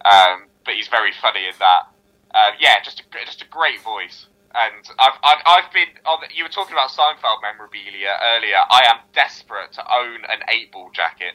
Um, 0.06 0.48
but 0.66 0.76
he's 0.76 0.88
very 0.88 1.12
funny 1.22 1.46
in 1.46 1.54
that. 1.60 1.84
Uh, 2.34 2.52
yeah, 2.60 2.82
just 2.84 3.00
a, 3.00 3.04
just 3.26 3.42
a 3.42 3.48
great 3.48 3.82
voice. 3.82 4.28
And 4.54 4.86
I've, 5.00 5.20
I've, 5.24 5.42
I've 5.46 5.74
been 5.74 5.88
on. 6.06 6.20
The, 6.22 6.36
you 6.36 6.44
were 6.44 6.50
talking 6.50 6.74
about 6.74 6.90
Seinfeld 6.90 7.42
memorabilia 7.42 8.18
earlier. 8.36 8.58
I 8.70 8.82
am 8.90 9.00
desperate 9.14 9.74
to 9.74 9.82
own 9.82 10.24
an 10.30 10.40
eight 10.50 10.72
ball 10.72 10.90
jacket. 10.94 11.34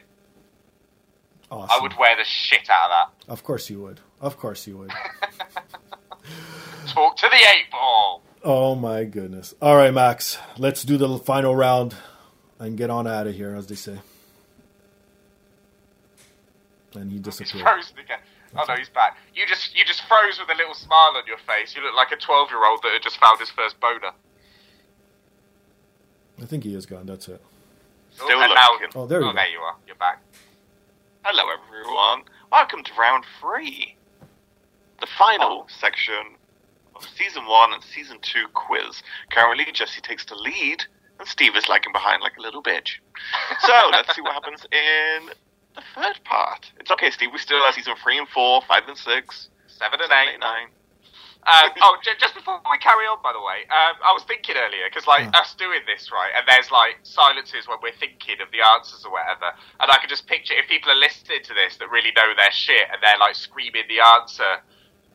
Awesome. 1.49 1.69
I 1.71 1.81
would 1.81 1.93
wear 1.97 2.15
the 2.17 2.23
shit 2.23 2.69
out 2.69 2.89
of 2.89 3.09
that. 3.27 3.31
Of 3.31 3.43
course 3.43 3.69
you 3.69 3.81
would. 3.81 3.99
Of 4.19 4.37
course 4.37 4.65
you 4.65 4.77
would. 4.77 4.89
Talk 6.87 7.17
to 7.17 7.27
the 7.29 7.35
eight 7.35 7.71
ball. 7.71 8.23
Oh 8.43 8.75
my 8.75 9.03
goodness. 9.03 9.53
All 9.61 9.75
right, 9.75 9.93
Max. 9.93 10.37
Let's 10.57 10.83
do 10.83 10.97
the 10.97 11.17
final 11.19 11.55
round 11.55 11.95
and 12.59 12.77
get 12.77 12.89
on 12.89 13.07
out 13.07 13.27
of 13.27 13.35
here, 13.35 13.55
as 13.55 13.67
they 13.67 13.75
say. 13.75 13.99
And 16.95 17.11
he 17.11 17.17
He's 17.17 17.51
frozen 17.51 17.97
again. 17.99 18.19
Oh 18.55 18.65
no, 18.67 18.75
he's 18.75 18.89
back. 18.89 19.17
You 19.33 19.47
just 19.47 19.75
you 19.75 19.83
just 19.85 20.03
froze 20.07 20.39
with 20.39 20.49
a 20.49 20.57
little 20.57 20.75
smile 20.75 21.13
on 21.15 21.23
your 21.25 21.37
face. 21.39 21.75
You 21.75 21.81
look 21.83 21.95
like 21.95 22.11
a 22.11 22.17
twelve 22.17 22.49
year 22.49 22.65
old 22.65 22.81
that 22.83 22.91
had 22.93 23.01
just 23.01 23.17
found 23.17 23.39
his 23.39 23.49
first 23.49 23.79
boner. 23.79 24.11
I 26.41 26.45
think 26.45 26.63
he 26.63 26.75
is 26.75 26.85
gone. 26.85 27.05
That's 27.05 27.27
it. 27.27 27.41
Oh, 28.21 28.25
Still 28.25 28.41
and 28.41 28.53
now, 28.53 28.71
looking. 28.73 28.87
Oh, 28.95 29.07
there 29.07 29.21
you 29.21 29.27
oh, 29.27 29.31
go. 29.31 29.35
there 29.35 29.49
you 29.49 29.59
are. 29.59 29.75
You're 29.87 29.95
back. 29.95 30.21
Hello, 31.23 31.43
everyone. 31.51 32.23
Welcome 32.51 32.83
to 32.83 32.91
round 32.99 33.23
three, 33.39 33.95
the 34.99 35.07
final 35.17 35.67
section 35.79 36.35
of 36.95 37.03
season 37.17 37.47
one 37.47 37.73
and 37.73 37.83
season 37.83 38.19
two 38.21 38.45
quiz. 38.53 39.01
Currently, 39.31 39.65
Jesse 39.73 40.01
takes 40.01 40.25
the 40.25 40.35
lead, 40.35 40.83
and 41.19 41.27
Steve 41.27 41.55
is 41.55 41.67
lagging 41.69 41.91
behind 41.91 42.21
like 42.21 42.37
a 42.37 42.41
little 42.41 42.61
bitch. 42.61 42.99
So 43.61 43.89
let's 43.91 44.15
see 44.15 44.21
what 44.21 44.33
happens 44.33 44.65
in 44.71 45.29
the 45.75 45.83
third 45.95 46.19
part. 46.23 46.71
It's 46.79 46.91
okay, 46.91 47.09
Steve. 47.11 47.29
We 47.33 47.39
still 47.39 47.63
have 47.65 47.73
season 47.73 47.95
three 48.03 48.17
and 48.17 48.27
four, 48.29 48.61
five 48.67 48.83
and 48.87 48.97
six, 48.97 49.49
Seven 49.67 49.99
and 50.01 50.09
seven, 50.09 50.27
eight. 50.27 50.33
eight, 50.35 50.39
nine. 50.39 50.67
Um, 51.43 51.71
oh, 51.81 51.97
j- 52.03 52.15
just 52.19 52.35
before 52.35 52.61
we 52.71 52.77
carry 52.79 53.03
on, 53.05 53.17
by 53.23 53.33
the 53.33 53.41
way, 53.41 53.67
um, 53.73 53.95
I 54.05 54.13
was 54.13 54.23
thinking 54.23 54.55
earlier 54.55 54.87
because 54.87 55.07
like 55.07 55.27
Yeah. 55.33 55.41
us 55.41 55.55
doing 55.55 55.81
this 55.87 56.11
right, 56.11 56.31
and 56.37 56.45
there's 56.47 56.71
like 56.71 56.99
silences 57.03 57.67
when 57.67 57.77
we're 57.83 57.97
thinking 57.99 58.39
of 58.41 58.47
the 58.51 58.61
answers 58.63 59.03
or 59.05 59.11
whatever, 59.11 59.51
and 59.81 59.91
I 59.91 59.97
could 59.99 60.09
just 60.09 60.27
picture 60.27 60.53
if 60.55 60.67
people 60.69 60.91
are 60.91 61.01
listening 61.01 61.43
to 61.43 61.53
this 61.53 61.77
that 61.77 61.89
really 61.89 62.11
know 62.15 62.31
their 62.37 62.51
shit 62.51 62.87
and 62.91 63.01
they're 63.01 63.19
like 63.19 63.35
screaming 63.35 63.83
the 63.89 63.99
answer, 63.99 64.61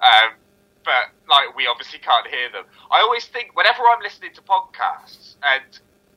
um, 0.02 0.36
but 0.84 1.14
like 1.28 1.54
we 1.56 1.66
obviously 1.66 1.98
can't 1.98 2.26
hear 2.26 2.50
them. 2.52 2.64
I 2.90 3.00
always 3.00 3.24
think 3.26 3.56
whenever 3.56 3.82
I'm 3.88 4.02
listening 4.02 4.34
to 4.34 4.42
podcasts 4.42 5.36
and 5.42 5.64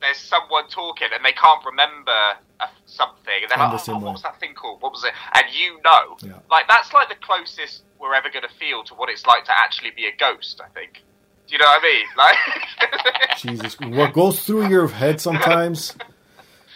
there's 0.00 0.18
someone 0.18 0.68
talking 0.68 1.08
and 1.14 1.24
they 1.24 1.32
can't 1.32 1.64
remember 1.64 2.36
Uh, 2.62 2.66
something, 2.86 3.34
and 3.42 3.50
they're 3.50 3.58
I'm 3.58 3.72
like, 3.72 3.88
oh, 3.88 3.98
what 3.98 4.12
was 4.12 4.22
that 4.22 4.38
thing 4.38 4.54
called? 4.54 4.80
What 4.82 4.92
was 4.92 5.02
it? 5.04 5.12
And 5.34 5.44
you 5.52 5.80
know, 5.84 6.16
Yeah. 6.22 6.38
like 6.50 6.68
that's 6.68 6.92
like 6.92 7.08
the 7.08 7.16
closest 7.16 7.82
we're 7.98 8.14
ever 8.14 8.30
going 8.30 8.44
to 8.46 8.54
feel 8.54 8.84
to 8.84 8.94
what 8.94 9.08
it's 9.08 9.26
like 9.26 9.44
to 9.46 9.52
actually 9.56 9.90
be 9.90 10.06
a 10.06 10.14
ghost. 10.16 10.60
I 10.64 10.68
think. 10.78 11.02
Do 11.48 11.54
you 11.54 11.58
know 11.58 11.66
what 11.66 11.82
I 11.82 11.84
mean? 11.84 12.06
Like, 12.16 13.38
Jesus. 13.38 13.80
What 13.80 14.12
goes 14.12 14.44
through 14.44 14.68
your 14.68 14.86
head 14.88 15.20
sometimes? 15.20 15.96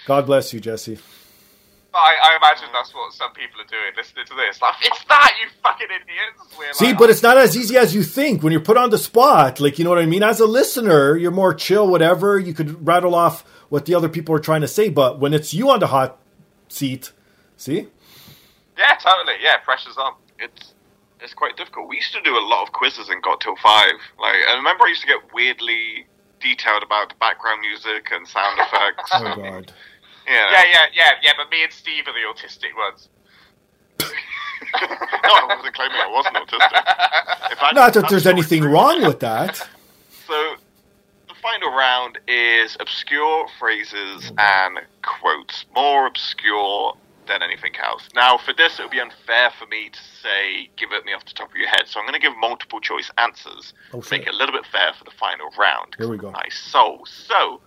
God 0.07 0.27
bless 0.27 0.53
you, 0.53 0.61
Jesse. 0.61 0.99
I, 1.95 2.15
I 2.23 2.37
imagine 2.37 2.69
that's 2.75 2.93
what 2.95 3.13
some 3.15 3.33
people 3.33 3.59
are 3.61 3.65
doing, 3.65 3.93
listening 3.97 4.27
to 4.27 4.35
this. 4.35 4.61
Like, 4.61 4.75
it's 4.83 5.03
that 5.05 5.33
you 5.41 5.49
fucking 5.63 5.87
idiots. 5.87 6.59
We're 6.59 6.73
See, 6.75 6.87
like, 6.89 6.99
but 6.99 7.09
it's 7.11 7.23
not 7.23 7.39
as 7.39 7.57
easy 7.57 7.77
as 7.79 7.95
you 7.95 8.03
think 8.03 8.43
when 8.43 8.53
you're 8.53 8.61
put 8.61 8.77
on 8.77 8.91
the 8.91 8.99
spot. 8.99 9.61
Like, 9.61 9.79
you 9.79 9.85
know 9.85 9.91
what 9.91 9.99
I 10.01 10.05
mean? 10.07 10.23
As 10.23 10.39
a 10.41 10.47
listener, 10.47 11.17
you're 11.17 11.31
more 11.31 11.55
chill, 11.55 11.89
whatever. 11.89 12.39
You 12.39 12.53
could 12.53 12.87
rattle 12.87 13.15
off 13.15 13.45
what 13.69 13.87
the 13.87 13.95
other 13.95 14.09
people 14.09 14.35
are 14.35 14.39
trying 14.41 14.61
to 14.63 14.69
say. 14.69 14.89
But 14.89 15.19
when 15.19 15.35
it's 15.35 15.53
you 15.55 15.71
on 15.71 15.81
the 15.81 15.89
hot 15.89 16.19
seat, 16.69 17.13
see? 17.57 17.89
yeah, 18.79 18.95
totally. 19.03 19.35
Yeah, 19.43 19.57
pressure's 19.59 19.97
on. 19.97 20.15
It's 20.39 20.75
it's 21.21 21.35
quite 21.35 21.57
difficult. 21.57 21.89
We 21.89 21.97
used 21.97 22.13
to 22.15 22.21
do 22.23 22.37
a 22.37 22.45
lot 22.45 22.63
of 22.67 22.73
quizzes 22.73 23.09
and 23.09 23.23
got 23.23 23.41
till 23.41 23.57
five. 23.57 23.93
Like 24.21 24.35
I 24.51 24.55
remember, 24.57 24.85
I 24.85 24.89
used 24.89 25.01
to 25.03 25.07
get 25.07 25.21
weirdly 25.35 26.07
detailed 26.41 26.83
about 26.83 27.09
the 27.09 27.15
background 27.17 27.61
music 27.63 28.09
and 28.13 28.27
sound 28.29 28.59
effects. 28.61 29.11
Oh, 29.15 29.25
and- 29.27 29.43
God. 29.67 29.73
yeah. 30.27 30.51
Yeah, 30.51 30.63
yeah, 30.73 30.81
yeah, 30.95 31.11
yeah. 31.23 31.33
But 31.37 31.51
me 31.51 31.63
and 31.63 31.73
Steve 31.73 32.05
are 32.07 32.13
the 32.13 32.27
autistic 32.33 32.77
ones. 32.77 33.09
no, 34.03 34.09
I 35.33 35.55
wasn't 35.57 35.75
claiming 35.75 35.97
I 35.97 36.11
wasn't 36.11 36.37
autistic. 36.37 37.51
In 37.51 37.57
fact, 37.57 37.75
Not 37.75 37.95
that 37.95 38.09
there's 38.11 38.27
anything 38.27 38.65
wrong 38.65 39.03
with 39.03 39.21
that. 39.21 39.57
So, 40.27 40.35
the 40.35 40.59
final 41.47 41.77
round 41.77 42.19
is 42.27 42.77
obscure 42.81 43.47
phrases 43.59 44.33
and 44.39 44.81
quotes. 45.03 45.65
More 45.75 46.07
obscure 46.07 46.97
than 47.29 47.43
anything 47.43 47.73
else. 47.85 48.09
Now, 48.15 48.37
for 48.39 48.53
this, 48.53 48.79
it 48.79 48.83
would 48.83 48.91
be 48.91 49.01
unfair 49.01 49.51
for 49.59 49.67
me 49.67 49.91
to 49.91 49.99
say, 50.23 50.69
give 50.77 50.91
it 50.93 51.05
me 51.05 51.13
off 51.13 51.25
the 51.25 51.33
top 51.33 51.51
of 51.51 51.57
your 51.57 51.69
head. 51.69 51.83
So, 51.87 52.01
I'm 52.01 52.07
going 52.07 52.21
to 52.21 52.25
give 52.27 52.37
multiple 52.39 52.81
choice 52.81 53.11
answers 53.19 53.75
Oh, 53.93 54.01
to 54.01 54.11
make 54.11 54.27
it 54.27 54.35
a 54.35 54.37
little 54.37 54.53
bit 54.55 54.67
fair 54.67 54.93
for 54.99 55.05
the 55.05 55.11
final 55.13 55.47
round. 55.59 55.95
Here 55.99 56.09
we 56.09 56.17
go. 56.19 56.31
Nice. 56.31 56.59
So, 56.71 57.03
so, 57.05 57.61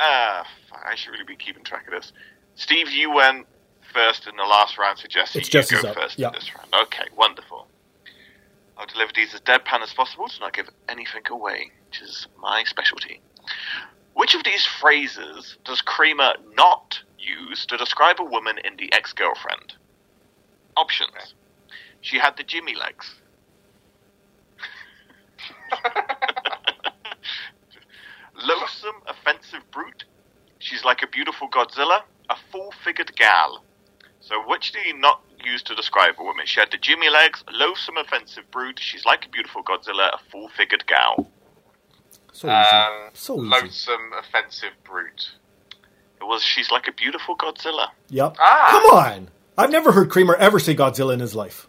uh, 0.00 0.42
I 0.72 0.94
should 0.96 1.10
really 1.12 1.24
be 1.24 1.36
keeping 1.36 1.64
track 1.64 1.86
of 1.86 1.92
this. 1.92 2.12
Steve, 2.56 2.90
you 2.90 3.12
went 3.12 3.46
first 3.92 4.26
in 4.26 4.36
the 4.36 4.42
last 4.44 4.76
round, 4.78 4.98
so 4.98 5.06
Jesse, 5.08 5.38
It's 5.38 5.48
you 5.48 5.52
Jesse's 5.60 5.82
go 5.82 5.88
up, 5.88 5.96
first 5.96 6.18
yeah. 6.18 6.28
in 6.28 6.34
this 6.34 6.50
round. 6.54 6.68
Okay, 6.86 7.04
wonderful. 7.16 7.66
I'll 8.76 8.86
deliver 8.86 9.12
these 9.14 9.32
as 9.34 9.40
deadpan 9.40 9.82
as 9.82 9.92
possible 9.92 10.28
to 10.28 10.40
not 10.40 10.52
give 10.52 10.68
anything 10.88 11.22
away, 11.30 11.70
which 11.94 12.08
is 12.08 12.26
my 12.40 12.64
specialty. 12.64 13.20
Which 14.14 14.34
of 14.34 14.42
these 14.42 14.66
phrases 14.66 15.56
does 15.64 15.80
Kramer 15.80 16.34
not 16.56 17.00
use 17.18 17.66
to 17.66 17.76
describe 17.76 18.20
a 18.20 18.24
woman 18.24 18.58
in 18.64 18.76
The 18.76 18.92
Ex 18.92 19.12
Girlfriend? 19.12 19.74
Options. 20.76 21.34
She 22.00 22.18
had 22.18 22.36
the 22.36 22.42
Jimmy 22.42 22.74
legs. 22.74 23.14
Loathsome, 28.44 29.02
offensive 29.06 29.62
brute. 29.70 30.04
She's 30.58 30.84
like 30.84 31.02
a 31.02 31.06
beautiful 31.06 31.48
Godzilla. 31.48 32.00
A 32.30 32.36
full 32.50 32.72
figured 32.84 33.14
gal. 33.16 33.62
So, 34.20 34.42
which 34.48 34.72
do 34.72 34.80
you 34.80 34.98
not 34.98 35.22
use 35.44 35.62
to 35.64 35.74
describe 35.74 36.14
a 36.18 36.24
woman? 36.24 36.46
She 36.46 36.58
had 36.58 36.72
the 36.72 36.78
Jimmy 36.78 37.10
legs, 37.10 37.44
loathsome, 37.52 37.98
offensive 37.98 38.50
brute. 38.50 38.80
She's 38.80 39.04
like 39.04 39.26
a 39.26 39.28
beautiful 39.28 39.62
Godzilla, 39.62 40.14
a 40.14 40.18
full 40.30 40.48
figured 40.56 40.86
gal. 40.86 41.30
So 42.34 42.48
easy. 42.48 42.56
Um, 42.56 43.10
so 43.14 43.36
easy. 43.40 43.46
loathsome, 43.48 44.10
offensive 44.18 44.70
brute. 44.84 45.30
It 46.20 46.24
was 46.24 46.42
she's 46.42 46.70
like 46.70 46.88
a 46.88 46.92
beautiful 46.92 47.36
Godzilla. 47.36 47.88
Yep. 48.10 48.36
Ah. 48.40 48.68
Come 48.70 48.98
on. 48.98 49.28
I've 49.56 49.70
never 49.70 49.92
heard 49.92 50.10
Kramer 50.10 50.34
ever 50.34 50.58
say 50.58 50.74
Godzilla 50.74 51.14
in 51.14 51.20
his 51.20 51.34
life. 51.34 51.68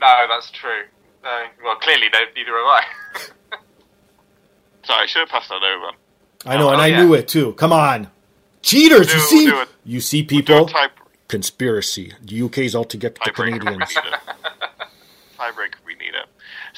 No, 0.00 0.26
that's 0.28 0.50
true. 0.50 0.82
No, 1.24 1.44
well, 1.64 1.76
clearly, 1.76 2.06
no, 2.12 2.18
neither 2.36 2.50
have 2.52 2.66
I. 2.66 2.82
Sorry, 4.84 5.02
I 5.02 5.06
should 5.06 5.20
have 5.20 5.28
passed 5.28 5.48
that 5.48 5.62
over. 5.62 5.96
I 6.46 6.56
know, 6.56 6.68
Oh, 6.68 6.72
and 6.72 6.80
oh, 6.80 6.84
I 6.84 6.86
yeah. 6.88 7.02
knew 7.04 7.14
it 7.14 7.28
too. 7.28 7.52
Come 7.54 7.72
on. 7.72 8.08
Cheaters, 8.62 9.06
Do 9.08 9.14
you 9.14 9.20
see? 9.20 9.46
we'll. 9.52 9.66
You 9.84 10.00
see 10.00 10.22
people? 10.22 10.66
type 10.66 10.92
Conspiracy. 11.28 12.12
The 12.22 12.42
UK's 12.42 12.74
out 12.74 12.90
to 12.90 12.96
get 12.96 13.14
the 13.14 13.20
tiebreaker. 13.30 13.60
Canadians. 13.60 13.94
We 13.96 14.02
need 14.02 14.14
it. 14.14 14.20
Tiebreaker. 15.38 15.74
We 15.86 15.94
need 15.94 16.14
it. 16.14 16.26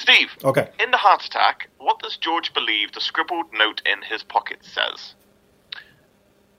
Steve. 0.02 0.30
Okay. 0.44 0.68
In 0.80 0.90
the 0.90 0.96
heart 0.96 1.24
attack, 1.24 1.68
what 1.78 2.00
does 2.00 2.16
George 2.16 2.52
believe 2.54 2.90
the 2.90 3.00
scribbled 3.00 3.46
note 3.54 3.80
in 3.86 4.02
his 4.02 4.24
pocket 4.24 4.58
says? 4.62 5.14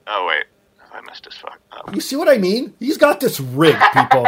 Oh 0.06 0.26
wait, 0.26 0.44
I 0.92 1.02
messed 1.02 1.24
this 1.24 1.36
fuck 1.36 1.60
up. 1.70 1.94
You 1.94 2.00
see 2.00 2.16
what 2.16 2.28
I 2.28 2.38
mean? 2.38 2.72
He's 2.80 2.96
got 2.96 3.20
this 3.20 3.38
rigged, 3.40 3.82
people. 3.92 4.26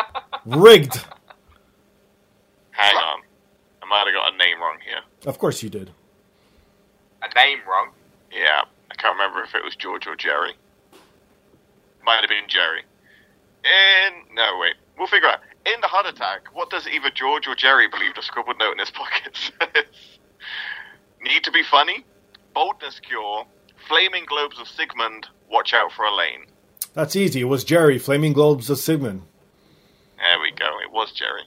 rigged. 0.46 0.96
Hang 2.72 2.94
on, 2.94 3.22
I 3.82 3.86
might 3.88 4.04
have 4.06 4.14
got 4.14 4.34
a 4.34 4.36
name 4.36 4.60
wrong 4.60 4.76
here. 4.84 5.00
Of 5.26 5.38
course 5.38 5.62
you 5.62 5.70
did. 5.70 5.90
A 7.22 7.34
name 7.34 7.60
wrong. 7.66 7.88
Yeah, 8.30 8.62
I 8.90 8.94
can't 8.96 9.16
remember 9.16 9.42
if 9.42 9.54
it 9.54 9.64
was 9.64 9.76
George 9.76 10.06
or 10.06 10.14
Jerry. 10.14 10.52
Might 12.04 12.20
have 12.20 12.28
been 12.28 12.48
Jerry. 12.48 12.82
And 13.64 14.14
no 14.34 14.58
wait, 14.60 14.74
we'll 14.98 15.08
figure 15.08 15.28
out. 15.28 15.40
In 15.74 15.80
the 15.80 15.88
heart 15.88 16.06
attack, 16.06 16.48
what 16.54 16.70
does 16.70 16.86
either 16.86 17.10
George 17.10 17.46
or 17.46 17.54
Jerry 17.54 17.88
believe 17.88 18.14
the 18.14 18.22
scribbled 18.22 18.58
note 18.58 18.72
in 18.72 18.78
his 18.78 18.90
pocket 19.02 19.36
says? 19.36 19.84
Need 21.20 21.44
to 21.44 21.50
be 21.50 21.62
funny, 21.62 22.04
boldness 22.54 23.00
cure, 23.00 23.44
flaming 23.88 24.24
globes 24.24 24.58
of 24.58 24.68
Sigmund. 24.68 25.26
Watch 25.50 25.74
out 25.74 25.92
for 25.92 26.04
Elaine. 26.04 26.46
That's 26.94 27.16
easy. 27.16 27.40
It 27.40 27.44
was 27.44 27.64
Jerry, 27.64 27.98
Flaming 27.98 28.32
Globes 28.32 28.70
of 28.70 28.78
Sigmund. 28.78 29.22
There 30.16 30.40
we 30.40 30.50
go. 30.50 30.66
It 30.82 30.90
was 30.90 31.12
Jerry. 31.12 31.42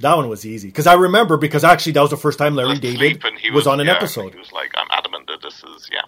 That 0.00 0.16
one 0.16 0.28
was 0.28 0.46
easy. 0.46 0.68
Because 0.68 0.86
I 0.86 0.94
remember, 0.94 1.36
because 1.36 1.64
actually 1.64 1.92
that 1.92 2.02
was 2.02 2.10
the 2.10 2.16
first 2.16 2.38
time 2.38 2.54
Larry 2.54 2.70
was 2.70 2.80
David 2.80 3.22
he 3.40 3.50
was, 3.50 3.66
on 3.66 3.80
an 3.80 3.86
yeah, 3.86 3.94
episode. 3.94 4.32
He 4.32 4.38
was 4.38 4.52
like, 4.52 4.72
I'm 4.76 4.86
adamant 4.90 5.28
that 5.28 5.42
this 5.42 5.62
is, 5.64 5.90
yeah. 5.92 6.02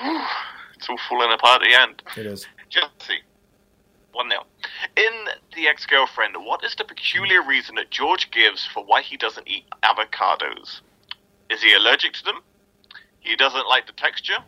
it's 0.76 0.88
all 0.88 0.98
falling 1.08 1.32
apart 1.32 1.62
at 1.62 1.68
the 1.68 1.80
end. 1.80 2.02
It 2.16 2.26
is. 2.26 2.46
Jesse, 2.70 3.20
1 4.12 4.28
0. 4.30 4.42
In 4.96 5.12
The 5.56 5.68
Ex 5.68 5.86
Girlfriend, 5.86 6.36
what 6.38 6.62
is 6.64 6.74
the 6.74 6.84
peculiar 6.84 7.42
reason 7.42 7.74
that 7.76 7.90
George 7.90 8.30
gives 8.30 8.66
for 8.66 8.84
why 8.84 9.02
he 9.02 9.16
doesn't 9.16 9.48
eat 9.48 9.64
avocados? 9.82 10.80
Is 11.50 11.62
he 11.62 11.72
allergic 11.74 12.12
to 12.14 12.24
them? 12.24 12.40
He 13.20 13.36
doesn't 13.36 13.66
like 13.68 13.86
the 13.86 13.92
texture. 13.92 14.38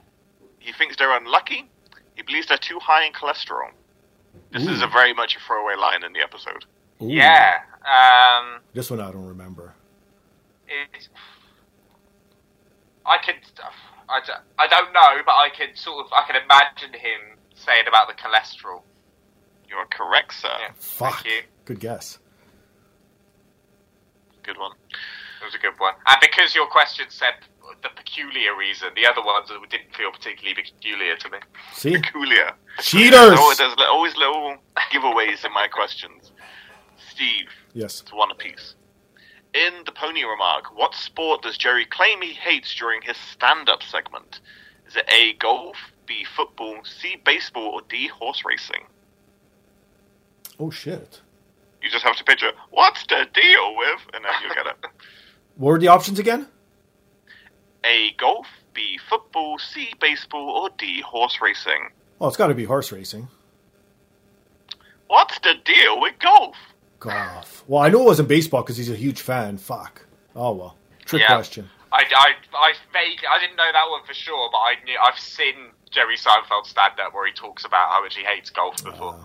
He 0.59 0.73
thinks 0.73 0.97
they're 0.97 1.17
unlucky. 1.17 1.69
He 2.15 2.23
believes 2.23 2.47
they're 2.47 2.59
too 2.59 2.79
high 2.81 3.05
in 3.07 3.13
cholesterol. 3.13 3.71
This 4.53 4.67
is 4.67 4.83
a 4.83 4.87
very 4.87 5.13
much 5.13 5.37
a 5.37 5.41
throwaway 5.41 5.75
line 5.77 6.05
in 6.05 6.13
the 6.13 6.21
episode. 6.21 6.65
Ooh, 7.03 7.09
Yeah. 7.09 7.59
Um, 7.85 8.61
This 8.73 8.91
one 8.91 9.01
I 9.01 9.11
don't 9.11 9.27
remember. 9.27 9.75
it, 10.69 11.09
I 13.05 13.19
could. 13.19 13.37
I 14.09 14.67
don't 14.69 14.93
know, 14.93 15.23
but 15.27 15.33
I 15.33 15.49
can 15.55 15.75
sort 15.77 16.07
of. 16.07 16.13
I 16.13 16.25
can 16.27 16.41
imagine 16.43 16.93
him 16.99 17.39
saying 17.55 17.85
about 17.89 18.09
the 18.09 18.15
cholesterol. 18.15 18.83
You 19.75 19.81
are 19.81 19.87
correct, 19.87 20.35
sir. 20.35 20.49
Yeah. 20.61 20.73
Fuck. 20.77 21.15
Thank 21.23 21.27
you. 21.27 21.43
Good 21.65 21.81
guess. 21.81 22.19
Good 24.45 24.59
one. 24.59 24.73
It 25.41 25.45
was 25.45 25.55
a 25.55 25.59
good 25.59 25.75
one. 25.79 25.95
And 26.07 26.17
because 26.21 26.55
your 26.55 26.67
question 26.67 27.07
said 27.09 27.33
the 27.83 27.89
peculiar 27.97 28.57
reason, 28.57 28.89
the 28.95 29.07
other 29.07 29.23
ones 29.23 29.49
didn't 29.71 29.95
feel 29.97 30.13
particularly 30.13 30.55
peculiar 30.55 31.17
to 31.17 31.31
me. 31.31 31.39
See? 31.73 31.97
Peculiar. 31.97 32.53
Cheaters! 32.81 33.11
There's 33.21 33.39
always, 33.39 33.59
there's 33.59 33.77
li- 33.77 33.87
always 33.91 34.17
little 34.17 34.57
giveaways 34.93 35.45
in 35.45 35.53
my 35.53 35.67
questions. 35.67 36.31
Steve, 37.11 37.49
Yes. 37.73 38.03
it's 38.03 38.13
one 38.13 38.31
apiece. 38.31 38.75
In 39.55 39.73
the 39.87 39.93
pony 39.93 40.25
remark, 40.25 40.77
what 40.77 40.95
sport 40.95 41.43
does 41.43 41.57
Jerry 41.59 41.85
claim 41.87 42.21
he 42.23 42.33
hates 42.33 42.75
during 42.75 43.03
his 43.03 43.17
stand-up 43.17 43.83
segment? 43.83 44.41
Is 44.87 44.97
it 44.97 45.05
A, 45.13 45.33
golf, 45.35 45.77
B, 46.07 46.25
football, 46.37 46.79
C, 46.85 47.17
baseball, 47.25 47.69
or 47.75 47.81
D, 47.89 48.09
horse 48.09 48.43
racing? 48.45 48.85
Oh, 50.59 50.71
shit. 50.71 51.21
You 51.83 51.91
just 51.91 52.05
have 52.05 52.17
to 52.17 52.25
picture, 52.25 52.53
what's 52.71 53.05
the 53.07 53.27
deal 53.35 53.77
with? 53.77 54.01
And 54.15 54.25
then 54.25 54.33
you'll 54.43 54.55
get 54.55 54.67
it. 54.67 54.77
What 55.57 55.71
were 55.71 55.79
the 55.79 55.87
options 55.89 56.19
again? 56.19 56.49
A, 57.85 58.11
golf, 58.19 58.47
B, 58.73 58.99
football, 59.09 59.57
C, 59.61 59.93
baseball, 60.01 60.51
or 60.51 60.71
D, 60.79 61.01
horse 61.01 61.39
racing? 61.41 61.91
Oh, 62.21 62.27
it's 62.27 62.37
got 62.37 62.49
to 62.49 62.55
be 62.55 62.65
horse 62.65 62.91
racing. 62.91 63.29
What's 65.07 65.39
the 65.41 65.55
deal 65.65 66.01
with 66.01 66.15
golf? 66.19 66.57
Golf. 66.99 67.63
Well, 67.69 67.83
I 67.83 67.89
know 67.89 68.01
it 68.03 68.07
wasn't 68.07 68.29
baseball 68.29 68.63
because 68.63 68.77
he's 68.77 68.91
a 68.91 68.97
huge 68.97 69.21
fan. 69.21 69.59
Fuck. 69.59 70.05
Oh, 70.35 70.53
well. 70.55 70.77
Trick 71.05 71.21
Yeah. 71.23 71.29
question. 71.37 71.69
I, 71.93 72.03
I, 72.17 72.33
I 72.57 72.73
vaguely, 72.93 73.27
I 73.33 73.39
didn't 73.39 73.57
know 73.57 73.71
that 73.73 73.89
one 73.91 74.05
for 74.05 74.15
sure, 74.15 74.49
but 74.51 74.59
I 74.59 74.75
knew 74.85 74.99
I've 75.01 75.19
seen 75.19 75.55
Jerry 75.93 76.17
Seinfeld 76.17 76.67
stand 76.67 76.99
up 76.99 77.15
where 77.15 77.27
he 77.27 77.33
talks 77.33 77.65
about 77.65 77.91
how 77.91 78.03
much 78.03 78.17
he 78.17 78.25
hates 78.25 78.51
golf 78.51 78.83
before. 78.83 79.15
Uh, 79.15 79.25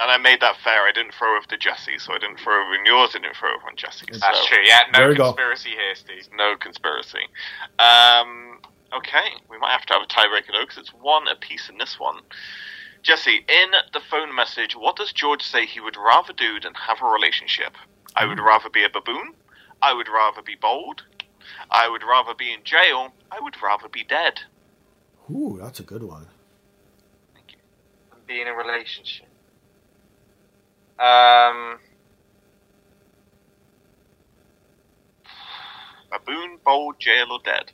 And 0.00 0.10
I 0.10 0.16
made 0.16 0.40
that 0.40 0.56
fair. 0.64 0.86
I 0.86 0.92
didn't 0.92 1.12
throw 1.12 1.36
over 1.36 1.46
to 1.48 1.58
Jesse, 1.58 1.98
so 1.98 2.14
I 2.14 2.18
didn't 2.18 2.40
throw 2.40 2.64
over 2.64 2.74
in 2.74 2.86
yours. 2.86 3.10
I 3.14 3.18
didn't 3.18 3.36
throw 3.36 3.50
over 3.54 3.66
on 3.68 3.76
Jesse's. 3.76 4.20
That's 4.20 4.46
true. 4.46 4.58
Yeah, 4.64 4.80
no 4.96 5.08
we 5.08 5.14
go. 5.14 5.24
conspiracy 5.32 5.70
here, 5.70 5.94
Steve. 5.94 6.28
No 6.34 6.56
conspiracy. 6.56 7.28
Um, 7.78 8.60
okay, 8.96 9.36
we 9.50 9.58
might 9.58 9.72
have 9.72 9.84
to 9.86 9.92
have 9.94 10.02
a 10.02 10.06
tiebreaker 10.06 10.52
though, 10.52 10.64
because 10.64 10.78
it's 10.78 10.94
one 10.94 11.28
apiece 11.28 11.68
in 11.68 11.76
this 11.76 12.00
one. 12.00 12.20
Jesse, 13.02 13.44
in 13.46 13.70
the 13.92 14.00
phone 14.10 14.34
message, 14.34 14.74
what 14.74 14.96
does 14.96 15.12
George 15.12 15.42
say 15.42 15.66
he 15.66 15.80
would 15.80 15.96
rather 15.96 16.32
do 16.32 16.60
than 16.60 16.74
have 16.74 16.98
a 17.02 17.06
relationship? 17.06 17.76
I 18.16 18.24
would 18.24 18.40
rather 18.40 18.68
be 18.70 18.84
a 18.84 18.90
baboon. 18.90 19.34
I 19.82 19.94
would 19.94 20.08
rather 20.08 20.42
be 20.42 20.54
bold. 20.54 21.02
I 21.70 21.88
would 21.88 22.02
rather 22.02 22.34
be 22.34 22.52
in 22.52 22.64
jail. 22.64 23.12
I 23.30 23.40
would 23.40 23.56
rather 23.62 23.88
be 23.88 24.04
dead. 24.04 24.40
ooh, 25.30 25.58
that's 25.60 25.80
a 25.80 25.82
good 25.82 26.02
one. 26.02 26.26
And 28.12 28.26
be 28.26 28.40
in 28.40 28.48
a 28.48 28.54
relationship. 28.54 29.29
Um, 31.00 31.78
Baboon, 36.10 36.58
bold, 36.64 36.96
jail, 36.98 37.26
or 37.30 37.38
dead? 37.44 37.72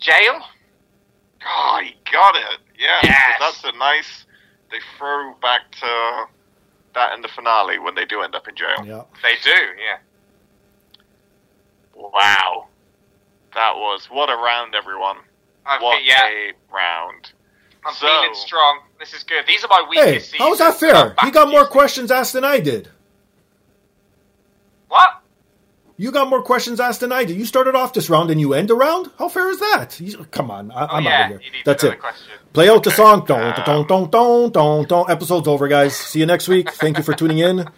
jail. 0.00 0.40
Oh, 1.46 1.80
he 1.82 1.94
got 2.12 2.36
it. 2.36 2.60
Yeah. 2.78 3.00
Yes. 3.02 3.36
that's 3.40 3.64
a 3.64 3.72
nice. 3.78 4.26
They 4.70 4.78
throw 4.98 5.34
back 5.40 5.70
to 5.80 6.24
that 6.94 7.14
in 7.14 7.22
the 7.22 7.28
finale 7.28 7.78
when 7.78 7.94
they 7.94 8.04
do 8.04 8.20
end 8.22 8.34
up 8.34 8.46
in 8.48 8.54
jail. 8.54 8.84
Yeah. 8.84 9.02
They 9.22 9.34
do. 9.42 9.50
Yeah. 9.50 9.98
Wow, 11.94 12.66
that 13.54 13.76
was 13.76 14.06
what 14.10 14.28
a 14.28 14.34
round, 14.36 14.74
everyone. 14.74 15.18
I 15.64 15.82
What 15.82 15.96
think, 15.96 16.08
yeah. 16.08 16.26
a 16.28 16.52
round. 16.74 17.32
I'm 17.86 17.94
So- 17.94 18.06
feeling 18.06 18.34
strong. 18.34 18.80
This 18.98 19.12
is 19.12 19.22
good. 19.24 19.44
These 19.46 19.64
are 19.64 19.68
my 19.68 19.84
weakest. 19.88 20.06
Hey, 20.06 20.12
weakest 20.14 20.36
how 20.38 20.52
is 20.52 20.58
that 20.58 20.74
seasons, 20.74 20.90
and 20.90 20.98
I'm 20.98 21.06
fair? 21.08 21.14
back 21.16 21.24
He 21.26 21.30
got 21.30 21.50
more 21.50 21.66
questions 21.66 22.10
asked 22.10 22.32
than 22.32 22.44
I 22.44 22.60
did. 22.60 22.88
What? 24.88 25.20
You 25.96 26.10
got 26.10 26.28
more 26.28 26.42
questions 26.42 26.80
asked 26.80 27.00
than 27.00 27.12
I 27.12 27.24
did. 27.24 27.36
You 27.36 27.44
started 27.46 27.74
off 27.76 27.92
this 27.92 28.10
round 28.10 28.30
and 28.30 28.40
you 28.40 28.52
end 28.54 28.70
a 28.70 28.74
round? 28.74 29.10
How 29.18 29.28
fair 29.28 29.48
is 29.50 29.60
that? 29.60 30.00
You- 30.00 30.24
come 30.30 30.50
on, 30.50 30.70
I, 30.72 30.84
Oh 30.84 30.88
I'm 30.96 31.04
yeah, 31.04 31.10
out 31.10 31.20
of 31.24 31.28
here. 31.28 31.40
you 31.44 31.50
need 31.52 31.64
That's 31.64 31.84
it. 31.84 32.00
question. 32.00 32.32
Play 32.52 32.68
out 32.68 32.82
the 32.84 32.90
song. 33.02 33.24
Don't, 33.26 33.56
don't, 33.64 33.88
don't, 33.88 34.10
don't, 34.10 34.52
don't, 34.52 34.88
don't. 34.88 35.10
Episode's 35.10 35.46
over, 35.48 35.68
guys. 35.68 35.96
See 35.96 36.20
you 36.20 36.26
next 36.26 36.48
week. 36.48 36.70
Thank 36.72 36.98
you 36.98 37.04
for 37.04 37.14
tuning 37.14 37.38
in. 37.38 37.58
Hmm. 37.58 37.68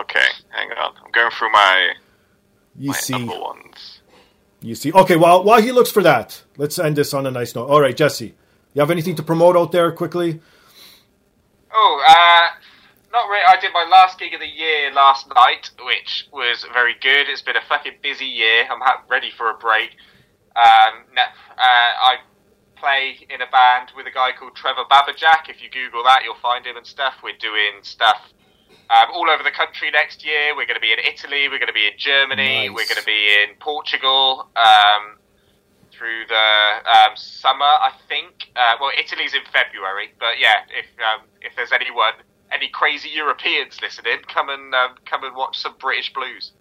Okay, 0.00 0.26
hang 0.50 0.70
on. 0.72 0.94
I'm 1.04 1.10
going 1.12 1.30
through 1.30 1.52
my 1.52 1.92
You 2.78 2.88
my 2.90 2.96
see, 2.96 3.12
number 3.12 3.38
ones. 3.38 3.93
You 4.64 4.74
see. 4.74 4.92
Okay, 4.92 5.16
well, 5.16 5.44
while 5.44 5.60
he 5.60 5.72
looks 5.72 5.90
for 5.90 6.02
that, 6.02 6.42
let's 6.56 6.78
end 6.78 6.96
this 6.96 7.12
on 7.12 7.26
a 7.26 7.30
nice 7.30 7.54
note. 7.54 7.68
All 7.68 7.80
right, 7.80 7.96
Jesse, 7.96 8.34
you 8.72 8.80
have 8.80 8.90
anything 8.90 9.14
to 9.16 9.22
promote 9.22 9.56
out 9.56 9.72
there 9.72 9.92
quickly? 9.92 10.40
Oh, 11.72 12.02
uh, 12.06 12.60
not 13.12 13.28
really. 13.28 13.44
I 13.46 13.60
did 13.60 13.72
my 13.72 13.86
last 13.90 14.18
gig 14.18 14.32
of 14.32 14.40
the 14.40 14.46
year 14.46 14.92
last 14.92 15.28
night, 15.34 15.70
which 15.84 16.28
was 16.32 16.64
very 16.72 16.94
good. 17.00 17.28
It's 17.28 17.42
been 17.42 17.56
a 17.56 17.66
fucking 17.68 17.98
busy 18.02 18.26
year. 18.26 18.66
I'm 18.70 18.80
ready 19.08 19.30
for 19.36 19.50
a 19.50 19.54
break. 19.54 19.90
Um, 20.56 21.04
uh, 21.16 21.22
I 21.58 22.16
play 22.76 23.16
in 23.28 23.42
a 23.42 23.50
band 23.50 23.90
with 23.96 24.06
a 24.06 24.10
guy 24.10 24.30
called 24.38 24.54
Trevor 24.56 24.84
Babajack. 24.90 25.48
If 25.48 25.62
you 25.62 25.68
Google 25.70 26.04
that, 26.04 26.22
you'll 26.24 26.40
find 26.40 26.64
him 26.64 26.76
and 26.76 26.86
stuff. 26.86 27.14
We're 27.22 27.36
doing 27.38 27.82
stuff 27.82 28.32
um, 28.90 29.10
all 29.12 29.30
over 29.30 29.42
the 29.42 29.50
country 29.50 29.90
next 29.90 30.24
year. 30.24 30.56
We're 30.56 30.66
going 30.66 30.76
to 30.76 30.80
be 30.80 30.92
in 30.92 30.98
Italy. 31.00 31.48
We're 31.48 31.58
going 31.58 31.72
to 31.72 31.74
be 31.74 31.86
in 31.86 31.98
Germany. 31.98 32.68
Nice. 32.68 32.70
We're 32.70 32.88
going 32.88 33.00
to 33.00 33.06
be 33.06 33.28
in 33.42 33.56
Portugal. 33.60 34.48
Um, 34.56 35.18
through 35.96 36.26
the 36.26 36.90
um, 36.90 37.16
summer, 37.16 37.64
I 37.64 37.92
think. 38.08 38.50
Uh, 38.56 38.74
well, 38.80 38.90
Italy's 38.98 39.32
in 39.32 39.42
February, 39.52 40.12
but 40.18 40.40
yeah, 40.40 40.66
if 40.70 40.86
um, 40.98 41.26
if 41.40 41.54
there's 41.56 41.72
anyone, 41.72 42.14
any 42.52 42.68
crazy 42.68 43.10
Europeans 43.10 43.80
listening, 43.80 44.18
come 44.26 44.48
and 44.48 44.74
um, 44.74 44.96
come 45.06 45.24
and 45.24 45.36
watch 45.36 45.58
some 45.58 45.74
British 45.78 46.12
blues. 46.12 46.52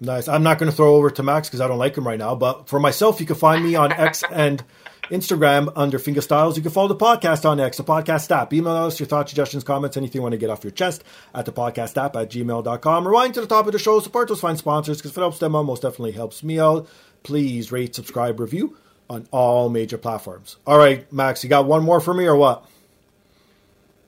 Nice. 0.00 0.28
I'm 0.28 0.42
not 0.42 0.58
going 0.58 0.70
to 0.70 0.76
throw 0.76 0.94
over 0.94 1.10
to 1.10 1.22
Max 1.22 1.48
because 1.48 1.60
I 1.60 1.68
don't 1.68 1.78
like 1.78 1.96
him 1.96 2.06
right 2.06 2.18
now. 2.18 2.34
But 2.34 2.68
for 2.68 2.80
myself, 2.80 3.20
you 3.20 3.26
can 3.26 3.36
find 3.36 3.62
me 3.62 3.74
on 3.74 3.92
X 3.92 4.24
and 4.32 4.64
Instagram 5.10 5.72
under 5.76 5.98
Fingastylz. 5.98 6.56
You 6.56 6.62
can 6.62 6.70
follow 6.70 6.88
the 6.88 6.96
podcast 6.96 7.48
on 7.48 7.60
X, 7.60 7.78
dapodcastdap. 7.78 8.52
Email 8.52 8.72
us 8.72 8.98
your 8.98 9.06
thoughts, 9.06 9.30
suggestions, 9.30 9.64
comments, 9.64 9.96
anything 9.96 10.20
you 10.20 10.22
want 10.22 10.32
to 10.32 10.38
get 10.38 10.50
off 10.50 10.64
your 10.64 10.70
chest 10.70 11.04
at 11.34 11.46
dapodcastdap 11.46 12.20
at 12.20 12.30
gmail.com. 12.30 13.06
Rewind 13.06 13.34
to 13.34 13.40
the 13.40 13.46
top 13.46 13.66
of 13.66 13.72
the 13.72 13.78
show. 13.78 14.00
Support 14.00 14.28
those 14.28 14.40
fine 14.40 14.56
sponsors 14.56 14.98
because 14.98 15.10
if 15.10 15.18
it 15.18 15.20
helps 15.20 15.38
them 15.38 15.54
out, 15.56 15.64
most 15.64 15.82
definitely 15.82 16.12
helps 16.12 16.42
me 16.42 16.58
out. 16.58 16.88
Please 17.22 17.70
rate, 17.70 17.94
subscribe, 17.94 18.40
review 18.40 18.76
on 19.08 19.26
all 19.32 19.68
major 19.68 19.98
platforms. 19.98 20.56
All 20.66 20.78
right, 20.78 21.12
Max, 21.12 21.42
you 21.42 21.50
got 21.50 21.66
one 21.66 21.82
more 21.82 22.00
for 22.00 22.14
me 22.14 22.26
or 22.26 22.36
what? 22.36 22.64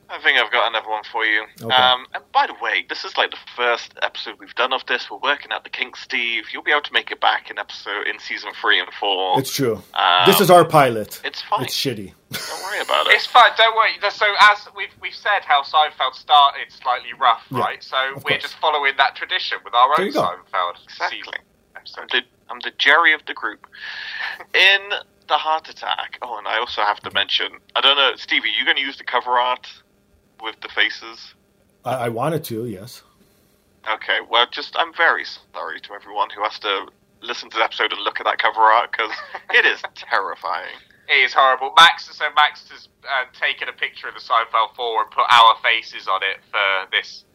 I 0.09 0.19
think 0.21 0.37
I've 0.37 0.51
got 0.51 0.69
another 0.69 0.89
one 0.89 1.03
for 1.11 1.25
you. 1.25 1.43
Okay. 1.61 1.73
Um, 1.73 2.05
and 2.13 2.23
by 2.31 2.45
the 2.45 2.53
way, 2.61 2.85
this 2.87 3.03
is 3.03 3.17
like 3.17 3.31
the 3.31 3.37
first 3.55 3.93
episode 4.01 4.35
we've 4.39 4.53
done 4.55 4.71
of 4.73 4.85
this. 4.85 5.09
We're 5.09 5.17
working 5.17 5.51
out 5.51 5.63
the 5.63 5.69
kinks, 5.69 6.01
Steve. 6.01 6.45
You'll 6.51 6.61
be 6.63 6.71
able 6.71 6.81
to 6.83 6.93
make 6.93 7.09
it 7.09 7.19
back 7.19 7.49
in 7.49 7.57
episode 7.57 8.07
in 8.07 8.19
season 8.19 8.51
three 8.61 8.79
and 8.79 8.89
four. 8.99 9.39
It's 9.39 9.53
true. 9.55 9.81
Um, 9.93 10.25
this 10.27 10.39
is 10.39 10.51
our 10.51 10.65
pilot. 10.65 11.19
it's 11.25 11.41
fine. 11.41 11.63
It's 11.63 11.73
shitty. 11.75 12.13
Don't 12.31 12.63
worry 12.63 12.81
about 12.81 13.07
it. 13.07 13.13
It's 13.13 13.25
fine. 13.25 13.51
Don't 13.57 13.75
worry. 13.75 13.91
So 14.11 14.25
as 14.41 14.67
we've 14.75 14.89
we've 15.01 15.15
said, 15.15 15.39
how 15.45 15.63
Seinfeld 15.63 16.13
started 16.15 16.71
slightly 16.71 17.13
rough, 17.19 17.43
Yeah, 17.49 17.59
right? 17.59 17.83
So 17.83 17.97
we're 18.15 18.21
course. 18.21 18.41
just 18.43 18.55
following 18.55 18.93
that 18.97 19.15
tradition 19.15 19.57
with 19.65 19.73
our 19.73 19.99
own 19.99 20.05
you 20.07 20.13
go. 20.13 20.21
Seinfeld 20.21 20.83
Exactly. 20.83 21.17
season. 21.19 21.33
I'm 21.97 22.07
the, 22.11 22.21
I'm 22.49 22.59
the 22.59 22.71
Jerry 22.77 23.13
of 23.13 23.21
the 23.25 23.33
group. 23.33 23.67
In 24.53 24.81
the 25.27 25.37
heart 25.37 25.69
attack. 25.69 26.17
Oh, 26.21 26.37
and 26.37 26.47
I 26.47 26.57
also 26.59 26.81
have 26.81 26.99
to 27.01 27.11
mention. 27.11 27.47
I 27.75 27.81
don't 27.81 27.95
know, 27.97 28.11
Stevie. 28.15 28.49
You 28.57 28.65
going 28.65 28.77
to 28.77 28.83
use 28.83 28.97
the 28.97 29.03
cover 29.03 29.31
art 29.31 29.67
with 30.43 30.59
the 30.61 30.67
faces? 30.69 31.33
I, 31.85 32.05
I 32.05 32.09
wanted 32.09 32.43
to, 32.45 32.65
yes. 32.65 33.01
Okay. 33.91 34.19
Well, 34.29 34.45
just 34.51 34.75
I'm 34.77 34.93
very 34.93 35.25
sorry 35.25 35.79
to 35.81 35.93
everyone 35.93 36.29
who 36.29 36.43
has 36.43 36.59
to 36.59 36.87
listen 37.21 37.49
to 37.49 37.57
the 37.57 37.63
episode 37.63 37.91
and 37.91 38.01
look 38.01 38.19
at 38.19 38.25
that 38.25 38.37
cover 38.37 38.61
art 38.61 38.91
because 38.91 39.11
it 39.51 39.65
is 39.65 39.81
terrifying. 39.95 40.75
It 41.09 41.23
is 41.23 41.33
horrible. 41.33 41.73
Max, 41.75 42.05
so 42.15 42.25
Max 42.35 42.69
has 42.69 42.87
uh, 43.03 43.25
taken 43.33 43.67
a 43.67 43.73
picture 43.73 44.07
of 44.07 44.13
the 44.13 44.21
Seinfeld 44.21 44.75
4 44.75 45.03
and 45.03 45.11
put 45.11 45.25
our 45.29 45.55
faces 45.61 46.07
on 46.07 46.21
it 46.23 46.39
for 46.49 46.87
this 46.91 47.25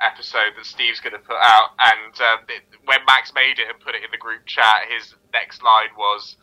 episode 0.00 0.56
that 0.56 0.64
Steve's 0.64 1.00
going 1.00 1.12
to 1.12 1.18
put 1.18 1.36
out. 1.36 1.76
And 1.78 2.14
um, 2.20 2.38
it, 2.48 2.62
when 2.86 3.00
Max 3.06 3.32
made 3.34 3.58
it 3.58 3.68
and 3.68 3.78
put 3.80 3.94
it 3.94 4.02
in 4.04 4.10
the 4.10 4.16
group 4.16 4.46
chat, 4.46 4.88
his 4.88 5.14
next 5.34 5.62
line 5.62 5.92
was, 5.98 6.36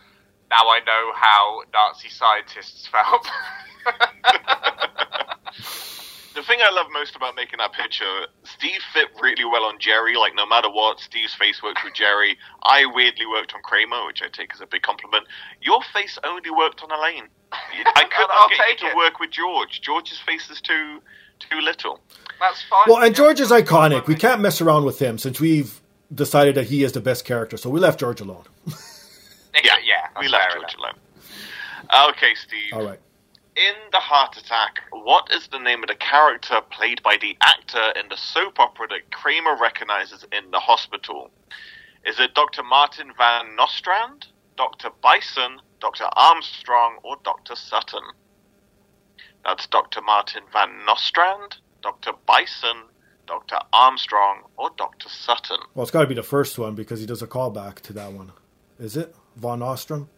"Now 0.52 0.70
I 0.70 0.80
know 0.86 1.12
how 1.16 1.64
Nazi 1.74 2.10
scientists 2.10 2.88
felt." 2.88 3.26
The 6.36 6.44
thing 6.44 6.60
I 6.62 6.72
love 6.72 6.86
most 6.94 7.16
about 7.16 7.36
making 7.36 7.58
that 7.58 7.74
picture, 7.74 8.28
Steve 8.44 8.80
fit 8.94 9.08
really 9.22 9.44
well 9.46 9.64
on 9.64 9.80
Jerry. 9.80 10.16
Like 10.16 10.36
no 10.36 10.46
matter 10.46 10.70
what, 10.70 11.00
Steve's 11.00 11.34
face 11.34 11.64
worked 11.64 11.80
with 11.84 11.96
Jerry. 11.96 12.38
I 12.64 12.86
weirdly 12.86 13.26
worked 13.26 13.56
on 13.56 13.62
Kramer, 13.64 14.06
which 14.06 14.22
I 14.22 14.28
take 14.28 14.54
as 14.54 14.62
a 14.62 14.68
big 14.68 14.84
compliment. 14.84 15.26
Your 15.62 15.80
face 15.94 16.20
only 16.24 16.52
worked 16.52 16.84
on 16.84 16.92
Elaine. 16.92 17.28
I 17.52 18.04
could 18.16 18.30
I'll 18.30 18.50
not 18.50 18.50
get 18.52 18.60
take 18.68 18.82
you 18.82 18.90
to 18.90 18.94
it. 18.94 18.98
work 18.98 19.20
with 19.20 19.32
George. 19.32 19.82
George's 19.82 20.20
face 20.20 20.48
is 20.52 20.62
too 20.62 21.02
too 21.40 21.60
little. 21.60 22.00
That's 22.40 22.62
fine. 22.70 22.84
Well, 22.88 23.04
and 23.04 23.16
George 23.16 23.40
is 23.40 23.50
iconic. 23.50 24.06
We 24.06 24.16
can't 24.16 24.42
mess 24.42 24.62
around 24.62 24.86
with 24.86 25.00
him 25.00 25.18
since 25.18 25.40
we've 25.40 25.82
decided 26.14 26.54
that 26.56 26.66
he 26.68 26.84
is 26.84 26.92
the 26.92 27.02
best 27.02 27.26
character. 27.26 27.58
So 27.58 27.70
we 27.72 27.80
left 27.80 28.00
George 28.00 28.22
alone. 28.22 28.44
Yeah, 29.64 29.74
yeah. 29.84 30.08
we 30.22 30.28
left 30.28 30.54
George 30.54 30.76
enough. 30.76 30.94
alone. 31.90 32.10
Okay, 32.12 32.36
Steve. 32.36 32.74
All 32.74 32.84
right. 32.86 33.00
In 33.58 33.74
The 33.92 34.00
Heart 34.00 34.38
Attack, 34.38 34.84
what 34.92 35.32
is 35.34 35.48
the 35.48 35.58
name 35.58 35.82
of 35.82 35.88
the 35.88 35.96
character 35.96 36.62
played 36.70 37.02
by 37.02 37.18
the 37.20 37.36
actor 37.42 38.00
in 38.00 38.08
the 38.08 38.16
soap 38.16 38.60
opera 38.60 38.88
that 38.90 39.12
Kramer 39.12 39.58
recognizes 39.60 40.24
in 40.32 40.52
the 40.52 40.60
hospital? 40.60 41.32
Is 42.06 42.20
it 42.20 42.36
Dr. 42.36 42.62
Martin 42.62 43.14
Van 43.18 43.56
Nostrand, 43.56 44.28
Dr. 44.58 44.92
Bison, 45.02 45.60
Dr. 45.80 46.04
Armstrong, 46.16 47.00
or 47.02 47.18
Dr. 47.24 47.56
Sutton? 47.56 48.04
That's 49.44 49.66
Dr. 49.66 50.02
Martin 50.04 50.44
Van 50.54 50.86
Nostrand, 50.86 51.58
Dr. 51.82 52.12
Bison, 52.28 52.84
Dr. 53.26 53.58
Armstrong, 53.74 54.44
or 54.58 54.70
Dr. 54.78 55.10
Sutton? 55.10 55.62
Well, 55.74 55.82
it's 55.82 55.92
got 55.92 56.02
to 56.02 56.08
be 56.08 56.14
the 56.14 56.22
first 56.22 56.60
one 56.60 56.76
because 56.76 57.00
he 57.00 57.08
does 57.08 57.24
a 57.24 57.28
callback 57.28 57.80
to 57.82 57.94
that 57.94 58.12
one. 58.14 58.34
Is 58.78 58.96
it 58.96 59.16
Von 59.36 59.64
Ostrom? 59.64 60.10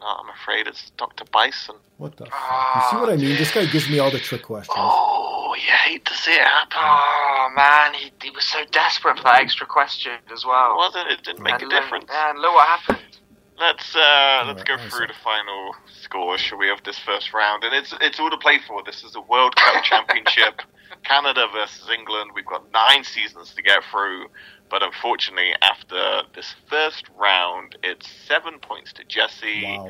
No, 0.00 0.06
I'm 0.06 0.30
afraid 0.30 0.66
it's 0.66 0.90
Dr. 0.96 1.24
Bison. 1.32 1.76
What 1.98 2.16
the? 2.16 2.24
fuck? 2.26 2.32
You 2.76 2.82
see 2.90 2.96
what 2.96 3.10
I 3.10 3.16
mean? 3.16 3.36
This 3.36 3.52
guy 3.52 3.66
gives 3.66 3.88
me 3.90 3.98
all 3.98 4.10
the 4.10 4.18
trick 4.18 4.42
questions. 4.42 4.74
Oh, 4.78 5.54
you 5.54 5.72
hate 5.84 6.04
to 6.06 6.14
see 6.14 6.32
it 6.32 6.40
happen. 6.40 6.78
Oh 6.80 7.48
man, 7.54 7.92
he, 7.94 8.10
he 8.22 8.30
was 8.30 8.44
so 8.44 8.60
desperate 8.70 9.18
for 9.18 9.24
that 9.24 9.40
extra 9.42 9.66
question 9.66 10.12
as 10.32 10.44
well. 10.46 10.76
Wasn't 10.78 11.06
it? 11.10 11.18
It 11.20 11.24
didn't 11.24 11.42
make 11.42 11.52
a 11.52 11.56
And 11.56 11.62
look- 11.64 11.82
difference. 11.82 12.06
And 12.10 12.38
look 12.38 12.54
what 12.54 12.66
happened. 12.66 13.18
Let's 13.58 13.94
uh, 13.94 14.44
let's 14.46 14.62
Alright, 14.62 14.66
go 14.66 14.88
through 14.88 15.08
the 15.08 15.12
final 15.22 15.74
score, 16.02 16.38
shall 16.38 16.56
we, 16.56 16.70
of 16.70 16.82
this 16.84 16.98
first 16.98 17.34
round? 17.34 17.62
And 17.62 17.74
it's 17.74 17.92
it's 18.00 18.18
all 18.18 18.30
to 18.30 18.38
play 18.38 18.58
for. 18.66 18.82
This 18.82 19.04
is 19.04 19.12
the 19.12 19.20
World 19.20 19.54
Cup 19.56 19.84
Championship, 19.84 20.62
Canada 21.04 21.46
versus 21.52 21.90
England. 21.92 22.30
We've 22.34 22.46
got 22.46 22.64
nine 22.72 23.04
seasons 23.04 23.52
to 23.54 23.60
get 23.62 23.82
through, 23.90 24.28
but 24.70 24.82
unfortunately, 24.82 25.52
after 25.62 26.22
this 26.34 26.54
first 26.68 27.04
round, 27.18 27.76
it's 27.82 28.08
seven 28.26 28.58
points 28.60 28.92
to 28.94 29.04
Jesse 29.04 29.64
Wow. 29.64 29.86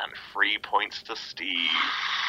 and 0.00 0.12
three 0.32 0.58
points 0.58 1.02
to 1.04 1.16
Steve. 1.16 1.70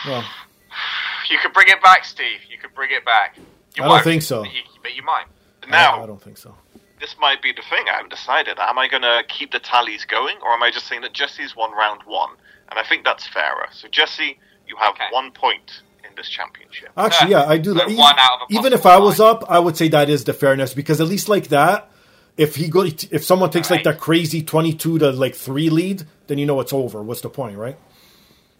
Well, 0.06 0.24
You 1.30 1.38
could 1.39 1.52
bring 1.54 1.68
it 1.68 1.82
back, 1.82 2.06
Steve. 2.06 2.39
You 2.50 2.58
could 2.58 2.74
bring 2.74 2.91
it 2.91 3.04
back. 3.04 3.36
You 3.76 3.84
I 3.84 3.88
don't 3.88 3.89
won't, 3.89 4.04
think 4.06 4.22
so. 4.22 4.43
But 4.43 4.54
you, 4.54 4.62
but 4.82 4.95
you 4.95 5.04
might. 5.04 5.26
Now, 5.68 6.02
I 6.02 6.06
don't 6.06 6.22
think 6.22 6.38
so. 6.38 6.56
this 7.02 7.16
might 7.20 7.41
be 7.41 7.52
the 7.52 7.62
thing. 7.70 7.84
I 7.89 7.95
haven't 7.95 8.12
decided. 8.12 8.58
Am 8.60 8.78
I 8.80 8.88
going 8.88 9.02
to 9.04 9.24
keep 9.28 9.52
the 9.52 9.60
tallies 9.60 10.06
going, 10.06 10.38
or 10.41 10.52
am 10.54 10.64
I 10.64 10.72
just 10.72 10.88
saying 10.88 11.02
that 11.02 11.12
Jesse's 11.14 11.56
won 11.56 11.72
round 11.74 12.02
one? 12.06 12.30
And 12.70 12.80
I 12.80 12.84
think 12.84 13.04
that's 13.04 13.28
fairer. 13.28 13.68
So, 13.72 13.88
Jesse, 13.89 14.39
you 14.68 14.76
have 14.78 14.93
Okay. 14.93 15.06
one 15.12 15.32
point 15.32 15.82
in 15.82 15.86
this 16.18 16.28
championship. 16.28 16.89
Actually, 16.97 17.32
yeah, 17.32 17.45
I 17.45 17.57
do. 17.57 17.72
So 17.72 17.80
that. 17.80 17.89
one 17.89 18.15
out 18.20 18.41
of 18.41 18.47
a 18.51 18.53
Even 18.53 18.74
if 18.74 18.86
I 18.86 18.97
was 18.97 19.20
up, 19.20 19.45
I 19.49 19.59
would 19.59 19.78
say 19.78 19.88
that 19.89 20.09
is 20.09 20.26
the 20.26 20.34
fairness 20.34 20.74
because 20.74 20.99
at 20.99 21.07
least 21.07 21.30
like 21.30 21.47
that, 21.49 21.89
if 22.36 22.55
he 22.55 22.68
go, 22.68 22.82
if 22.84 23.24
someone 23.24 23.49
takes 23.49 23.72
like 23.72 23.84
that 23.84 23.99
crazy 23.99 24.43
twenty-two 24.43 24.99
to 24.99 25.11
like 25.11 25.36
three 25.36 25.70
lead, 25.70 26.03
then 26.28 26.38
you 26.38 26.45
know 26.45 26.59
it's 26.59 26.74
over. 26.74 27.01
What's 27.01 27.22
the 27.22 27.30
point, 27.30 27.57
right? 27.57 27.78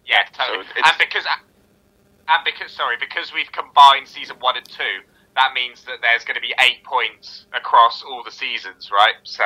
Yeah, 0.06 0.24
totally. 0.32 0.64
So 0.64 0.82
and 0.84 0.98
because 0.98 1.24
and 1.26 2.44
because 2.44 2.72
sorry, 2.72 2.96
because 2.98 3.32
we've 3.32 3.50
combined 3.52 4.08
season 4.08 4.36
one 4.40 4.56
and 4.56 4.68
two, 4.68 5.04
that 5.36 5.52
means 5.54 5.84
that 5.84 5.98
there's 6.02 6.24
going 6.24 6.34
to 6.34 6.40
be 6.40 6.54
eight 6.60 6.82
points 6.82 7.46
across 7.54 8.02
all 8.02 8.22
the 8.24 8.32
seasons, 8.32 8.90
right? 8.92 9.14
So 9.22 9.44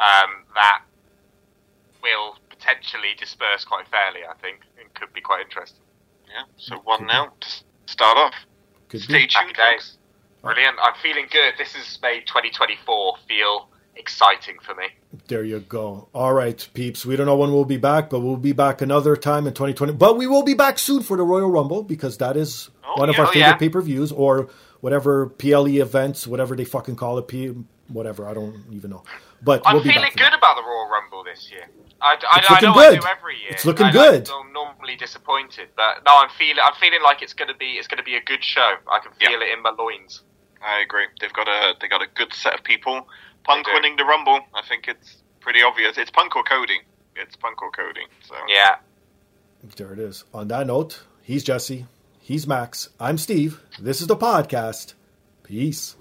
um, 0.00 0.44
that 0.54 0.82
will 2.02 2.36
potentially 2.50 3.14
disperse 3.18 3.64
quite 3.64 3.86
fairly. 3.88 4.20
I 4.28 4.34
think 4.42 4.60
and 4.80 4.92
could 4.94 5.12
be 5.12 5.20
quite 5.20 5.44
interesting. 5.44 5.85
Yeah, 6.28 6.42
so 6.56 6.76
one 6.84 7.06
now 7.06 7.32
to 7.40 7.48
start 7.86 8.16
off. 8.18 8.34
Could 8.88 9.00
Stay 9.02 9.12
be. 9.12 9.26
tuned, 9.26 9.32
Happy 9.32 9.54
folks. 9.54 9.86
days. 9.86 9.98
Brilliant. 10.42 10.76
I'm 10.82 10.94
feeling 11.02 11.26
good. 11.30 11.54
This 11.58 11.72
has 11.74 11.98
made 12.02 12.26
2024 12.26 13.14
feel 13.28 13.68
exciting 13.96 14.56
for 14.62 14.74
me. 14.74 14.84
There 15.28 15.42
you 15.44 15.60
go. 15.60 16.08
All 16.14 16.32
right, 16.34 16.66
peeps. 16.74 17.04
We 17.06 17.16
don't 17.16 17.26
know 17.26 17.36
when 17.36 17.52
we'll 17.52 17.64
be 17.64 17.78
back, 17.78 18.10
but 18.10 18.20
we'll 18.20 18.36
be 18.36 18.52
back 18.52 18.80
another 18.82 19.16
time 19.16 19.46
in 19.46 19.54
2020. 19.54 19.94
But 19.94 20.16
we 20.16 20.26
will 20.26 20.42
be 20.44 20.54
back 20.54 20.78
soon 20.78 21.02
for 21.02 21.16
the 21.16 21.22
Royal 21.24 21.50
Rumble 21.50 21.82
because 21.82 22.18
that 22.18 22.36
is 22.36 22.70
Oh, 22.84 23.00
one 23.00 23.08
of 23.08 23.16
yeah. 23.16 23.20
our 23.22 23.26
favorite 23.26 23.40
yeah. 23.40 23.56
pay 23.56 23.68
per 23.68 23.80
views 23.80 24.12
or 24.12 24.48
whatever 24.80 25.26
PLE 25.30 25.66
events, 25.80 26.26
whatever 26.26 26.54
they 26.54 26.64
fucking 26.64 26.94
call 26.96 27.18
it. 27.18 27.26
P- 27.26 27.54
whatever. 27.88 28.28
I 28.28 28.34
don't 28.34 28.62
even 28.70 28.90
know. 28.90 29.02
But 29.42 29.62
I'm 29.66 29.74
we'll 29.74 29.82
be 29.82 29.90
feeling 29.90 30.02
back. 30.04 30.12
for 30.12 30.18
good 30.18 30.24
that. 30.32 30.38
about 30.38 30.56
the 30.56 30.62
Royal 30.62 30.88
Rumble 30.88 31.24
this 31.24 31.50
year. 31.50 31.66
I, 32.00 32.12
I, 32.12 32.38
It's 32.40 32.50
I 32.50 32.54
looking 32.54 32.68
know 32.68 32.74
I 32.74 32.90
good. 32.90 33.00
do 33.00 33.06
every 33.06 33.38
year. 33.40 33.48
It's 33.50 33.64
looking 33.64 33.86
I, 33.86 33.92
good. 33.92 34.28
I'm 34.30 34.52
normally 34.52 34.96
disappointed, 34.96 35.68
but 35.76 36.04
no, 36.04 36.12
I'm 36.18 36.28
feeling. 36.30 36.62
I'm 36.64 36.74
feeling 36.80 37.02
like 37.02 37.22
it's 37.22 37.32
going 37.32 37.48
to 37.48 37.54
be. 37.56 37.72
It's 37.78 37.88
going 37.88 37.98
to 37.98 38.04
be 38.04 38.16
a 38.16 38.22
good 38.22 38.44
show. 38.44 38.74
I 38.90 38.98
can 38.98 39.12
feel 39.12 39.30
Yeah. 39.30 39.46
it 39.46 39.56
in 39.56 39.62
my 39.62 39.70
loins. 39.70 40.22
I 40.62 40.80
agree. 40.80 41.06
They've 41.20 41.32
got 41.32 41.48
a 41.48 41.74
they 41.80 41.88
got 41.88 42.02
a 42.02 42.06
good 42.14 42.32
set 42.34 42.54
of 42.54 42.64
people. 42.64 43.08
Punk 43.44 43.66
winning 43.68 43.96
the 43.96 44.04
Rumble. 44.04 44.40
I 44.54 44.62
think 44.68 44.88
it's 44.88 45.22
pretty 45.40 45.62
obvious. 45.62 45.96
It's 45.96 46.10
Punk 46.10 46.34
or 46.36 46.42
Cody. 46.42 46.80
It's 47.14 47.36
Punk 47.36 47.62
or 47.62 47.70
Cody. 47.70 48.00
So 48.24 48.34
Yeah. 48.48 48.76
There 49.76 49.92
it 49.92 49.98
is. 49.98 50.24
On 50.34 50.48
that 50.48 50.66
note, 50.66 51.02
he's 51.22 51.42
Jesse. 51.44 51.86
He's 52.20 52.46
Max. 52.46 52.88
I'm 53.00 53.18
Steve. 53.18 53.60
This 53.80 54.00
is 54.00 54.06
the 54.06 54.16
podcast. 54.16 54.94
Peace. 55.44 55.96